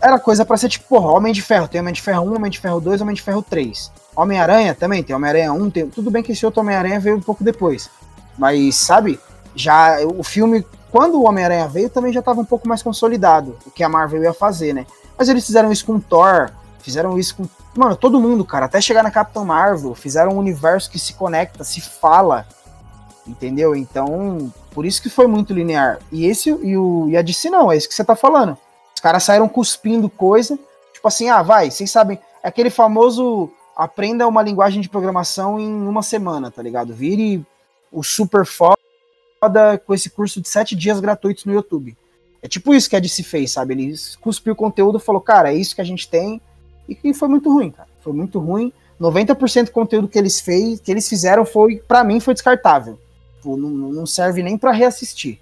era 0.00 0.18
coisa 0.18 0.46
para 0.46 0.56
ser 0.56 0.70
tipo, 0.70 0.86
porra, 0.88 1.12
Homem 1.12 1.30
de 1.30 1.42
Ferro. 1.42 1.68
Tem 1.68 1.78
Homem 1.78 1.92
de 1.92 2.00
Ferro 2.00 2.24
1, 2.24 2.36
Homem 2.36 2.50
de 2.50 2.58
Ferro 2.58 2.80
2, 2.80 3.02
Homem 3.02 3.14
de 3.14 3.20
Ferro 3.20 3.42
3. 3.42 3.92
Homem-Aranha 4.16 4.74
também, 4.74 5.02
tem 5.02 5.14
Homem-Aranha 5.14 5.52
1. 5.52 5.70
Tem... 5.70 5.90
Tudo 5.90 6.10
bem 6.10 6.22
que 6.22 6.32
esse 6.32 6.46
outro 6.46 6.62
Homem-Aranha 6.62 6.98
veio 6.98 7.16
um 7.16 7.20
pouco 7.20 7.44
depois. 7.44 7.90
Mas, 8.38 8.76
sabe, 8.76 9.20
já 9.54 9.98
o 10.02 10.22
filme, 10.22 10.66
quando 10.90 11.20
o 11.20 11.26
Homem-Aranha 11.26 11.68
veio, 11.68 11.90
também 11.90 12.14
já 12.14 12.20
estava 12.20 12.40
um 12.40 12.46
pouco 12.46 12.66
mais 12.66 12.82
consolidado 12.82 13.58
o 13.66 13.70
que 13.70 13.84
a 13.84 13.90
Marvel 13.90 14.22
ia 14.22 14.32
fazer, 14.32 14.72
né? 14.72 14.86
Mas 15.18 15.28
eles 15.28 15.44
fizeram 15.44 15.70
isso 15.70 15.84
com 15.84 16.00
Thor, 16.00 16.50
fizeram 16.80 17.18
isso 17.18 17.36
com. 17.36 17.46
Mano, 17.78 17.94
todo 17.94 18.18
mundo, 18.18 18.42
cara. 18.42 18.64
Até 18.64 18.80
chegar 18.80 19.02
na 19.02 19.10
Capitã 19.10 19.44
Marvel, 19.44 19.94
fizeram 19.94 20.32
um 20.32 20.38
universo 20.38 20.90
que 20.90 20.98
se 20.98 21.12
conecta, 21.12 21.62
se 21.62 21.82
fala 21.82 22.46
Entendeu? 23.26 23.74
Então, 23.74 24.52
por 24.70 24.86
isso 24.86 25.02
que 25.02 25.08
foi 25.08 25.26
muito 25.26 25.52
linear. 25.52 25.98
E 26.12 26.26
esse 26.26 26.50
e, 26.50 26.76
o, 26.76 27.08
e 27.08 27.16
a 27.16 27.22
DC 27.22 27.50
não, 27.50 27.72
é 27.72 27.76
isso 27.76 27.88
que 27.88 27.94
você 27.94 28.04
tá 28.04 28.14
falando. 28.14 28.56
Os 28.94 29.00
caras 29.00 29.24
saíram 29.24 29.48
cuspindo 29.48 30.08
coisa. 30.08 30.58
Tipo 30.92 31.08
assim, 31.08 31.28
ah, 31.28 31.42
vai, 31.42 31.70
vocês 31.70 31.90
sabem. 31.90 32.18
É 32.42 32.48
aquele 32.48 32.70
famoso 32.70 33.50
aprenda 33.76 34.26
uma 34.26 34.42
linguagem 34.42 34.80
de 34.80 34.88
programação 34.88 35.60
em 35.60 35.86
uma 35.86 36.02
semana, 36.02 36.50
tá 36.50 36.62
ligado? 36.62 36.94
Vire 36.94 37.44
o 37.92 38.02
super 38.02 38.46
foda 38.46 38.76
com 39.86 39.92
esse 39.92 40.08
curso 40.08 40.40
de 40.40 40.48
sete 40.48 40.74
dias 40.74 40.98
gratuitos 40.98 41.44
no 41.44 41.52
YouTube. 41.52 41.96
É 42.42 42.48
tipo 42.48 42.74
isso 42.74 42.88
que 42.88 42.96
a 42.96 43.00
DC 43.00 43.22
fez, 43.22 43.52
sabe? 43.52 43.74
Ele 43.74 43.94
cuspiu 44.20 44.52
o 44.52 44.56
conteúdo 44.56 44.98
falou, 44.98 45.20
cara, 45.20 45.52
é 45.52 45.56
isso 45.56 45.74
que 45.74 45.80
a 45.80 45.84
gente 45.84 46.08
tem. 46.08 46.40
E, 46.88 46.98
e 47.04 47.14
foi 47.14 47.28
muito 47.28 47.52
ruim, 47.52 47.70
cara. 47.70 47.88
Foi 48.00 48.12
muito 48.12 48.38
ruim. 48.38 48.72
90% 49.00 49.66
do 49.66 49.70
conteúdo 49.72 50.08
que 50.08 50.18
eles 50.18 50.40
fez, 50.40 50.80
que 50.80 50.90
eles 50.90 51.08
fizeram 51.08 51.44
foi, 51.44 51.76
para 51.76 52.02
mim, 52.02 52.18
foi 52.18 52.32
descartável. 52.32 52.98
Tipo, 53.46 53.56
não, 53.56 53.70
não 53.70 54.06
serve 54.06 54.42
nem 54.42 54.58
para 54.58 54.72
reassistir. 54.72 55.38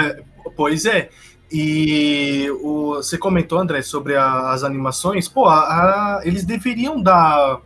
É, 0.00 0.22
pois 0.56 0.86
é. 0.86 1.10
E 1.50 2.50
o, 2.62 2.94
você 2.94 3.18
comentou, 3.18 3.58
André, 3.58 3.82
sobre 3.82 4.16
a, 4.16 4.52
as 4.52 4.64
animações. 4.64 5.28
Pô, 5.28 5.46
a, 5.46 5.58
a, 5.58 6.20
eles 6.24 6.46
deveriam 6.46 7.00
dar 7.00 7.60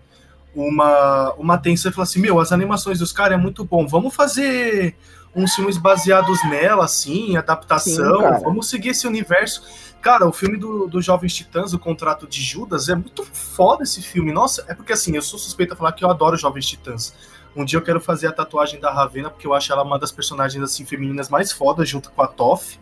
uma, 0.52 1.32
uma 1.34 1.54
atenção 1.54 1.90
e 1.90 1.94
falar 1.94 2.02
assim: 2.02 2.20
meu, 2.20 2.40
as 2.40 2.50
animações 2.50 2.98
dos 2.98 3.12
caras 3.12 3.38
é 3.38 3.40
muito 3.40 3.64
bom. 3.64 3.86
Vamos 3.86 4.12
fazer 4.12 4.96
uns 5.32 5.54
filmes 5.54 5.78
baseados 5.78 6.42
nela, 6.44 6.84
assim, 6.84 7.36
adaptação. 7.36 8.38
Sim, 8.38 8.42
vamos 8.42 8.68
seguir 8.68 8.88
esse 8.88 9.06
universo. 9.06 9.62
Cara, 10.02 10.26
o 10.26 10.32
filme 10.32 10.56
do, 10.56 10.88
do 10.88 11.00
Jovens 11.00 11.34
Titãs, 11.34 11.72
O 11.72 11.78
Contrato 11.78 12.26
de 12.26 12.42
Judas, 12.42 12.88
é 12.88 12.94
muito 12.96 13.22
foda 13.24 13.84
esse 13.84 14.02
filme. 14.02 14.32
Nossa, 14.32 14.64
é 14.66 14.74
porque 14.74 14.92
assim, 14.92 15.14
eu 15.14 15.22
sou 15.22 15.38
suspeito 15.38 15.74
a 15.74 15.76
falar 15.76 15.92
que 15.92 16.04
eu 16.04 16.10
adoro 16.10 16.36
Jovens 16.36 16.66
Titãs. 16.66 17.14
Um 17.56 17.64
dia 17.64 17.78
eu 17.78 17.82
quero 17.82 18.00
fazer 18.00 18.26
a 18.26 18.32
tatuagem 18.32 18.78
da 18.78 18.92
Ravena, 18.92 19.30
porque 19.30 19.46
eu 19.46 19.54
acho 19.54 19.72
ela 19.72 19.82
uma 19.82 19.98
das 19.98 20.12
personagens 20.12 20.62
assim 20.62 20.84
femininas 20.84 21.28
mais 21.28 21.50
fodas, 21.50 21.88
junto 21.88 22.10
com 22.10 22.22
a 22.22 22.26
Toph 22.26 22.74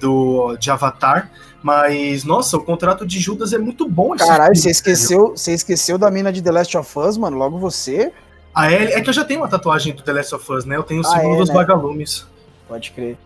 do 0.00 0.56
de 0.56 0.70
Avatar. 0.70 1.30
Mas, 1.62 2.24
nossa, 2.24 2.56
o 2.56 2.64
contrato 2.64 3.06
de 3.06 3.18
Judas 3.18 3.52
é 3.52 3.58
muito 3.58 3.88
bom. 3.88 4.16
Caralho, 4.16 4.56
você 4.56 4.70
esqueceu, 4.70 5.30
você 5.36 5.52
esqueceu 5.52 5.98
da 5.98 6.10
mina 6.10 6.32
de 6.32 6.40
The 6.40 6.52
Last 6.52 6.76
of 6.76 6.98
Us, 6.98 7.18
mano? 7.18 7.36
Logo 7.36 7.58
você. 7.58 8.12
Ah, 8.54 8.72
é, 8.72 8.94
é 8.94 9.00
que 9.00 9.08
eu 9.08 9.12
já 9.12 9.24
tenho 9.24 9.40
uma 9.40 9.48
tatuagem 9.48 9.94
do 9.94 10.02
The 10.02 10.12
Last 10.12 10.34
of 10.34 10.52
Us, 10.52 10.64
né? 10.64 10.76
Eu 10.76 10.82
tenho 10.82 11.00
o 11.00 11.04
símbolo 11.04 11.32
ah, 11.32 11.34
é, 11.34 11.38
dos 11.38 11.48
né? 11.48 11.54
vagalumes. 11.54 12.26
Pode 12.66 12.92
crer. 12.92 13.18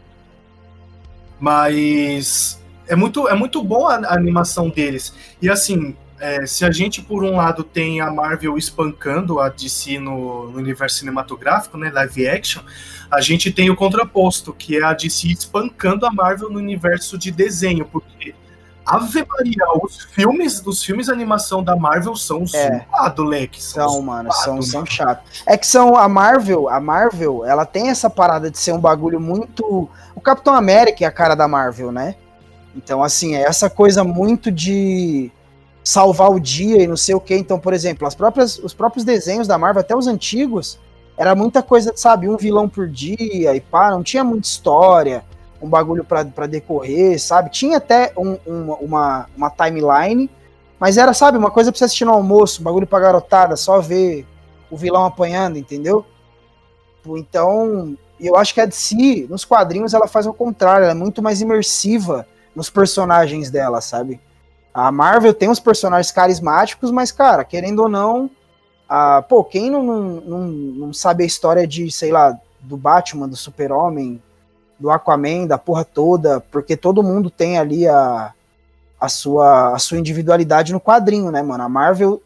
Mas 1.38 2.60
é 2.86 2.96
muito, 2.96 3.28
é 3.28 3.34
muito 3.34 3.62
bom 3.62 3.86
a, 3.86 3.96
a 3.96 4.14
animação 4.14 4.68
deles. 4.68 5.12
E 5.40 5.48
assim, 5.48 5.96
é, 6.22 6.46
se 6.46 6.64
a 6.64 6.70
gente, 6.70 7.02
por 7.02 7.24
um 7.24 7.34
lado, 7.36 7.64
tem 7.64 8.00
a 8.00 8.08
Marvel 8.08 8.56
espancando 8.56 9.40
a 9.40 9.48
DC 9.48 9.98
no, 9.98 10.48
no, 10.52 10.56
universo 10.56 11.00
cinematográfico, 11.00 11.76
né, 11.76 11.90
live 11.92 12.28
action, 12.28 12.62
a 13.10 13.20
gente 13.20 13.50
tem 13.50 13.70
o 13.70 13.74
contraposto, 13.74 14.52
que 14.52 14.76
é 14.76 14.84
a 14.84 14.92
DC 14.92 15.26
espancando 15.26 16.06
a 16.06 16.12
Marvel 16.12 16.48
no 16.48 16.60
universo 16.60 17.18
de 17.18 17.32
desenho, 17.32 17.84
porque 17.84 18.36
Ave 18.86 19.26
Maria, 19.28 19.64
os 19.82 20.04
filmes 20.12 20.60
dos 20.60 20.84
filmes 20.84 21.06
de 21.06 21.12
animação 21.12 21.62
da 21.62 21.74
Marvel 21.74 22.14
são 22.14 22.44
é, 22.54 22.84
zoado, 22.88 23.24
leque. 23.24 23.60
São, 23.60 23.88
são 23.88 24.02
mano, 24.02 24.32
são, 24.32 24.62
são 24.62 24.86
chatos. 24.86 25.42
É 25.44 25.56
que 25.56 25.66
são 25.66 25.96
a 25.96 26.08
Marvel, 26.08 26.68
a 26.68 26.78
Marvel, 26.78 27.44
ela 27.44 27.66
tem 27.66 27.90
essa 27.90 28.08
parada 28.08 28.48
de 28.48 28.58
ser 28.58 28.72
um 28.72 28.80
bagulho 28.80 29.20
muito. 29.20 29.88
O 30.14 30.20
Capitão 30.20 30.54
América 30.54 31.04
é 31.04 31.06
a 31.06 31.12
cara 31.12 31.34
da 31.34 31.48
Marvel, 31.48 31.90
né? 31.90 32.14
Então, 32.76 33.02
assim, 33.02 33.34
é 33.34 33.42
essa 33.42 33.68
coisa 33.68 34.04
muito 34.04 34.50
de 34.50 35.32
salvar 35.84 36.30
o 36.30 36.40
dia 36.40 36.82
e 36.82 36.86
não 36.86 36.96
sei 36.96 37.14
o 37.14 37.20
que. 37.20 37.34
Então, 37.34 37.58
por 37.58 37.72
exemplo, 37.72 38.06
as 38.06 38.14
próprias, 38.14 38.58
os 38.58 38.74
próprios 38.74 39.04
desenhos 39.04 39.46
da 39.46 39.58
Marvel, 39.58 39.80
até 39.80 39.96
os 39.96 40.06
antigos, 40.06 40.78
era 41.16 41.34
muita 41.34 41.62
coisa, 41.62 41.92
sabe, 41.96 42.28
um 42.28 42.36
vilão 42.36 42.68
por 42.68 42.88
dia 42.88 43.54
e 43.54 43.60
pá, 43.60 43.90
não 43.90 44.02
tinha 44.02 44.24
muita 44.24 44.46
história, 44.46 45.24
um 45.60 45.68
bagulho 45.68 46.04
para 46.04 46.46
decorrer, 46.46 47.20
sabe? 47.20 47.50
Tinha 47.50 47.76
até 47.76 48.12
um, 48.16 48.38
um, 48.46 48.72
uma, 48.72 49.26
uma 49.36 49.50
timeline, 49.50 50.30
mas 50.78 50.96
era, 50.96 51.12
sabe, 51.14 51.38
uma 51.38 51.50
coisa 51.50 51.70
pra 51.70 51.78
você 51.78 51.84
assistir 51.84 52.04
no 52.04 52.12
almoço, 52.12 52.60
um 52.60 52.64
bagulho 52.64 52.86
pra 52.86 52.98
garotada, 52.98 53.56
só 53.56 53.80
ver 53.80 54.26
o 54.70 54.76
vilão 54.76 55.04
apanhando, 55.04 55.58
entendeu? 55.58 56.04
Então, 57.06 57.96
eu 58.18 58.36
acho 58.36 58.54
que 58.54 58.60
a 58.60 58.66
DC, 58.66 59.26
nos 59.28 59.44
quadrinhos, 59.44 59.94
ela 59.94 60.08
faz 60.08 60.26
o 60.26 60.32
contrário, 60.32 60.84
ela 60.84 60.92
é 60.92 60.94
muito 60.94 61.22
mais 61.22 61.40
imersiva 61.40 62.26
nos 62.54 62.70
personagens 62.70 63.50
dela, 63.50 63.80
sabe? 63.80 64.20
A 64.74 64.90
Marvel 64.90 65.34
tem 65.34 65.48
uns 65.48 65.60
personagens 65.60 66.10
carismáticos, 66.10 66.90
mas, 66.90 67.12
cara, 67.12 67.44
querendo 67.44 67.82
ou 67.82 67.88
não, 67.88 68.30
a, 68.88 69.22
pô, 69.22 69.44
quem 69.44 69.70
não, 69.70 69.82
não, 69.82 70.40
não 70.40 70.92
sabe 70.92 71.24
a 71.24 71.26
história 71.26 71.66
de, 71.66 71.90
sei 71.90 72.10
lá, 72.10 72.38
do 72.60 72.76
Batman, 72.76 73.28
do 73.28 73.36
Super-Homem, 73.36 74.22
do 74.78 74.90
Aquaman, 74.90 75.46
da 75.46 75.58
porra 75.58 75.84
toda, 75.84 76.40
porque 76.40 76.76
todo 76.76 77.02
mundo 77.02 77.30
tem 77.30 77.58
ali 77.58 77.86
a, 77.86 78.32
a, 79.00 79.08
sua, 79.08 79.74
a 79.74 79.78
sua 79.78 79.98
individualidade 79.98 80.72
no 80.72 80.80
quadrinho, 80.80 81.30
né, 81.30 81.42
mano? 81.42 81.62
A 81.62 81.68
Marvel 81.68 82.22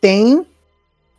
tem, 0.00 0.46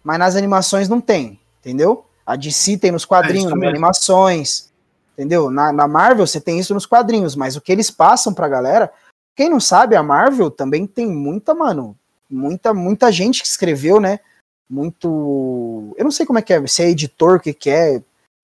mas 0.03 0.19
nas 0.19 0.35
animações 0.35 0.87
não 0.87 1.01
tem, 1.01 1.39
entendeu? 1.59 2.05
A 2.25 2.35
DC 2.35 2.77
tem 2.77 2.91
nos 2.91 3.05
quadrinhos, 3.05 3.51
é 3.51 3.55
nas 3.55 3.69
animações, 3.69 4.69
entendeu? 5.13 5.51
Na, 5.51 5.71
na 5.71 5.87
Marvel 5.87 6.25
você 6.25 6.39
tem 6.39 6.59
isso 6.59 6.73
nos 6.73 6.85
quadrinhos, 6.85 7.35
mas 7.35 7.55
o 7.55 7.61
que 7.61 7.71
eles 7.71 7.91
passam 7.91 8.33
pra 8.33 8.47
galera 8.47 8.91
quem 9.37 9.51
não 9.51 9.59
sabe, 9.59 9.95
a 9.95 10.01
Marvel 10.01 10.49
também 10.49 10.87
tem 10.87 11.05
muita, 11.05 11.53
mano, 11.53 11.95
muita, 12.27 12.73
muita 12.73 13.11
gente 13.11 13.43
que 13.43 13.47
escreveu, 13.47 14.01
né? 14.01 14.19
Muito. 14.67 15.93
Eu 15.95 16.03
não 16.03 16.11
sei 16.11 16.25
como 16.25 16.39
é 16.39 16.41
que 16.41 16.51
é, 16.51 16.65
se 16.65 16.81
é 16.81 16.89
editor, 16.89 17.37
o 17.37 17.39
que, 17.39 17.53
que 17.53 17.69
é, 17.69 18.01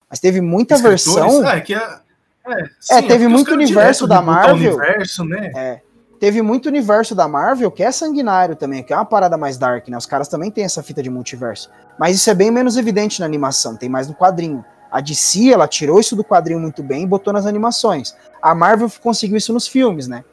mas 0.08 0.20
teve 0.20 0.40
muita 0.40 0.78
versão. 0.78 1.44
É, 1.48 1.60
que 1.60 1.74
é, 1.74 1.98
é, 2.46 2.64
sim, 2.78 2.94
é 2.94 3.02
teve 3.02 3.26
muito 3.26 3.52
universo 3.52 4.06
da 4.06 4.22
Marvel. 4.22 4.76
Universo, 4.76 5.24
né? 5.24 5.50
É, 5.56 5.80
teve 6.20 6.40
muito 6.42 6.66
universo 6.66 7.12
da 7.12 7.26
Marvel 7.26 7.72
que 7.72 7.82
é 7.82 7.90
sanguinário 7.90 8.54
também, 8.54 8.84
que 8.84 8.92
é 8.92 8.96
uma 8.96 9.04
parada 9.04 9.36
mais 9.36 9.58
dark, 9.58 9.88
né? 9.88 9.98
Os 9.98 10.06
caras 10.06 10.28
também 10.28 10.48
têm 10.48 10.62
essa 10.62 10.80
fita 10.80 11.02
de 11.02 11.10
multiverso. 11.10 11.70
Mas 11.98 12.14
isso 12.14 12.30
é 12.30 12.34
bem 12.34 12.52
menos 12.52 12.76
evidente 12.76 13.18
na 13.18 13.26
animação, 13.26 13.76
tem 13.76 13.88
mais 13.88 14.06
no 14.06 14.14
quadrinho. 14.14 14.64
A 14.92 15.00
DC, 15.00 15.52
ela 15.52 15.66
tirou 15.66 15.98
isso 15.98 16.14
do 16.14 16.22
quadrinho 16.22 16.60
muito 16.60 16.84
bem 16.84 17.02
e 17.02 17.06
botou 17.06 17.32
nas 17.32 17.46
animações. 17.46 18.14
A 18.40 18.54
Marvel 18.54 18.88
conseguiu 19.02 19.36
isso 19.36 19.52
nos 19.52 19.66
filmes, 19.66 20.06
né? 20.06 20.24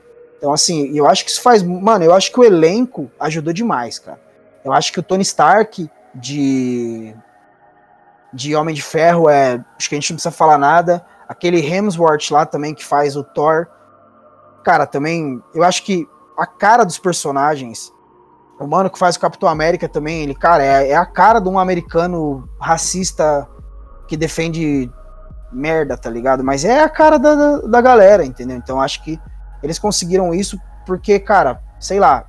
Então, 0.42 0.52
assim, 0.52 0.90
eu 0.98 1.06
acho 1.06 1.24
que 1.24 1.30
isso 1.30 1.40
faz. 1.40 1.62
Mano, 1.62 2.04
eu 2.04 2.12
acho 2.16 2.32
que 2.32 2.40
o 2.40 2.44
elenco 2.44 3.12
ajudou 3.20 3.54
demais, 3.54 4.00
cara. 4.00 4.20
Eu 4.66 4.74
acho 4.74 4.92
que 4.92 5.00
o 5.00 5.04
Tony 5.04 5.22
Stark 5.22 5.88
de. 6.16 7.16
De 8.34 8.56
Homem 8.56 8.74
de 8.74 8.82
Ferro 8.82 9.30
é. 9.30 9.64
Acho 9.78 9.88
que 9.88 9.94
a 9.94 10.00
gente 10.00 10.12
não 10.12 10.16
precisa 10.16 10.32
falar 10.32 10.58
nada. 10.58 11.06
Aquele 11.30 11.60
Hemsworth 11.64 12.32
lá 12.32 12.44
também 12.44 12.74
que 12.74 12.84
faz 12.84 13.16
o 13.16 13.24
Thor. 13.24 13.68
Cara, 14.64 14.88
também. 14.88 15.40
Eu 15.54 15.64
acho 15.64 15.84
que 15.84 16.08
a 16.36 16.48
cara 16.48 16.84
dos 16.84 16.98
personagens. 16.98 17.94
O 18.60 18.66
mano 18.66 18.90
que 18.90 18.98
faz 18.98 19.16
o 19.16 19.20
Capitão 19.20 19.48
América 19.48 19.88
também, 19.88 20.22
ele, 20.22 20.36
cara, 20.36 20.64
é, 20.64 20.90
é 20.90 20.96
a 20.96 21.06
cara 21.06 21.40
de 21.40 21.50
um 21.50 21.58
americano 21.58 22.48
racista 22.60 23.48
que 24.08 24.16
defende 24.18 24.92
merda, 25.52 25.98
tá 25.98 26.10
ligado? 26.10 26.44
Mas 26.44 26.64
é 26.64 26.84
a 26.84 26.90
cara 26.90 27.18
da, 27.18 27.34
da, 27.36 27.58
da 27.58 27.82
galera, 27.82 28.24
entendeu? 28.24 28.58
Então 28.58 28.80
acho 28.80 29.04
que 29.04 29.20
eles 29.64 29.80
conseguiram 29.80 30.34
isso 30.34 30.60
porque, 30.86 31.20
cara, 31.20 31.62
sei 31.80 32.00
lá, 32.00 32.26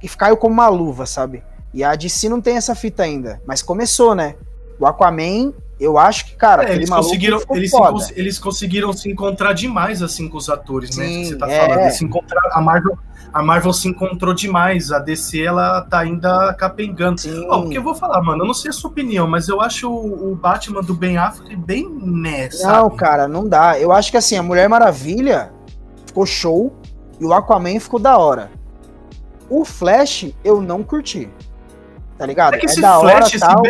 que 0.00 0.08
caiu 0.16 0.36
como 0.36 0.54
uma 0.54 0.68
luva, 0.68 1.06
sabe? 1.06 1.42
E 1.72 1.82
a 1.82 1.94
DC 1.94 2.28
não 2.28 2.40
tem 2.40 2.56
essa 2.56 2.74
fita 2.74 3.02
ainda, 3.02 3.40
mas 3.46 3.62
começou, 3.62 4.14
né? 4.14 4.36
O 4.78 4.86
Aquaman, 4.86 5.52
eu 5.78 5.98
acho 5.98 6.26
que, 6.26 6.36
cara, 6.36 6.68
é, 6.68 6.74
eles 6.74 6.90
conseguiram, 6.90 7.40
eles, 7.50 7.70
se, 7.70 8.12
eles 8.16 8.38
conseguiram 8.38 8.92
se 8.92 9.10
encontrar 9.10 9.52
demais 9.52 10.02
assim 10.02 10.28
com 10.28 10.36
os 10.36 10.48
atores, 10.48 10.94
Sim, 10.94 11.00
né? 11.00 11.06
Que 11.06 11.24
você 11.26 11.36
tá 11.36 11.50
é. 11.50 11.60
falando, 11.60 11.80
eles 11.80 11.96
se 11.96 12.04
encontrar, 12.04 12.40
a 12.52 12.60
Marvel 12.60 12.98
a 13.34 13.42
Marvel 13.42 13.72
se 13.72 13.88
encontrou 13.88 14.32
demais. 14.32 14.92
A 14.92 15.00
DC, 15.00 15.42
ela 15.42 15.80
tá 15.82 15.98
ainda 15.98 16.54
capengando. 16.54 17.20
Ó, 17.48 17.62
porque 17.62 17.76
eu 17.76 17.82
vou 17.82 17.94
falar, 17.94 18.22
mano, 18.22 18.44
eu 18.44 18.46
não 18.46 18.54
sei 18.54 18.70
a 18.70 18.72
sua 18.72 18.88
opinião, 18.88 19.26
mas 19.26 19.48
eu 19.48 19.60
acho 19.60 19.92
o, 19.92 20.36
Batman 20.36 20.82
do 20.82 20.94
Ben 20.94 21.18
Affleck 21.18 21.56
bem 21.56 21.88
nessa. 22.00 22.70
Não, 22.70 22.88
cara, 22.88 23.26
não 23.26 23.48
dá. 23.48 23.76
Eu 23.76 23.90
acho 23.90 24.12
que 24.12 24.16
assim, 24.16 24.36
a 24.36 24.42
Mulher 24.42 24.68
Maravilha, 24.68 25.52
ficou 26.14 26.24
show 26.24 26.72
e 27.20 27.24
o 27.24 27.34
Aquaman 27.34 27.80
ficou 27.80 27.98
da 27.98 28.16
hora. 28.16 28.50
O 29.50 29.64
Flash 29.64 30.32
eu 30.44 30.62
não 30.62 30.82
curti. 30.82 31.28
Tá 32.16 32.24
ligado? 32.24 32.54
É 32.54 32.58
que 32.58 32.66
é 32.66 32.70
esse 32.70 32.80
da 32.80 33.00
Flash, 33.00 33.14
hora, 33.14 33.26
esse, 33.26 33.40
tal... 33.40 33.62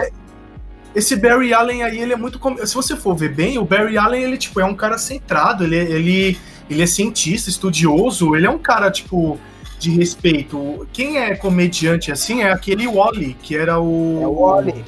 esse, 0.94 1.16
Barry 1.16 1.54
Allen 1.54 1.82
aí, 1.82 1.98
ele 1.98 2.12
é 2.12 2.16
muito. 2.16 2.38
Se 2.66 2.74
você 2.74 2.94
for 2.94 3.16
ver 3.16 3.34
bem, 3.34 3.58
o 3.58 3.64
Barry 3.64 3.96
Allen, 3.96 4.22
ele, 4.22 4.36
tipo, 4.36 4.60
é 4.60 4.64
um 4.64 4.74
cara 4.74 4.98
centrado, 4.98 5.64
ele, 5.64 5.76
ele, 5.76 6.38
ele 6.68 6.82
é 6.82 6.86
cientista, 6.86 7.48
estudioso, 7.48 8.36
ele 8.36 8.46
é 8.46 8.50
um 8.50 8.58
cara, 8.58 8.90
tipo, 8.90 9.38
de 9.78 9.90
respeito. 9.90 10.86
Quem 10.92 11.18
é 11.18 11.34
comediante 11.34 12.12
assim 12.12 12.42
é 12.42 12.52
aquele 12.52 12.86
Wally, 12.86 13.34
que 13.42 13.56
era 13.56 13.80
o. 13.80 14.20
É 14.22 14.26
o 14.26 14.34
Wally. 14.34 14.84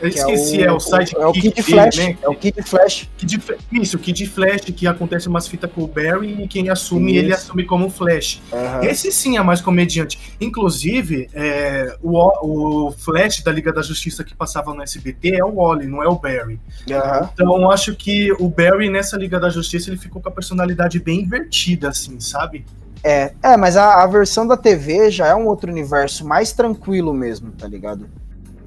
Eu 0.00 0.08
esqueci, 0.08 0.62
é 0.62 0.66
o, 0.66 0.70
é 0.70 0.72
o 0.72 0.80
site 0.80 1.16
É 1.16 1.26
o 1.26 1.32
Kid 1.32 1.62
Flash. 1.62 1.96
Né? 1.96 2.18
É 2.22 2.28
o 2.28 2.34
Kid 2.34 2.62
Flash. 2.62 3.08
Kid, 3.16 3.42
isso, 3.72 3.96
o 3.96 4.00
Kid 4.00 4.26
Flash, 4.26 4.62
que 4.62 4.86
acontece 4.86 5.28
umas 5.28 5.48
fitas 5.48 5.70
com 5.70 5.82
o 5.82 5.86
Barry 5.86 6.42
e 6.42 6.48
quem 6.48 6.70
assume, 6.70 7.12
isso. 7.12 7.24
ele 7.24 7.32
assume 7.32 7.64
como 7.64 7.90
Flash. 7.90 8.40
Uhum. 8.52 8.82
Esse 8.84 9.10
sim 9.10 9.36
é 9.36 9.42
mais 9.42 9.60
comediante. 9.60 10.36
Inclusive, 10.40 11.28
é, 11.34 11.96
o, 12.02 12.86
o 12.88 12.92
Flash 12.92 13.42
da 13.42 13.50
Liga 13.50 13.72
da 13.72 13.82
Justiça 13.82 14.22
que 14.22 14.34
passava 14.34 14.72
no 14.72 14.82
SBT 14.82 15.36
é 15.36 15.44
o 15.44 15.54
Wally, 15.54 15.86
não 15.86 16.02
é 16.02 16.08
o 16.08 16.16
Barry. 16.16 16.60
Uhum. 16.88 17.28
Então, 17.32 17.70
acho 17.70 17.94
que 17.94 18.32
o 18.38 18.48
Barry 18.48 18.88
nessa 18.88 19.16
Liga 19.16 19.40
da 19.40 19.50
Justiça 19.50 19.90
ele 19.90 19.98
ficou 19.98 20.22
com 20.22 20.28
a 20.28 20.32
personalidade 20.32 20.98
bem 21.00 21.22
invertida, 21.22 21.88
assim, 21.88 22.20
sabe? 22.20 22.64
É, 23.02 23.32
é 23.42 23.56
mas 23.56 23.76
a, 23.76 24.02
a 24.02 24.06
versão 24.06 24.46
da 24.46 24.56
TV 24.56 25.10
já 25.10 25.28
é 25.28 25.34
um 25.34 25.46
outro 25.46 25.70
universo 25.70 26.26
mais 26.26 26.52
tranquilo 26.52 27.12
mesmo, 27.12 27.52
tá 27.52 27.66
ligado? 27.66 28.08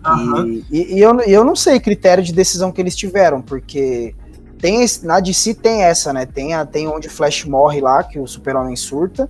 Uhum. 0.06 0.64
E, 0.72 0.96
e, 0.96 1.00
eu, 1.00 1.20
eu 1.22 1.44
não 1.44 1.56
sei 1.56 1.80
critério 1.80 2.24
de 2.24 2.34
decisão 2.34 2.72
que 2.72 2.82
eles 2.82 2.96
tiveram, 2.96 3.42
porque 3.42 4.16
tem 4.60 4.86
na 5.04 5.20
DC 5.20 5.56
tem 5.56 5.84
essa, 5.84 6.14
né? 6.14 6.26
Tem, 6.26 6.54
a, 6.54 6.66
tem 6.66 6.88
onde 6.88 7.08
o 7.08 7.12
Flash 7.12 7.46
morre 7.46 7.82
lá, 7.82 8.04
que 8.04 8.20
o 8.20 8.28
Super-Homem 8.28 8.76
surta. 8.76 9.28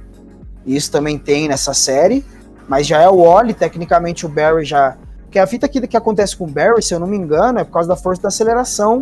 Isso 0.65 0.91
também 0.91 1.17
tem 1.17 1.47
nessa 1.47 1.73
série. 1.73 2.23
Mas 2.67 2.87
já 2.87 3.01
é 3.01 3.09
o 3.09 3.23
Wally, 3.23 3.53
tecnicamente 3.53 4.25
o 4.25 4.29
Barry 4.29 4.65
já. 4.65 4.97
Porque 5.23 5.39
a 5.39 5.47
fita 5.47 5.67
que, 5.67 5.87
que 5.87 5.97
acontece 5.97 6.35
com 6.35 6.43
o 6.45 6.47
Barry, 6.47 6.81
se 6.81 6.93
eu 6.93 6.99
não 6.99 7.07
me 7.07 7.17
engano, 7.17 7.59
é 7.59 7.63
por 7.63 7.71
causa 7.71 7.89
da 7.89 7.95
força 7.95 8.21
da 8.21 8.27
aceleração. 8.27 9.01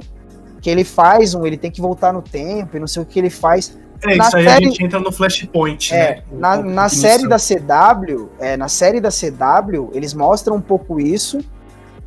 Que 0.61 0.70
ele 0.70 0.84
faz, 0.84 1.34
um, 1.34 1.45
ele 1.45 1.57
tem 1.57 1.72
que 1.72 1.82
voltar 1.82 2.11
no 2.13 2.22
tempo 2.22 2.78
e 2.78 2.80
não 2.80 2.88
sei 2.88 3.01
o 3.01 3.05
que 3.05 3.17
ele 3.17 3.30
faz. 3.30 3.78
É, 4.03 4.15
na 4.15 4.28
isso 4.28 4.38
aí 4.38 4.43
série... 4.43 4.65
a 4.65 4.70
gente 4.70 4.84
entra 4.84 4.99
no 4.99 5.11
Flashpoint, 5.11 5.93
é, 5.93 5.97
né? 5.97 6.24
Na, 6.32 6.57
na 6.57 6.89
série 6.89 7.28
da 7.28 7.38
CW, 7.38 8.30
é, 8.39 8.55
na 8.55 8.67
série 8.67 9.01
da 9.01 9.09
CW, 9.09 9.89
eles 9.93 10.13
mostram 10.13 10.55
um 10.55 10.61
pouco 10.61 10.99
isso. 10.99 11.39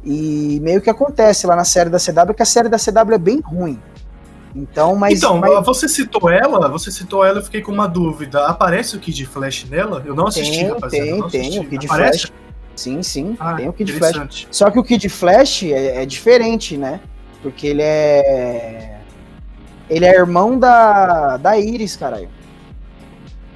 E 0.05 0.59
meio 0.61 0.81
que 0.81 0.91
acontece 0.91 1.47
lá 1.47 1.55
na 1.55 1.65
série 1.65 1.89
da 1.89 1.99
CW, 1.99 2.35
que 2.35 2.43
a 2.43 2.47
série 2.47 2.69
da 2.69 2.79
CW 2.79 3.15
é 3.15 3.19
bem 3.19 3.41
ruim. 3.41 3.81
Então, 4.55 4.95
mas. 4.97 5.19
Então, 5.19 5.39
mas... 5.39 5.65
você 5.65 5.89
citou 5.89 6.29
ela, 6.29 6.69
você 6.69 6.91
citou 6.91 7.25
ela, 7.25 7.39
eu 7.39 7.45
fiquei 7.45 7.63
com 7.63 7.73
uma 7.73 7.87
dúvida. 7.87 8.47
Aparece 8.47 8.97
o 8.97 9.01
Kid 9.01 9.25
Flash 9.27 9.67
nela? 9.69 10.03
Eu 10.05 10.15
não 10.15 10.27
assisti, 10.27 10.59
tem, 10.59 10.69
rapaziada. 10.69 11.07
Tem, 11.07 11.21
assisti. 11.21 11.51
tem, 11.51 11.61
o 11.61 11.69
Kid 11.69 11.87
Aparece? 11.87 12.19
Flash. 12.19 12.33
Sim, 12.75 13.03
sim, 13.03 13.37
ah, 13.39 13.55
tem 13.55 13.69
o 13.69 13.73
Kid 13.73 13.93
Flash. 13.93 14.47
Só 14.51 14.71
que 14.71 14.79
o 14.79 14.83
Kid 14.83 15.09
Flash 15.09 15.65
é, 15.65 16.03
é, 16.03 16.07
diferente, 16.07 16.77
né? 16.77 17.01
Porque 17.43 17.67
ele 17.67 17.83
é. 17.83 18.99
Ele 19.91 20.05
é 20.05 20.15
irmão 20.15 20.59
da, 20.59 21.37
da 21.37 21.59
Iris, 21.59 21.97
caralho. 21.97 22.29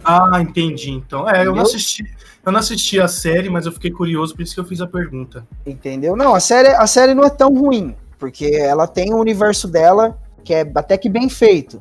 Ah, 0.05 0.39
entendi. 0.41 0.91
Então, 0.91 1.29
é, 1.29 1.33
Entendeu? 1.33 1.53
eu 1.53 1.57
não 1.57 1.63
assisti. 1.63 2.05
Eu 2.47 2.53
não 2.53 2.61
assisti 2.61 3.01
a 3.01 3.09
série, 3.09 3.51
mas 3.51 3.67
eu 3.67 3.73
fiquei 3.73 3.91
curioso, 3.91 4.33
por 4.33 4.43
isso 4.43 4.55
que 4.55 4.61
eu 4.61 4.65
fiz 4.65 4.81
a 4.81 4.87
pergunta. 4.87 5.45
Entendeu? 5.67 6.15
Não, 6.15 6.33
a 6.33 6.39
série, 6.39 6.69
a 6.69 6.87
série 6.87 7.13
não 7.13 7.25
é 7.25 7.29
tão 7.29 7.53
ruim, 7.53 7.97
porque 8.21 8.47
ela 8.55 8.87
tem 8.87 9.13
o 9.13 9.17
um 9.17 9.21
universo 9.21 9.67
dela 9.67 10.17
que 10.45 10.55
é 10.55 10.71
até 10.77 10.97
que 10.97 11.09
bem 11.09 11.29
feito. 11.29 11.81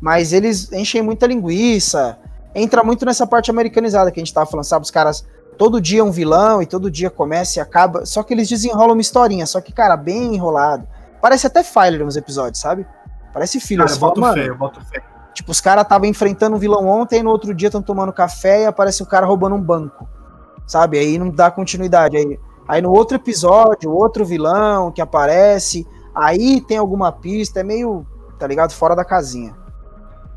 Mas 0.00 0.32
eles 0.32 0.72
enchem 0.72 1.02
muita 1.02 1.26
linguiça, 1.26 2.16
entra 2.54 2.84
muito 2.84 3.04
nessa 3.04 3.26
parte 3.26 3.50
americanizada 3.50 4.12
que 4.12 4.20
a 4.20 4.24
gente 4.24 4.32
tava 4.32 4.48
falando, 4.48 4.64
sabe? 4.64 4.84
Os 4.84 4.92
caras 4.92 5.26
todo 5.58 5.80
dia 5.80 6.04
um 6.04 6.12
vilão 6.12 6.62
e 6.62 6.66
todo 6.66 6.88
dia 6.88 7.10
começa 7.10 7.58
e 7.58 7.60
acaba. 7.60 8.06
Só 8.06 8.22
que 8.22 8.32
eles 8.32 8.48
desenrolam 8.48 8.92
uma 8.92 9.00
historinha, 9.00 9.44
só 9.44 9.60
que, 9.60 9.72
cara, 9.72 9.96
bem 9.96 10.36
enrolado. 10.36 10.86
Parece 11.20 11.48
até 11.48 11.64
Filer 11.64 12.04
nos 12.04 12.16
episódios, 12.16 12.60
sabe? 12.60 12.86
Parece 13.32 13.58
filler. 13.58 13.84
Cara, 13.84 13.96
eu 13.96 14.00
boto 14.00 14.32
fé, 14.32 14.48
eu 14.48 14.56
boto 14.56 14.80
fé. 14.86 15.02
Tipo, 15.36 15.52
os 15.52 15.60
caras 15.60 15.82
estavam 15.82 16.08
enfrentando 16.08 16.56
um 16.56 16.58
vilão 16.58 16.88
ontem, 16.88 17.22
no 17.22 17.28
outro 17.28 17.52
dia 17.52 17.68
estão 17.68 17.82
tomando 17.82 18.10
café 18.10 18.62
e 18.62 18.66
aparece 18.66 19.02
o 19.02 19.06
cara 19.06 19.26
roubando 19.26 19.54
um 19.54 19.60
banco. 19.60 20.08
Sabe? 20.66 20.98
Aí 20.98 21.18
não 21.18 21.28
dá 21.28 21.50
continuidade. 21.50 22.16
Aí, 22.16 22.40
aí 22.66 22.80
no 22.80 22.90
outro 22.90 23.16
episódio, 23.16 23.92
outro 23.92 24.24
vilão 24.24 24.90
que 24.90 25.02
aparece, 25.02 25.86
aí 26.14 26.62
tem 26.62 26.78
alguma 26.78 27.12
pista, 27.12 27.60
é 27.60 27.62
meio, 27.62 28.06
tá 28.38 28.46
ligado? 28.46 28.72
Fora 28.72 28.96
da 28.96 29.04
casinha. 29.04 29.54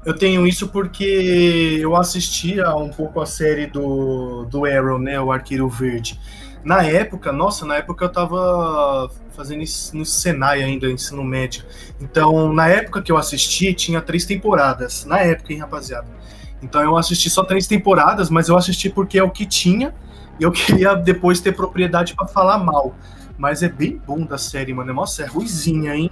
Eu 0.05 0.17
tenho 0.17 0.45
isso 0.45 0.67
porque 0.67 1.79
eu 1.81 1.95
assistia 1.95 2.69
um 2.75 2.89
pouco 2.89 3.21
a 3.21 3.25
série 3.25 3.67
do, 3.67 4.43
do 4.45 4.65
Arrow, 4.65 4.99
né? 4.99 5.17
O 5.21 5.31
Arqueiro 5.31 5.69
Verde. 5.69 6.19
Na 6.63 6.83
época, 6.83 7.31
nossa, 7.31 7.65
na 7.65 7.77
época 7.77 8.05
eu 8.05 8.09
tava 8.09 9.09
fazendo 9.31 9.63
isso 9.63 9.95
no 9.95 10.05
Senai 10.05 10.61
ainda, 10.61 10.87
ensino 10.87 11.23
médio. 11.23 11.63
Então, 12.01 12.51
na 12.53 12.67
época 12.67 13.01
que 13.01 13.11
eu 13.11 13.17
assisti, 13.17 13.73
tinha 13.73 14.01
três 14.01 14.25
temporadas. 14.25 15.05
Na 15.05 15.19
época, 15.19 15.53
hein, 15.53 15.59
rapaziada. 15.59 16.07
Então 16.61 16.81
eu 16.81 16.97
assisti 16.97 17.29
só 17.29 17.43
três 17.43 17.67
temporadas, 17.67 18.29
mas 18.29 18.49
eu 18.49 18.57
assisti 18.57 18.89
porque 18.89 19.17
é 19.17 19.23
o 19.23 19.31
que 19.31 19.45
tinha. 19.45 19.93
E 20.39 20.43
eu 20.43 20.51
queria 20.53 20.93
depois 20.93 21.39
ter 21.39 21.53
propriedade 21.53 22.15
para 22.15 22.27
falar 22.27 22.57
mal. 22.57 22.93
Mas 23.37 23.63
é 23.63 23.69
bem 23.69 24.01
bom 24.05 24.25
da 24.25 24.37
série, 24.37 24.73
mano. 24.73 24.93
Nossa, 24.93 25.23
é 25.23 25.25
ruizinha, 25.25 25.95
hein? 25.95 26.11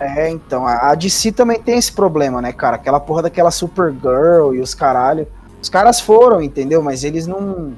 É, 0.00 0.30
então, 0.30 0.66
a 0.66 0.94
DC 0.94 1.32
também 1.32 1.60
tem 1.60 1.78
esse 1.78 1.92
problema, 1.92 2.40
né, 2.40 2.52
cara? 2.52 2.76
Aquela 2.76 2.98
porra 2.98 3.22
daquela 3.22 3.50
Supergirl 3.50 4.54
e 4.54 4.60
os 4.60 4.74
caralho. 4.74 5.28
Os 5.60 5.68
caras 5.68 6.00
foram, 6.00 6.42
entendeu? 6.42 6.82
Mas 6.82 7.04
eles 7.04 7.26
não 7.26 7.74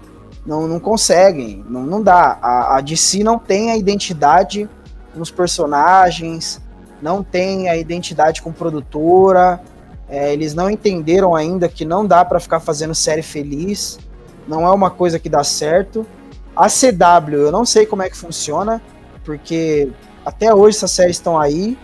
não, 0.47 0.69
não 0.69 0.79
conseguem, 0.79 1.65
não, 1.69 1.83
não 1.85 2.03
dá. 2.03 2.39
A, 2.41 2.79
a 2.79 2.81
DC 2.81 3.25
não 3.25 3.39
tem 3.39 3.71
a 3.71 3.77
identidade 3.77 4.69
nos 5.15 5.31
personagens, 5.31 6.61
não 7.01 7.23
tem 7.23 7.69
a 7.69 7.77
identidade 7.77 8.43
com 8.43 8.53
produtora, 8.53 9.61
é, 10.09 10.33
eles 10.33 10.55
não 10.55 10.69
entenderam 10.69 11.35
ainda 11.35 11.69
que 11.69 11.85
não 11.85 12.07
dá 12.07 12.25
para 12.25 12.39
ficar 12.41 12.61
fazendo 12.61 12.95
série 12.95 13.23
feliz, 13.23 13.99
não 14.47 14.67
é 14.67 14.71
uma 14.71 14.91
coisa 14.91 15.19
que 15.19 15.29
dá 15.29 15.43
certo. 15.43 16.07
A 16.55 16.69
CW, 16.69 17.37
eu 17.37 17.53
não 17.53 17.65
sei 17.65 17.87
como 17.87 18.03
é 18.03 18.11
que 18.11 18.17
funciona, 18.17 18.81
porque 19.25 19.91
até 20.25 20.55
hoje 20.55 20.77
essas 20.77 20.91
séries 20.91 21.17
estão 21.17 21.41
aí, 21.41 21.77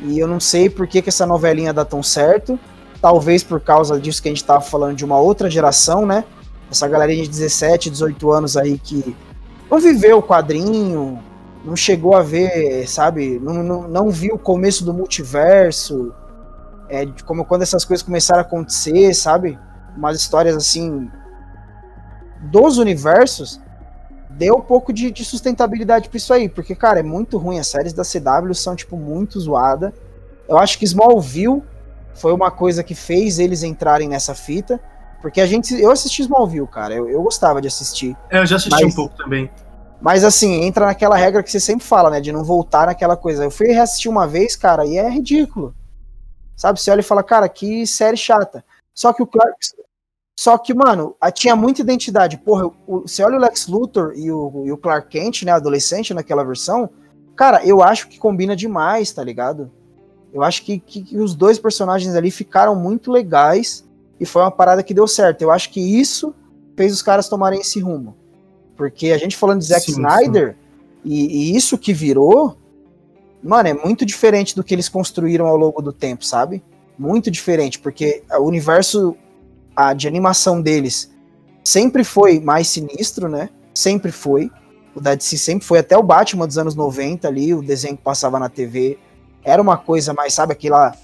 e 0.00 0.18
eu 0.18 0.26
não 0.26 0.40
sei 0.40 0.70
por 0.70 0.86
que, 0.86 1.02
que 1.02 1.10
essa 1.10 1.26
novelinha 1.26 1.72
dá 1.72 1.84
tão 1.84 2.02
certo. 2.02 2.58
Talvez 3.00 3.42
por 3.42 3.60
causa 3.60 4.00
disso 4.00 4.22
que 4.22 4.28
a 4.28 4.30
gente 4.30 4.42
estava 4.42 4.60
falando 4.60 4.96
de 4.96 5.04
uma 5.04 5.18
outra 5.18 5.50
geração, 5.50 6.06
né? 6.06 6.24
Essa 6.70 6.86
galerinha 6.86 7.24
de 7.24 7.28
17, 7.28 7.90
18 7.90 8.30
anos 8.30 8.56
aí 8.56 8.78
que 8.78 9.16
não 9.70 9.78
viveu 9.78 10.18
o 10.18 10.22
quadrinho, 10.22 11.18
não 11.64 11.76
chegou 11.76 12.14
a 12.14 12.22
ver, 12.22 12.88
sabe? 12.88 13.38
Não, 13.40 13.62
não, 13.62 13.88
não 13.88 14.10
viu 14.10 14.36
o 14.36 14.38
começo 14.38 14.84
do 14.84 14.94
multiverso, 14.94 16.14
é, 16.88 17.06
como 17.24 17.44
quando 17.44 17.62
essas 17.62 17.84
coisas 17.84 18.02
começaram 18.02 18.40
a 18.40 18.42
acontecer, 18.42 19.14
sabe? 19.14 19.58
Umas 19.96 20.16
histórias 20.16 20.56
assim 20.56 21.10
dos 22.40 22.78
universos, 22.78 23.60
deu 24.30 24.56
um 24.56 24.60
pouco 24.60 24.92
de, 24.92 25.10
de 25.10 25.24
sustentabilidade 25.24 26.08
para 26.08 26.16
isso 26.16 26.32
aí, 26.32 26.48
porque, 26.48 26.74
cara, 26.74 27.00
é 27.00 27.02
muito 27.02 27.36
ruim. 27.36 27.58
As 27.58 27.66
séries 27.66 27.92
da 27.92 28.02
CW 28.02 28.54
são, 28.54 28.74
tipo, 28.74 28.96
muito 28.96 29.38
zoada. 29.38 29.92
Eu 30.48 30.58
acho 30.58 30.78
que 30.78 30.84
Smallville 30.84 31.62
foi 32.14 32.32
uma 32.32 32.50
coisa 32.50 32.82
que 32.82 32.94
fez 32.94 33.38
eles 33.38 33.62
entrarem 33.62 34.08
nessa 34.08 34.34
fita. 34.34 34.80
Porque 35.20 35.40
a 35.40 35.46
gente. 35.46 35.74
Eu 35.80 35.90
assisti 35.90 36.22
Smallville, 36.22 36.66
cara. 36.66 36.94
Eu, 36.94 37.08
eu 37.08 37.22
gostava 37.22 37.60
de 37.60 37.68
assistir. 37.68 38.16
É, 38.30 38.38
eu 38.38 38.46
já 38.46 38.56
assisti 38.56 38.82
mas, 38.82 38.92
um 38.92 38.96
pouco 38.96 39.16
também. 39.16 39.50
Mas 40.00 40.24
assim, 40.24 40.64
entra 40.64 40.86
naquela 40.86 41.16
regra 41.16 41.42
que 41.42 41.50
você 41.50 41.60
sempre 41.60 41.86
fala, 41.86 42.10
né? 42.10 42.20
De 42.20 42.32
não 42.32 42.42
voltar 42.42 42.86
naquela 42.86 43.16
coisa. 43.16 43.44
Eu 43.44 43.50
fui 43.50 43.68
reassistir 43.68 44.10
uma 44.10 44.26
vez, 44.26 44.56
cara, 44.56 44.86
e 44.86 44.96
é 44.96 45.08
ridículo. 45.08 45.74
Sabe? 46.56 46.80
Você 46.80 46.90
olha 46.90 47.00
e 47.00 47.04
fala, 47.04 47.22
cara, 47.22 47.48
que 47.48 47.86
série 47.86 48.16
chata. 48.16 48.64
Só 48.94 49.12
que 49.12 49.22
o 49.22 49.26
Clark. 49.26 49.56
Só 50.38 50.56
que, 50.56 50.72
mano, 50.72 51.14
tinha 51.34 51.54
muita 51.54 51.82
identidade. 51.82 52.38
Porra, 52.38 52.70
o, 52.86 53.02
você 53.02 53.22
olha 53.22 53.36
o 53.36 53.40
Lex 53.40 53.66
Luthor 53.66 54.14
e 54.16 54.32
o, 54.32 54.62
e 54.64 54.72
o 54.72 54.78
Clark 54.78 55.08
Kent, 55.08 55.42
né? 55.42 55.52
Adolescente 55.52 56.14
naquela 56.14 56.44
versão. 56.44 56.88
Cara, 57.36 57.64
eu 57.64 57.82
acho 57.82 58.08
que 58.08 58.18
combina 58.18 58.56
demais, 58.56 59.12
tá 59.12 59.22
ligado? 59.22 59.70
Eu 60.32 60.42
acho 60.42 60.62
que, 60.62 60.78
que, 60.78 61.02
que 61.02 61.18
os 61.18 61.34
dois 61.34 61.58
personagens 61.58 62.14
ali 62.14 62.30
ficaram 62.30 62.74
muito 62.74 63.10
legais 63.10 63.84
e 64.20 64.26
foi 64.26 64.42
uma 64.42 64.50
parada 64.50 64.82
que 64.82 64.92
deu 64.92 65.08
certo. 65.08 65.42
Eu 65.42 65.50
acho 65.50 65.70
que 65.70 65.80
isso 65.80 66.34
fez 66.76 66.92
os 66.92 67.02
caras 67.02 67.28
tomarem 67.28 67.60
esse 67.60 67.80
rumo. 67.80 68.14
Porque 68.76 69.10
a 69.10 69.18
gente 69.18 69.36
falando 69.36 69.60
de 69.60 69.66
Zack 69.66 69.86
sim, 69.86 69.92
Snyder, 69.92 70.50
sim. 70.50 70.56
E, 71.04 71.52
e, 71.52 71.56
isso 71.56 71.78
que 71.78 71.94
virou, 71.94 72.56
mano, 73.42 73.68
é 73.68 73.74
muito 73.74 74.04
diferente 74.04 74.54
do 74.54 74.62
que 74.62 74.74
eles 74.74 74.88
construíram 74.88 75.46
ao 75.46 75.56
longo 75.56 75.80
do 75.80 75.92
tempo, 75.92 76.24
sabe? 76.24 76.62
Muito 76.98 77.30
diferente, 77.30 77.78
porque 77.78 78.22
o 78.38 78.42
universo 78.42 79.16
a, 79.74 79.94
de 79.94 80.06
animação 80.06 80.60
deles 80.60 81.10
sempre 81.64 82.04
foi 82.04 82.38
mais 82.38 82.68
sinistro, 82.68 83.28
né? 83.28 83.48
Sempre 83.74 84.12
foi. 84.12 84.50
O 84.94 85.00
da 85.00 85.14
DC 85.14 85.38
sempre 85.38 85.66
foi, 85.66 85.78
até 85.78 85.96
o 85.96 86.02
Batman 86.02 86.46
dos 86.46 86.58
anos 86.58 86.74
90 86.74 87.26
ali, 87.26 87.54
o 87.54 87.62
desenho 87.62 87.96
que 87.96 88.02
passava 88.02 88.38
na 88.38 88.48
TV, 88.48 88.98
era 89.42 89.62
uma 89.62 89.78
coisa 89.78 90.12
mais, 90.12 90.34
sabe, 90.34 90.52
aquela 90.52 90.94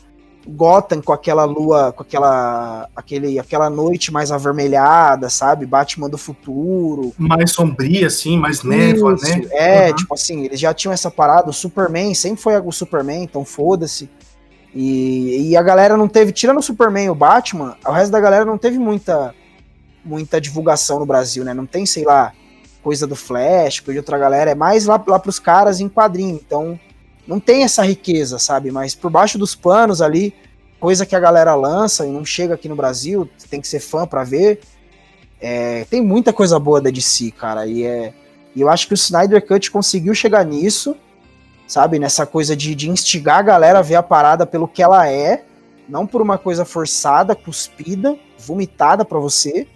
Gotham 0.48 1.02
com 1.02 1.12
aquela 1.12 1.44
lua, 1.44 1.92
com 1.92 2.02
aquela 2.02 2.88
aquele, 2.94 3.38
aquela 3.38 3.68
noite 3.68 4.12
mais 4.12 4.30
avermelhada, 4.30 5.28
sabe? 5.28 5.66
Batman 5.66 6.08
do 6.08 6.16
futuro. 6.16 7.12
Mais 7.18 7.52
sombria, 7.52 8.06
assim, 8.06 8.38
mais 8.38 8.62
névoa, 8.62 9.12
né? 9.14 9.42
É, 9.50 9.88
uhum. 9.88 9.96
tipo 9.96 10.14
assim, 10.14 10.44
eles 10.44 10.60
já 10.60 10.72
tinham 10.72 10.92
essa 10.92 11.10
parada. 11.10 11.50
O 11.50 11.52
Superman 11.52 12.14
sempre 12.14 12.40
foi 12.40 12.56
o 12.58 12.72
Superman, 12.72 13.24
então 13.24 13.44
foda-se. 13.44 14.08
E, 14.74 15.50
e 15.50 15.56
a 15.56 15.62
galera 15.62 15.96
não 15.96 16.06
teve, 16.06 16.32
tirando 16.32 16.58
o 16.58 16.62
Superman 16.62 17.06
e 17.06 17.10
o 17.10 17.14
Batman, 17.14 17.76
o 17.86 17.92
resto 17.92 18.12
da 18.12 18.20
galera 18.20 18.44
não 18.44 18.58
teve 18.58 18.78
muita 18.78 19.34
muita 20.04 20.40
divulgação 20.40 21.00
no 21.00 21.06
Brasil, 21.06 21.44
né? 21.44 21.52
Não 21.52 21.66
tem, 21.66 21.84
sei 21.84 22.04
lá, 22.04 22.32
coisa 22.82 23.06
do 23.06 23.16
Flash, 23.16 23.80
coisa 23.80 23.94
de 23.94 23.98
outra 23.98 24.16
galera, 24.16 24.52
é 24.52 24.54
mais 24.54 24.86
lá, 24.86 25.02
lá 25.06 25.18
pros 25.18 25.40
caras 25.40 25.80
em 25.80 25.88
quadrinho. 25.88 26.36
Então, 26.36 26.78
não 27.26 27.40
tem 27.40 27.64
essa 27.64 27.82
riqueza, 27.84 28.38
sabe? 28.38 28.70
Mas 28.70 28.94
por 28.94 29.10
baixo 29.10 29.38
dos 29.38 29.54
panos 29.54 30.00
ali, 30.00 30.34
coisa 30.78 31.04
que 31.04 31.16
a 31.16 31.20
galera 31.20 31.54
lança 31.54 32.06
e 32.06 32.10
não 32.10 32.24
chega 32.24 32.54
aqui 32.54 32.68
no 32.68 32.76
Brasil, 32.76 33.28
tem 33.50 33.60
que 33.60 33.68
ser 33.68 33.80
fã 33.80 34.06
para 34.06 34.22
ver. 34.24 34.60
É, 35.40 35.84
tem 35.90 36.00
muita 36.00 36.32
coisa 36.32 36.58
boa 36.58 36.80
da 36.80 36.90
DC, 36.90 37.30
cara, 37.32 37.66
e 37.66 37.84
é. 37.84 38.14
Eu 38.56 38.70
acho 38.70 38.86
que 38.86 38.94
o 38.94 38.96
Snyder 38.96 39.46
Cut 39.46 39.70
conseguiu 39.70 40.14
chegar 40.14 40.42
nisso, 40.42 40.96
sabe? 41.66 41.98
Nessa 41.98 42.24
coisa 42.24 42.56
de, 42.56 42.74
de 42.74 42.88
instigar 42.88 43.40
a 43.40 43.42
galera 43.42 43.80
a 43.80 43.82
ver 43.82 43.96
a 43.96 44.02
parada 44.02 44.46
pelo 44.46 44.66
que 44.66 44.82
ela 44.82 45.10
é, 45.10 45.44
não 45.86 46.06
por 46.06 46.22
uma 46.22 46.38
coisa 46.38 46.64
forçada, 46.64 47.34
cuspida, 47.36 48.16
vomitada 48.38 49.04
para 49.04 49.18
você. 49.18 49.66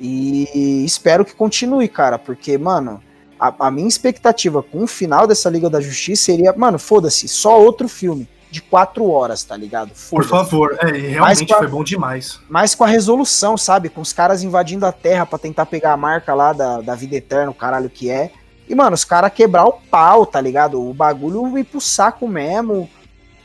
E 0.00 0.82
espero 0.82 1.26
que 1.26 1.34
continue, 1.34 1.86
cara, 1.88 2.18
porque, 2.18 2.56
mano, 2.56 3.02
a, 3.40 3.54
a, 3.66 3.70
minha 3.70 3.88
expectativa 3.88 4.62
com 4.62 4.84
o 4.84 4.86
final 4.86 5.26
dessa 5.26 5.48
Liga 5.48 5.70
da 5.70 5.80
Justiça 5.80 6.24
seria, 6.24 6.52
mano, 6.52 6.78
foda-se, 6.78 7.26
só 7.26 7.58
outro 7.58 7.88
filme 7.88 8.28
de 8.50 8.60
quatro 8.60 9.08
horas, 9.08 9.44
tá 9.44 9.56
ligado? 9.56 9.92
Por 10.10 10.24
favor, 10.24 10.76
é, 10.80 10.90
realmente 10.90 11.52
a, 11.52 11.56
foi 11.58 11.68
bom 11.68 11.82
demais. 11.82 12.40
Mas 12.48 12.74
com 12.74 12.84
a 12.84 12.86
resolução, 12.86 13.56
sabe? 13.56 13.88
Com 13.88 14.00
os 14.00 14.12
caras 14.12 14.42
invadindo 14.42 14.84
a 14.84 14.92
Terra 14.92 15.24
para 15.24 15.38
tentar 15.38 15.66
pegar 15.66 15.92
a 15.92 15.96
marca 15.96 16.34
lá 16.34 16.52
da, 16.52 16.80
da 16.80 16.94
vida 16.94 17.16
eterna, 17.16 17.50
o 17.50 17.54
caralho 17.54 17.88
que 17.88 18.10
é. 18.10 18.30
E, 18.68 18.74
mano, 18.74 18.94
os 18.94 19.04
caras 19.04 19.32
quebrar 19.32 19.64
o 19.64 19.72
pau, 19.72 20.26
tá 20.26 20.40
ligado? 20.40 20.80
O 20.80 20.92
bagulho 20.92 21.56
ir 21.56 21.64
pro 21.64 21.80
saco 21.80 22.28
mesmo, 22.28 22.90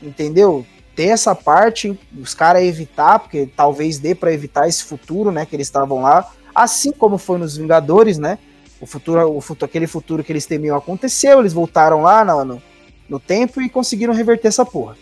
entendeu? 0.02 0.66
Ter 0.94 1.06
essa 1.06 1.34
parte, 1.34 1.98
os 2.20 2.34
caras 2.34 2.62
evitar, 2.62 3.18
porque 3.20 3.48
talvez 3.56 3.98
dê 3.98 4.14
para 4.14 4.32
evitar 4.32 4.68
esse 4.68 4.84
futuro, 4.84 5.30
né? 5.30 5.46
Que 5.46 5.56
eles 5.56 5.68
estavam 5.68 6.02
lá. 6.02 6.28
Assim 6.54 6.92
como 6.92 7.16
foi 7.16 7.38
nos 7.38 7.56
Vingadores, 7.56 8.18
né? 8.18 8.38
O 8.80 8.86
futuro, 8.86 9.36
o 9.36 9.40
futuro, 9.40 9.68
aquele 9.68 9.86
futuro 9.86 10.22
que 10.24 10.32
eles 10.32 10.46
temiam 10.46 10.76
aconteceu, 10.76 11.40
eles 11.40 11.52
voltaram 11.52 12.02
lá 12.02 12.24
no, 12.24 12.44
no, 12.44 12.62
no 13.08 13.20
tempo 13.20 13.60
e 13.60 13.68
conseguiram 13.68 14.12
reverter 14.12 14.48
essa 14.48 14.64
porra. 14.64 14.96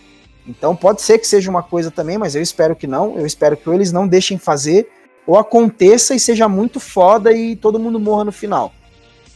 Então 0.47 0.77
pode 0.77 1.03
ser 1.03 1.19
que 1.19 1.27
seja 1.27 1.51
uma 1.51 1.63
coisa 1.63 1.91
também, 1.91 2.19
mas 2.19 2.35
eu 2.35 2.43
espero 2.43 2.77
que 2.77 2.87
não. 2.87 3.19
Eu 3.19 3.27
espero 3.27 3.57
que 3.57 3.69
eles 3.71 3.93
não 3.93 4.07
deixem 4.07 4.39
fazer, 4.39 4.89
ou 5.27 5.39
aconteça 5.39 6.15
e 6.15 6.21
seja 6.21 6.49
muito 6.49 6.79
foda 6.79 7.33
e 7.33 7.57
todo 7.57 7.79
mundo 7.79 7.99
morra 7.99 8.25
no 8.25 8.33
final. 8.33 8.73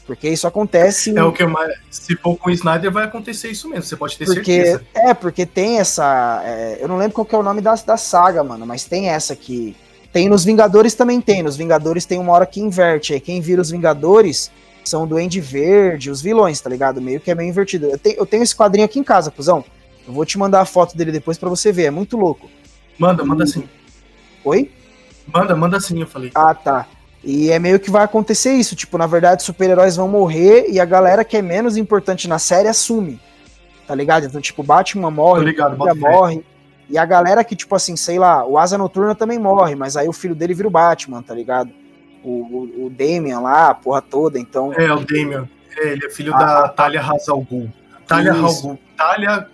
Porque 0.07 0.29
isso 0.29 0.47
acontece. 0.47 1.17
É 1.17 1.23
o 1.23 1.33
que 1.33 1.45
mais. 1.45 1.75
Se 1.91 2.17
for 2.17 2.37
com 2.37 2.49
o 2.49 2.53
Snyder, 2.53 2.91
vai 2.91 3.05
acontecer 3.05 3.51
isso 3.51 3.69
mesmo, 3.69 3.85
você 3.85 3.97
pode 3.97 4.17
ter 4.17 4.25
porque, 4.25 4.65
certeza. 4.65 4.87
É, 4.95 5.13
porque 5.13 5.45
tem 5.45 5.79
essa. 5.79 6.43
É, 6.45 6.79
eu 6.81 6.89
não 6.89 6.97
lembro 6.97 7.15
qual 7.15 7.27
que 7.27 7.35
é 7.35 7.39
o 7.39 7.43
nome 7.43 7.61
da, 7.61 7.75
da 7.75 7.97
saga, 7.97 8.43
mano, 8.43 8.67
mas 8.67 8.85
tem 8.85 9.11
essa 9.11 9.37
que 9.37 9.77
tem 10.13 10.29
nos 10.29 10.45
Vingadores 10.45 10.95
também 10.95 11.21
tem. 11.21 11.43
Nos 11.43 11.57
Vingadores 11.57 12.05
tem 12.05 12.19
uma 12.19 12.33
hora 12.33 12.47
que 12.47 12.61
inverte. 12.61 13.13
Aí 13.13 13.21
quem 13.21 13.41
vira 13.41 13.61
os 13.61 13.71
Vingadores 13.71 14.51
são 14.85 15.05
o 15.05 15.07
Duende 15.07 15.41
Verde, 15.41 16.11
os 16.11 16.23
vilões, 16.23 16.61
tá 16.61 16.71
ligado? 16.71 17.01
Meio 17.01 17.21
que 17.21 17.31
é 17.31 17.35
meio 17.35 17.49
invertido. 17.49 17.87
Eu, 17.87 17.99
te, 17.99 18.15
eu 18.17 18.25
tenho 18.25 18.43
esse 18.43 18.57
quadrinho 18.57 18.87
aqui 18.87 18.99
em 18.99 19.05
casa, 19.05 19.31
cuzão. 19.31 19.65
Eu 20.07 20.15
vou 20.15 20.25
te 20.25 20.39
mandar 20.39 20.61
a 20.61 20.65
foto 20.65 20.97
dele 20.97 21.13
depois 21.13 21.37
para 21.37 21.49
você 21.49 21.71
ver. 21.71 21.85
É 21.85 21.91
muito 21.91 22.17
louco. 22.17 22.51
Manda, 22.99 23.25
manda 23.25 23.47
sim. 23.47 23.69
Oi? 24.45 24.71
Manda, 25.33 25.55
manda 25.55 25.79
sim, 25.79 26.01
eu 26.01 26.07
falei. 26.07 26.31
Ah, 26.35 26.55
tá. 26.55 26.87
E 27.23 27.51
é 27.51 27.59
meio 27.59 27.79
que 27.79 27.91
vai 27.91 28.05
acontecer 28.05 28.55
isso. 28.55 28.75
Tipo, 28.75 28.97
na 28.97 29.07
verdade, 29.07 29.43
super-heróis 29.43 29.97
vão 29.97 30.09
morrer 30.09 30.67
e 30.71 30.81
a 30.81 30.85
galera 30.85 31.25
que 31.25 31.37
é 31.37 31.43
menos 31.43 31.77
importante 31.77 32.27
na 32.27 32.39
série 32.39 32.69
assume. 32.69 33.21
Tá 33.87 33.95
ligado? 33.95 34.25
Então, 34.25 34.41
tipo, 34.41 34.63
Batman 34.63 35.11
morre, 35.11 35.45
ligado, 35.45 35.77
morre. 35.77 36.43
E 36.89 36.97
a 36.97 37.05
galera 37.05 37.45
que, 37.45 37.55
tipo 37.55 37.75
assim, 37.75 37.97
sei 37.97 38.19
lá, 38.19 38.45
o 38.47 38.59
Asa 38.59 38.79
Noturna 38.79 39.15
também 39.15 39.39
morre, 39.39 39.75
mas 39.75 39.97
aí 39.97 40.09
o 40.09 40.13
filho 40.13 40.35
dele 40.35 40.55
vira 40.55 40.69
o 40.69 40.71
Batman, 40.71 41.23
tá 41.23 41.35
ligado? 41.35 41.71
O, 42.25 42.31
o, 42.31 42.87
o 42.87 42.91
Damian 42.91 43.41
lá, 43.41 43.71
a 43.71 43.75
porra 43.75 44.01
toda, 44.01 44.39
então. 44.39 44.73
É, 44.73 44.93
o 44.93 45.01
Damian. 45.01 45.49
É, 45.77 45.93
ele 45.93 46.07
é 46.07 46.11
filho 46.11 46.35
ah, 46.35 46.39
da 46.39 46.69
Talia 46.69 47.01
Hazal 47.01 47.41
Ghul. 47.43 47.71
Talia 48.07 48.33
Hazal 48.33 48.79
Talia. 48.97 49.49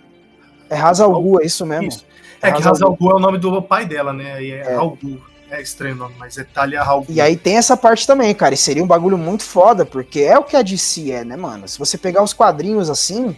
É 0.69 0.77
Hazal 0.77 1.21
Ghul, 1.21 1.41
é 1.41 1.45
isso 1.45 1.65
mesmo. 1.65 1.89
Isso. 1.89 2.05
É, 2.41 2.49
é 2.49 2.51
que 2.53 2.67
Hazal 2.67 2.95
Ghul 2.95 3.11
é 3.11 3.15
o 3.15 3.19
nome 3.19 3.37
do 3.37 3.61
pai 3.61 3.85
dela, 3.85 4.13
né? 4.13 4.41
E 4.41 4.51
é, 4.51 4.61
é. 4.61 5.35
É 5.47 5.61
estranho 5.61 5.95
o 5.95 5.97
nome, 5.99 6.15
mas 6.17 6.37
é 6.37 6.43
Talia 6.43 6.83
Ghul. 6.83 7.05
E 7.09 7.19
aí 7.19 7.35
tem 7.35 7.57
essa 7.57 7.75
parte 7.75 8.07
também, 8.07 8.33
cara. 8.33 8.53
E 8.53 8.57
seria 8.57 8.83
um 8.83 8.87
bagulho 8.87 9.17
muito 9.17 9.43
foda, 9.43 9.85
porque 9.85 10.21
é 10.21 10.37
o 10.37 10.43
que 10.43 10.55
a 10.55 10.61
DC 10.61 11.11
é, 11.11 11.23
né, 11.23 11.35
mano? 11.35 11.67
Se 11.67 11.77
você 11.77 11.97
pegar 11.97 12.23
os 12.23 12.33
quadrinhos 12.33 12.89
assim, 12.89 13.35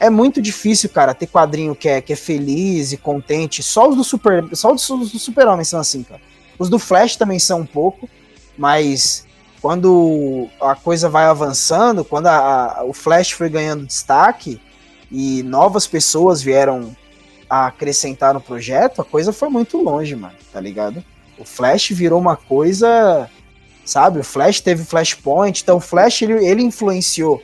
é 0.00 0.08
muito 0.08 0.40
difícil, 0.40 0.88
cara, 0.88 1.12
ter 1.12 1.26
quadrinho 1.26 1.74
que 1.74 1.88
é, 1.88 2.00
que 2.00 2.14
é 2.14 2.16
feliz 2.16 2.90
e 2.90 2.96
contente. 2.96 3.62
Só 3.62 3.88
os 3.88 3.94
do 3.94 4.02
Super. 4.02 4.44
Só 4.56 4.72
os 4.72 4.88
do 4.88 5.18
Super-Homem 5.18 5.64
são 5.64 5.78
assim, 5.78 6.02
cara. 6.02 6.22
Os 6.58 6.70
do 6.70 6.78
Flash 6.78 7.16
também 7.16 7.38
são 7.38 7.60
um 7.60 7.66
pouco, 7.66 8.08
mas 8.56 9.26
quando 9.60 10.48
a 10.60 10.74
coisa 10.74 11.08
vai 11.08 11.24
avançando, 11.24 12.04
quando 12.04 12.26
a, 12.28 12.78
a, 12.78 12.84
o 12.84 12.94
Flash 12.94 13.32
foi 13.32 13.50
ganhando 13.50 13.86
destaque, 13.86 14.60
e 15.10 15.42
novas 15.42 15.86
pessoas 15.86 16.40
vieram 16.40 16.96
a 17.48 17.66
acrescentar 17.66 18.32
no 18.32 18.40
projeto, 18.40 19.02
a 19.02 19.04
coisa 19.04 19.32
foi 19.32 19.48
muito 19.48 19.76
longe, 19.82 20.14
mano, 20.14 20.34
tá 20.52 20.60
ligado? 20.60 21.04
O 21.36 21.44
Flash 21.44 21.90
virou 21.90 22.20
uma 22.20 22.36
coisa, 22.36 23.28
sabe? 23.84 24.20
O 24.20 24.24
Flash 24.24 24.60
teve 24.60 24.84
Flashpoint, 24.84 25.62
então 25.62 25.78
o 25.78 25.80
Flash 25.80 26.22
ele, 26.22 26.46
ele 26.46 26.62
influenciou 26.62 27.42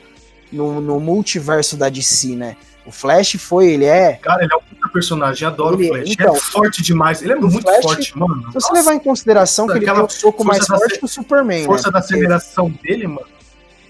no, 0.51 0.81
no 0.81 0.99
multiverso 0.99 1.75
da 1.75 1.89
DC, 1.89 2.35
né? 2.35 2.55
O 2.85 2.91
Flash 2.91 3.35
foi, 3.37 3.71
ele 3.71 3.83
é. 3.83 4.13
Cara, 4.13 4.43
ele 4.43 4.53
é 4.53 4.55
um 4.55 4.61
puta 4.61 4.87
personagem, 4.89 5.45
adoro 5.45 5.75
ele, 5.75 5.89
o 5.89 5.93
Flash. 5.93 6.09
Então, 6.11 6.35
é 6.35 6.39
forte 6.39 6.81
demais, 6.81 7.21
ele 7.21 7.33
é 7.33 7.35
muito 7.35 7.61
Flash, 7.61 7.83
forte, 7.83 8.17
mano. 8.17 8.47
Se 8.47 8.53
você 8.53 8.73
levar 8.73 8.93
em 8.93 8.99
consideração 8.99 9.67
que 9.67 9.73
ele 9.73 9.85
tem 9.85 9.93
um 9.93 10.07
soco 10.07 10.45
mais 10.45 10.65
forte 10.65 10.99
que 10.99 11.05
o 11.05 11.07
Superman. 11.07 11.65
Força 11.65 11.87
né? 11.87 11.93
da 11.93 11.99
aceleração 11.99 12.69
dele, 12.69 13.07
mano. 13.07 13.27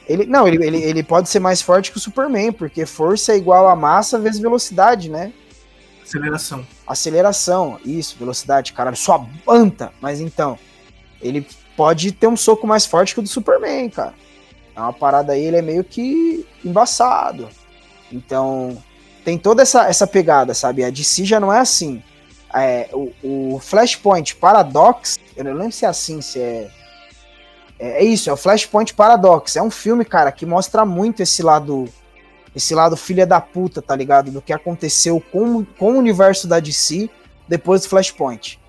Ele, 0.07 0.25
não, 0.25 0.47
ele, 0.47 0.65
ele, 0.65 0.77
ele 0.81 1.03
pode 1.03 1.29
ser 1.29 1.39
mais 1.39 1.61
forte 1.61 1.91
que 1.91 1.97
o 1.97 1.99
Superman, 1.99 2.51
porque 2.51 2.85
força 2.85 3.33
é 3.33 3.37
igual 3.37 3.67
a 3.67 3.75
massa 3.75 4.17
vezes 4.17 4.39
velocidade, 4.39 5.09
né? 5.09 5.33
Aceleração. 6.03 6.65
Aceleração, 6.87 7.79
isso, 7.85 8.15
velocidade, 8.17 8.71
caralho, 8.71 8.95
sua 8.95 9.19
banta. 9.45 9.91
Mas 10.01 10.21
então, 10.21 10.57
ele 11.21 11.45
pode 11.75 12.13
ter 12.13 12.27
um 12.27 12.37
soco 12.37 12.65
mais 12.65 12.85
forte 12.85 13.13
que 13.13 13.19
o 13.19 13.23
do 13.23 13.27
Superman, 13.27 13.89
cara. 13.89 14.13
É 14.77 14.79
uma 14.79 14.93
parada 14.93 15.33
aí, 15.33 15.43
ele 15.43 15.57
é 15.57 15.61
meio 15.61 15.83
que 15.83 16.45
embaçado. 16.63 17.49
Então, 18.11 18.77
tem 19.25 19.37
toda 19.37 19.63
essa, 19.63 19.89
essa 19.89 20.07
pegada, 20.07 20.53
sabe? 20.53 20.85
A 20.85 20.89
DC 20.89 21.25
já 21.25 21.39
não 21.39 21.51
é 21.51 21.59
assim. 21.59 22.01
É, 22.53 22.87
o, 22.93 23.11
o 23.55 23.59
Flashpoint 23.59 24.35
Paradox, 24.35 25.19
eu 25.35 25.43
não 25.43 25.53
lembro 25.53 25.73
se 25.73 25.83
é 25.83 25.87
assim, 25.89 26.21
se 26.21 26.39
é 26.39 26.69
é, 27.79 28.03
é 28.03 28.03
isso, 28.03 28.29
é 28.29 28.33
o 28.33 28.37
Flashpoint 28.37 28.93
Paradox. 28.93 29.55
É 29.55 29.61
um 29.61 29.69
filme, 29.69 30.03
cara, 30.03 30.31
que 30.31 30.45
mostra 30.45 30.85
muito 30.85 31.21
esse 31.21 31.43
lado. 31.43 31.85
Esse 32.55 32.73
lado 32.73 32.97
filha 32.97 33.25
da 33.25 33.39
puta, 33.39 33.83
tá 33.83 33.95
ligado? 33.95 34.31
Do 34.31 34.41
que 34.41 34.51
aconteceu 34.51 35.21
com, 35.31 35.63
com 35.63 35.93
o 35.93 35.97
universo 35.97 36.47
da 36.47 36.59
DC 36.59 37.07
depois 37.47 37.81
do 37.83 37.89
Flashpoint. 37.89 38.59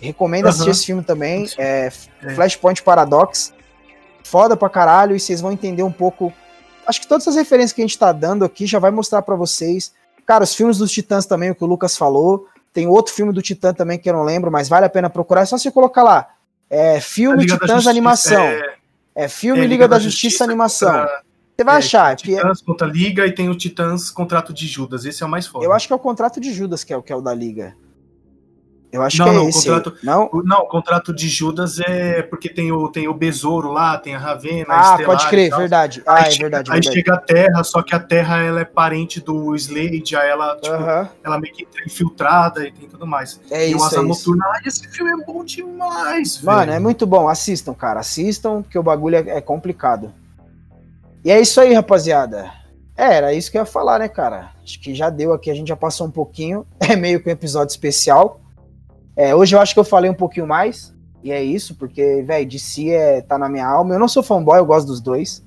Recomendo 0.00 0.44
uhum. 0.44 0.50
assistir 0.50 0.70
esse 0.70 0.86
filme 0.86 1.02
também. 1.02 1.46
É, 1.58 1.90
é, 2.22 2.34
Flashpoint 2.34 2.82
Paradox. 2.82 3.52
Foda 4.24 4.56
pra 4.56 4.68
caralho. 4.68 5.14
E 5.14 5.20
vocês 5.20 5.40
vão 5.40 5.52
entender 5.52 5.82
um 5.82 5.92
pouco. 5.92 6.32
Acho 6.86 7.00
que 7.00 7.06
todas 7.06 7.28
as 7.28 7.36
referências 7.36 7.72
que 7.72 7.80
a 7.80 7.84
gente 7.84 7.98
tá 7.98 8.10
dando 8.10 8.44
aqui 8.44 8.66
já 8.66 8.78
vai 8.78 8.90
mostrar 8.90 9.22
para 9.22 9.36
vocês. 9.36 9.92
Cara, 10.26 10.44
os 10.44 10.54
filmes 10.54 10.78
dos 10.78 10.90
Titãs 10.90 11.26
também, 11.26 11.50
o 11.50 11.54
que 11.54 11.64
o 11.64 11.66
Lucas 11.66 11.96
falou. 11.96 12.48
Tem 12.72 12.88
outro 12.88 13.14
filme 13.14 13.32
do 13.32 13.40
Titã 13.40 13.72
também 13.72 13.98
que 13.98 14.10
eu 14.10 14.14
não 14.14 14.24
lembro, 14.24 14.50
mas 14.50 14.68
vale 14.68 14.84
a 14.84 14.90
pena 14.90 15.08
procurar. 15.08 15.42
É 15.42 15.44
só 15.44 15.56
você 15.56 15.70
colocar 15.70 16.02
lá. 16.02 16.28
É 16.68 17.00
filme 17.00 17.46
Titãs 17.46 17.86
Animação. 17.86 18.42
É, 18.42 18.74
é 19.14 19.28
filme 19.28 19.60
é, 19.60 19.62
Liga, 19.62 19.74
Liga, 19.74 19.88
da, 19.88 19.96
da 19.96 20.02
Justiça, 20.02 20.22
Justiça 20.24 20.44
Animação. 20.44 21.06
Você 21.56 21.62
vai 21.64 21.76
é, 21.76 21.78
achar 21.78 22.16
que 22.16 22.34
é 22.34 22.36
Titãs 22.38 22.60
contra 22.62 22.86
Liga 22.86 23.26
e 23.26 23.32
tem 23.32 23.48
o 23.48 23.54
Titãs 23.54 24.10
Contrato 24.10 24.52
de 24.52 24.66
Judas. 24.66 25.04
Esse 25.04 25.22
é 25.22 25.26
o 25.26 25.28
mais 25.28 25.46
forte. 25.46 25.64
Eu 25.64 25.72
acho 25.72 25.86
que 25.86 25.92
é 25.92 25.96
o 25.96 26.00
Contrato 26.00 26.40
de 26.40 26.52
Judas 26.52 26.82
que 26.82 26.92
é 26.92 26.96
o 26.96 27.02
que 27.02 27.12
é 27.12 27.16
o 27.16 27.20
da 27.20 27.32
Liga. 27.32 27.76
Eu 28.94 29.02
acho 29.02 29.18
não, 29.18 29.24
que 29.24 29.30
é 29.30 29.34
não, 29.34 29.48
esse. 29.48 29.68
Contrato, 29.68 29.96
não? 30.04 30.30
não, 30.44 30.58
o 30.58 30.68
contrato 30.68 31.12
de 31.12 31.28
Judas 31.28 31.80
é 31.80 32.22
porque 32.22 32.48
tem 32.48 32.70
o, 32.70 32.88
tem 32.88 33.08
o 33.08 33.12
Besouro 33.12 33.72
lá, 33.72 33.98
tem 33.98 34.14
a 34.14 34.18
Ravena, 34.20 34.66
ah, 34.68 34.94
a 34.94 35.02
pode 35.02 35.26
crer, 35.26 35.50
verdade. 35.50 36.00
Ah, 36.06 36.22
aí 36.22 36.32
é 36.32 36.38
verdade. 36.38 36.70
Aí 36.70 36.80
verdade. 36.80 36.92
chega 36.92 37.14
a 37.14 37.16
Terra, 37.16 37.64
só 37.64 37.82
que 37.82 37.92
a 37.92 37.98
Terra 37.98 38.40
ela 38.40 38.60
é 38.60 38.64
parente 38.64 39.20
do 39.20 39.52
Slade, 39.56 40.14
aí 40.14 40.28
ela, 40.30 40.54
tipo, 40.62 40.76
uh 40.76 40.78
-huh. 40.78 41.08
ela 41.24 41.40
meio 41.40 41.52
que 41.52 41.64
entra 41.64 41.84
infiltrada 41.84 42.68
e 42.68 42.70
tem 42.70 42.88
tudo 42.88 43.04
mais. 43.04 43.40
É 43.50 43.66
e 43.66 43.72
isso, 43.72 43.80
o 43.80 43.84
Asa 43.84 43.98
é 43.98 44.02
Noturna, 44.02 44.44
ai, 44.54 44.60
esse 44.64 44.86
filme 44.86 45.10
é 45.10 45.24
bom 45.26 45.44
demais, 45.44 46.40
Mano, 46.40 46.60
velho. 46.60 46.72
é 46.74 46.78
muito 46.78 47.04
bom, 47.04 47.28
assistam, 47.28 47.74
cara, 47.74 47.98
assistam, 47.98 48.62
que 48.62 48.78
o 48.78 48.82
bagulho 48.84 49.16
é, 49.16 49.38
é 49.38 49.40
complicado. 49.40 50.12
E 51.24 51.32
é 51.32 51.40
isso 51.40 51.60
aí, 51.60 51.74
rapaziada. 51.74 52.48
É, 52.96 53.16
era 53.16 53.34
isso 53.34 53.50
que 53.50 53.58
eu 53.58 53.62
ia 53.62 53.66
falar, 53.66 53.98
né, 53.98 54.06
cara? 54.06 54.52
Acho 54.62 54.80
que 54.80 54.94
já 54.94 55.10
deu 55.10 55.32
aqui, 55.32 55.50
a 55.50 55.54
gente 55.54 55.66
já 55.66 55.76
passou 55.76 56.06
um 56.06 56.12
pouquinho. 56.12 56.64
É 56.78 56.94
meio 56.94 57.20
que 57.20 57.28
um 57.28 57.32
episódio 57.32 57.72
especial. 57.72 58.40
É, 59.16 59.34
hoje 59.34 59.54
eu 59.54 59.60
acho 59.60 59.74
que 59.74 59.80
eu 59.80 59.84
falei 59.84 60.10
um 60.10 60.14
pouquinho 60.14 60.46
mais, 60.46 60.94
e 61.22 61.32
é 61.32 61.42
isso, 61.42 61.74
porque, 61.74 62.22
velho, 62.22 62.46
DC 62.46 62.90
é, 62.90 63.22
tá 63.22 63.38
na 63.38 63.48
minha 63.48 63.66
alma. 63.66 63.94
Eu 63.94 63.98
não 63.98 64.08
sou 64.08 64.22
fanboy, 64.22 64.58
eu 64.58 64.66
gosto 64.66 64.86
dos 64.86 65.00
dois. 65.00 65.42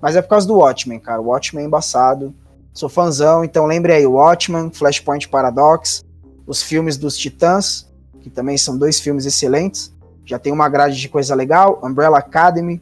Mas 0.00 0.16
é 0.16 0.22
por 0.22 0.28
causa 0.28 0.46
do 0.46 0.56
Watchmen, 0.56 0.98
cara. 0.98 1.20
O 1.20 1.26
Watchmen 1.26 1.64
é 1.64 1.66
embaçado. 1.68 2.34
Sou 2.72 2.88
fãzão, 2.88 3.44
então 3.44 3.66
lembre 3.66 3.92
aí, 3.92 4.06
Watchmen, 4.06 4.70
Flashpoint 4.70 5.28
Paradox, 5.28 6.04
os 6.46 6.62
filmes 6.62 6.96
dos 6.96 7.16
Titãs, 7.16 7.88
que 8.20 8.30
também 8.30 8.56
são 8.56 8.76
dois 8.76 8.98
filmes 8.98 9.26
excelentes. 9.26 9.94
Já 10.24 10.38
tem 10.38 10.52
uma 10.52 10.68
grade 10.68 11.00
de 11.00 11.08
coisa 11.08 11.34
legal. 11.34 11.80
Umbrella 11.82 12.18
Academy. 12.18 12.80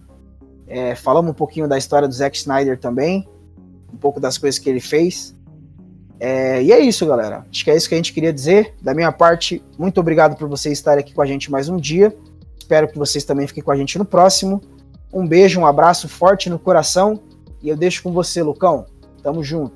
É, 0.66 0.94
falamos 0.94 1.30
um 1.30 1.34
pouquinho 1.34 1.66
da 1.66 1.76
história 1.76 2.06
do 2.06 2.14
Zack 2.14 2.36
Snyder 2.36 2.78
também. 2.78 3.28
Um 3.92 3.96
pouco 3.96 4.20
das 4.20 4.38
coisas 4.38 4.58
que 4.58 4.68
ele 4.70 4.80
fez. 4.80 5.34
É, 6.20 6.62
e 6.62 6.72
é 6.72 6.80
isso, 6.80 7.06
galera. 7.06 7.44
Acho 7.50 7.64
que 7.64 7.70
é 7.70 7.76
isso 7.76 7.88
que 7.88 7.94
a 7.94 7.98
gente 7.98 8.12
queria 8.12 8.32
dizer. 8.32 8.74
Da 8.80 8.94
minha 8.94 9.12
parte, 9.12 9.62
muito 9.78 10.00
obrigado 10.00 10.36
por 10.36 10.48
vocês 10.48 10.78
estarem 10.78 11.00
aqui 11.00 11.14
com 11.14 11.22
a 11.22 11.26
gente 11.26 11.50
mais 11.50 11.68
um 11.68 11.76
dia. 11.76 12.14
Espero 12.58 12.88
que 12.88 12.98
vocês 12.98 13.24
também 13.24 13.46
fiquem 13.46 13.62
com 13.62 13.70
a 13.70 13.76
gente 13.76 13.98
no 13.98 14.04
próximo. 14.04 14.60
Um 15.12 15.26
beijo, 15.26 15.60
um 15.60 15.66
abraço 15.66 16.08
forte 16.08 16.50
no 16.50 16.58
coração. 16.58 17.20
E 17.62 17.68
eu 17.68 17.76
deixo 17.76 18.02
com 18.02 18.12
você, 18.12 18.42
Lucão. 18.42 18.86
Tamo 19.22 19.42
junto. 19.42 19.72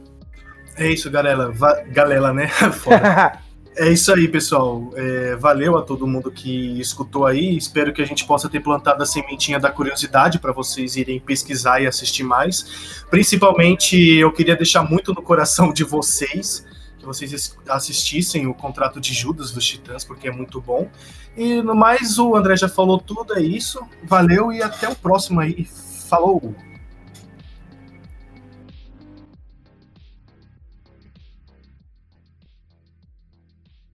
É 0.76 0.88
isso, 0.88 1.10
galera. 1.10 1.50
Va 1.50 1.82
galera, 1.82 2.32
né? 2.32 2.50
É 3.74 3.90
isso 3.90 4.12
aí, 4.12 4.28
pessoal. 4.28 4.90
É, 4.94 5.36
valeu 5.36 5.78
a 5.78 5.82
todo 5.82 6.06
mundo 6.06 6.30
que 6.30 6.78
escutou 6.78 7.24
aí. 7.26 7.56
Espero 7.56 7.92
que 7.92 8.02
a 8.02 8.04
gente 8.04 8.26
possa 8.26 8.48
ter 8.48 8.60
plantado 8.60 9.02
a 9.02 9.06
sementinha 9.06 9.58
da 9.58 9.70
curiosidade 9.70 10.38
para 10.38 10.52
vocês 10.52 10.96
irem 10.96 11.18
pesquisar 11.18 11.80
e 11.80 11.86
assistir 11.86 12.22
mais. 12.22 13.04
Principalmente, 13.10 13.96
eu 13.96 14.30
queria 14.30 14.56
deixar 14.56 14.82
muito 14.82 15.14
no 15.14 15.22
coração 15.22 15.72
de 15.72 15.84
vocês 15.84 16.66
que 16.98 17.06
vocês 17.06 17.56
assistissem 17.68 18.46
o 18.46 18.54
contrato 18.54 19.00
de 19.00 19.12
Judas 19.12 19.50
dos 19.50 19.66
Titãs, 19.66 20.04
porque 20.04 20.28
é 20.28 20.30
muito 20.30 20.60
bom. 20.60 20.88
E 21.36 21.60
no 21.60 21.74
mais, 21.74 22.18
o 22.18 22.36
André 22.36 22.56
já 22.56 22.68
falou 22.68 22.98
tudo, 22.98 23.34
é 23.34 23.42
isso. 23.42 23.80
Valeu 24.04 24.52
e 24.52 24.62
até 24.62 24.88
o 24.88 24.94
próximo 24.94 25.40
aí. 25.40 25.66
Falou! 26.08 26.54